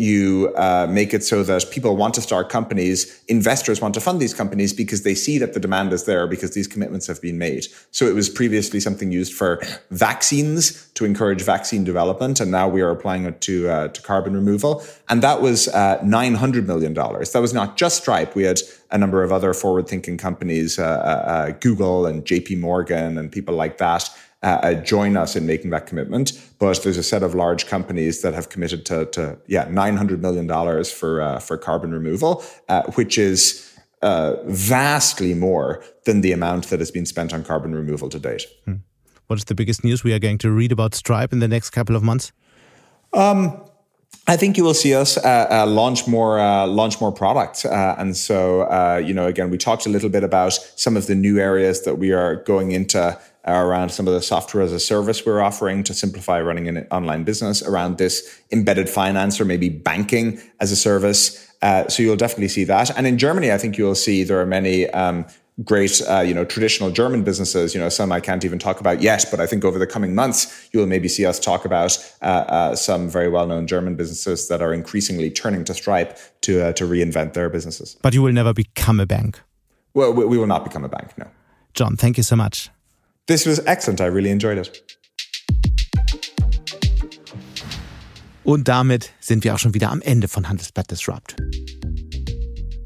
you 0.00 0.52
uh, 0.56 0.86
make 0.88 1.12
it 1.12 1.22
so 1.22 1.42
that 1.42 1.70
people 1.70 1.94
want 1.94 2.14
to 2.14 2.22
start 2.22 2.48
companies, 2.48 3.22
investors 3.28 3.80
want 3.82 3.92
to 3.94 4.00
fund 4.00 4.18
these 4.18 4.32
companies 4.32 4.72
because 4.72 5.02
they 5.02 5.14
see 5.14 5.36
that 5.38 5.52
the 5.52 5.60
demand 5.60 5.92
is 5.92 6.04
there 6.04 6.26
because 6.26 6.54
these 6.54 6.66
commitments 6.66 7.06
have 7.06 7.20
been 7.20 7.36
made. 7.36 7.66
So 7.90 8.06
it 8.06 8.14
was 8.14 8.30
previously 8.30 8.80
something 8.80 9.12
used 9.12 9.34
for 9.34 9.62
vaccines 9.90 10.88
to 10.94 11.04
encourage 11.04 11.42
vaccine 11.42 11.84
development, 11.84 12.40
and 12.40 12.50
now 12.50 12.66
we 12.66 12.80
are 12.80 12.90
applying 12.90 13.24
it 13.26 13.40
to 13.42 13.68
uh, 13.68 13.88
to 13.88 14.02
carbon 14.02 14.34
removal. 14.34 14.82
And 15.08 15.22
that 15.22 15.42
was 15.42 15.68
uh, 15.68 16.00
nine 16.02 16.34
hundred 16.34 16.66
million 16.66 16.94
dollars. 16.94 17.32
That 17.32 17.40
was 17.40 17.52
not 17.52 17.76
just 17.76 17.98
Stripe. 18.00 18.34
We 18.34 18.44
had 18.44 18.60
a 18.90 18.98
number 18.98 19.22
of 19.22 19.32
other 19.32 19.52
forward 19.52 19.86
thinking 19.86 20.16
companies, 20.16 20.78
uh, 20.78 20.82
uh, 20.82 21.30
uh, 21.30 21.50
Google 21.60 22.06
and 22.06 22.24
J.P. 22.24 22.56
Morgan, 22.56 23.18
and 23.18 23.30
people 23.30 23.54
like 23.54 23.78
that 23.78 24.08
uh, 24.42 24.46
uh, 24.62 24.74
join 24.74 25.16
us 25.16 25.36
in 25.36 25.46
making 25.46 25.70
that 25.70 25.86
commitment. 25.86 26.32
But 26.58 26.82
there's 26.82 26.96
a 26.96 27.02
set 27.02 27.22
of 27.22 27.34
large 27.34 27.66
companies 27.66 28.22
that 28.22 28.34
have 28.34 28.48
committed 28.48 28.86
to, 28.86 29.06
to 29.06 29.38
yeah, 29.46 29.66
$900 29.66 30.20
million 30.20 30.48
for, 30.84 31.20
uh, 31.20 31.38
for 31.38 31.58
carbon 31.58 31.92
removal, 31.92 32.42
uh, 32.68 32.82
which 32.92 33.18
is 33.18 33.78
uh, 34.02 34.36
vastly 34.46 35.34
more 35.34 35.82
than 36.04 36.22
the 36.22 36.32
amount 36.32 36.68
that 36.68 36.80
has 36.80 36.90
been 36.90 37.06
spent 37.06 37.34
on 37.34 37.44
carbon 37.44 37.74
removal 37.74 38.08
to 38.08 38.18
date. 38.18 38.46
Hmm. 38.64 38.76
What 39.26 39.38
is 39.38 39.44
the 39.44 39.54
biggest 39.54 39.84
news 39.84 40.02
we 40.02 40.12
are 40.12 40.18
going 40.18 40.38
to 40.38 40.50
read 40.50 40.72
about 40.72 40.94
Stripe 40.94 41.32
in 41.32 41.38
the 41.38 41.48
next 41.48 41.70
couple 41.70 41.94
of 41.94 42.02
months? 42.02 42.32
Um, 43.12 43.62
I 44.26 44.36
think 44.36 44.56
you 44.56 44.64
will 44.64 44.74
see 44.74 44.94
us 44.94 45.16
uh, 45.18 45.46
uh, 45.50 45.66
launch 45.66 46.06
more 46.06 46.38
uh, 46.38 46.66
launch 46.66 47.00
more 47.00 47.12
products, 47.12 47.64
uh, 47.64 47.94
and 47.98 48.16
so 48.16 48.62
uh, 48.62 49.00
you 49.04 49.14
know 49.14 49.26
again 49.26 49.50
we 49.50 49.58
talked 49.58 49.86
a 49.86 49.88
little 49.88 50.08
bit 50.08 50.24
about 50.24 50.52
some 50.76 50.96
of 50.96 51.06
the 51.06 51.14
new 51.14 51.38
areas 51.38 51.82
that 51.82 51.98
we 51.98 52.12
are 52.12 52.36
going 52.36 52.72
into 52.72 53.18
around 53.46 53.90
some 53.90 54.06
of 54.06 54.14
the 54.14 54.22
software 54.22 54.62
as 54.62 54.72
a 54.72 54.80
service 54.80 55.24
we're 55.24 55.40
offering 55.40 55.82
to 55.84 55.94
simplify 55.94 56.40
running 56.40 56.68
an 56.68 56.86
online 56.90 57.24
business 57.24 57.62
around 57.62 57.98
this 57.98 58.40
embedded 58.52 58.88
finance 58.88 59.40
or 59.40 59.44
maybe 59.44 59.68
banking 59.68 60.40
as 60.60 60.70
a 60.70 60.76
service. 60.76 61.48
Uh, 61.62 61.88
so 61.88 62.02
you'll 62.02 62.16
definitely 62.16 62.48
see 62.48 62.64
that. 62.64 62.96
And 62.96 63.06
in 63.06 63.18
Germany, 63.18 63.52
I 63.52 63.58
think 63.58 63.78
you'll 63.78 63.94
see 63.94 64.24
there 64.24 64.40
are 64.40 64.46
many 64.46 64.88
um, 64.90 65.26
great, 65.64 66.00
uh, 66.08 66.20
you 66.20 66.34
know, 66.34 66.44
traditional 66.44 66.90
German 66.90 67.22
businesses. 67.22 67.74
You 67.74 67.80
know, 67.80 67.88
some 67.88 68.12
I 68.12 68.20
can't 68.20 68.44
even 68.44 68.58
talk 68.58 68.80
about 68.80 69.02
yet, 69.02 69.26
but 69.30 69.40
I 69.40 69.46
think 69.46 69.64
over 69.64 69.78
the 69.78 69.86
coming 69.86 70.14
months, 70.14 70.68
you 70.72 70.80
will 70.80 70.86
maybe 70.86 71.08
see 71.08 71.26
us 71.26 71.38
talk 71.38 71.64
about 71.64 71.98
uh, 72.22 72.24
uh, 72.24 72.76
some 72.76 73.10
very 73.10 73.28
well-known 73.28 73.66
German 73.66 73.96
businesses 73.96 74.48
that 74.48 74.62
are 74.62 74.72
increasingly 74.72 75.30
turning 75.30 75.64
to 75.64 75.74
Stripe 75.74 76.18
to 76.42 76.66
uh, 76.66 76.72
to 76.74 76.84
reinvent 76.84 77.34
their 77.34 77.50
businesses. 77.50 77.96
But 78.02 78.14
you 78.14 78.22
will 78.22 78.32
never 78.32 78.54
become 78.54 79.00
a 79.00 79.06
bank. 79.06 79.40
Well, 79.92 80.12
we, 80.12 80.24
we 80.24 80.38
will 80.38 80.46
not 80.46 80.64
become 80.64 80.84
a 80.84 80.88
bank. 80.88 81.16
No. 81.18 81.26
John, 81.74 81.96
thank 81.96 82.16
you 82.16 82.22
so 82.22 82.36
much. 82.36 82.70
This 83.30 83.46
was 83.46 83.60
excellent. 83.64 84.00
I 84.00 84.06
really 84.06 84.30
enjoyed 84.32 84.58
it. 84.58 84.82
Und 88.42 88.66
damit 88.66 89.12
sind 89.20 89.44
wir 89.44 89.54
auch 89.54 89.60
schon 89.60 89.72
wieder 89.72 89.92
am 89.92 90.02
Ende 90.02 90.26
von 90.26 90.48
Handelsblatt 90.48 90.90
Disrupt. 90.90 91.36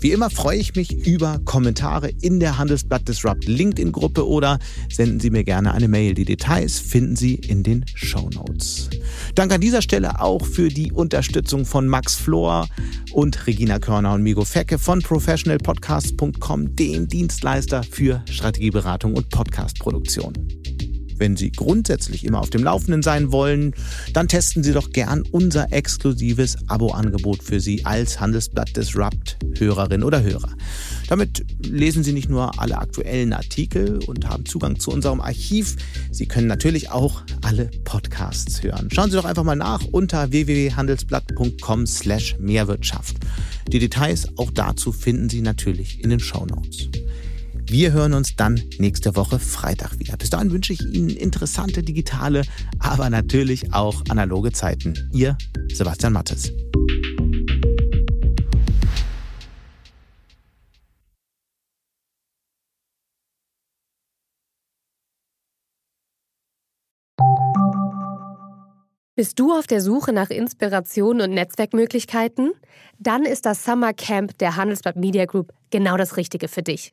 Wie 0.05 0.13
immer 0.13 0.29
freue 0.29 0.59
ich 0.59 0.75
mich 0.75 1.07
über 1.07 1.41
Kommentare 1.47 2.11
in 2.21 2.39
der 2.39 2.59
Handelsblatt 2.59 3.09
Disrupt 3.09 3.47
LinkedIn-Gruppe 3.47 4.29
oder 4.29 4.59
senden 4.93 5.19
Sie 5.19 5.31
mir 5.31 5.45
gerne 5.45 5.73
eine 5.73 5.89
Mail. 5.89 6.13
Die 6.13 6.27
Details 6.27 6.79
finden 6.79 7.17
Sie 7.17 7.37
in 7.37 7.63
den 7.63 7.87
Show 7.95 8.29
Notes. 8.35 8.91
Danke 9.35 9.55
an 9.55 9.63
dieser 9.63 9.81
Stelle 9.81 10.21
auch 10.21 10.45
für 10.45 10.69
die 10.69 10.93
Unterstützung 10.93 11.65
von 11.65 11.89
Max 11.89 12.17
Flor 12.17 12.69
und 13.13 13.47
Regina 13.47 13.79
Körner 13.79 14.13
und 14.13 14.23
Migo 14.23 14.45
Fecke 14.45 14.79
von 14.79 15.01
professionalpodcast.com, 15.01 16.77
dem 16.77 17.09
Dienstleister 17.09 17.83
für 17.83 18.23
Strategieberatung 18.29 19.15
und 19.15 19.31
Podcastproduktion. 19.31 20.35
Wenn 21.17 21.37
Sie 21.37 21.53
grundsätzlich 21.53 22.25
immer 22.25 22.41
auf 22.41 22.51
dem 22.51 22.65
Laufenden 22.65 23.03
sein 23.03 23.33
wollen, 23.33 23.75
dann 24.13 24.29
testen 24.29 24.63
Sie 24.63 24.73
doch 24.73 24.91
gern 24.91 25.23
unser 25.31 25.73
exklusives 25.73 26.57
Abo-Angebot 26.69 27.43
für 27.43 27.61
Sie 27.61 27.85
als 27.85 28.21
Handelsblatt 28.21 28.77
Disrupt 28.77 29.39
Hörerin 29.59 30.03
oder 30.03 30.23
Hörer. 30.23 30.51
Damit 31.09 31.45
lesen 31.65 32.03
Sie 32.03 32.13
nicht 32.13 32.29
nur 32.29 32.61
alle 32.61 32.79
aktuellen 32.79 33.33
Artikel 33.33 34.01
und 34.07 34.29
haben 34.29 34.47
Zugang 34.47 34.81
zu 34.81 34.91
unserem 34.91 35.21
Archiv, 35.21 35.77
Sie 36.11 36.27
können 36.27 36.47
natürlich 36.47 36.91
auch 36.91 37.23
alle 37.43 37.71
Podcasts 37.85 38.63
hören. 38.63 38.89
Schauen 38.93 39.11
Sie 39.11 39.17
doch 39.17 39.25
einfach 39.25 39.45
mal 39.45 39.57
nach 39.57 39.85
unter 39.85 40.33
www.handelsblatt.com/mehrwirtschaft. 40.33 43.17
Die 43.69 43.79
Details 43.79 44.29
auch 44.37 44.51
dazu 44.51 44.93
finden 44.93 45.29
Sie 45.29 45.41
natürlich 45.41 46.03
in 46.03 46.11
den 46.11 46.21
Show 46.21 46.47
Notes. 46.47 46.89
Wir 47.67 47.93
hören 47.93 48.13
uns 48.13 48.37
dann 48.37 48.61
nächste 48.79 49.17
Woche 49.17 49.39
Freitag 49.39 49.99
wieder. 49.99 50.17
Bis 50.17 50.31
dahin 50.31 50.53
wünsche 50.53 50.73
ich 50.73 50.83
Ihnen 50.83 51.09
interessante 51.09 51.83
digitale, 51.83 52.43
aber 52.79 53.09
natürlich 53.11 53.73
auch 53.73 54.03
analoge 54.09 54.53
Zeiten. 54.53 54.95
Ihr 55.13 55.37
Sebastian 55.73 56.13
Mattes. 56.13 56.53
Bist 69.17 69.39
du 69.39 69.53
auf 69.53 69.67
der 69.67 69.81
Suche 69.81 70.13
nach 70.13 70.31
Inspiration 70.31 71.21
und 71.21 71.31
Netzwerkmöglichkeiten? 71.31 72.53
Dann 72.99 73.25
ist 73.25 73.47
das 73.47 73.65
Summer 73.65 73.95
Camp 73.95 74.37
der 74.39 74.57
Handelsblatt 74.57 74.97
Media 74.97 75.25
Group 75.25 75.53
genau 75.71 75.97
das 75.97 76.17
Richtige 76.17 76.49
für 76.49 76.63
dich. 76.63 76.93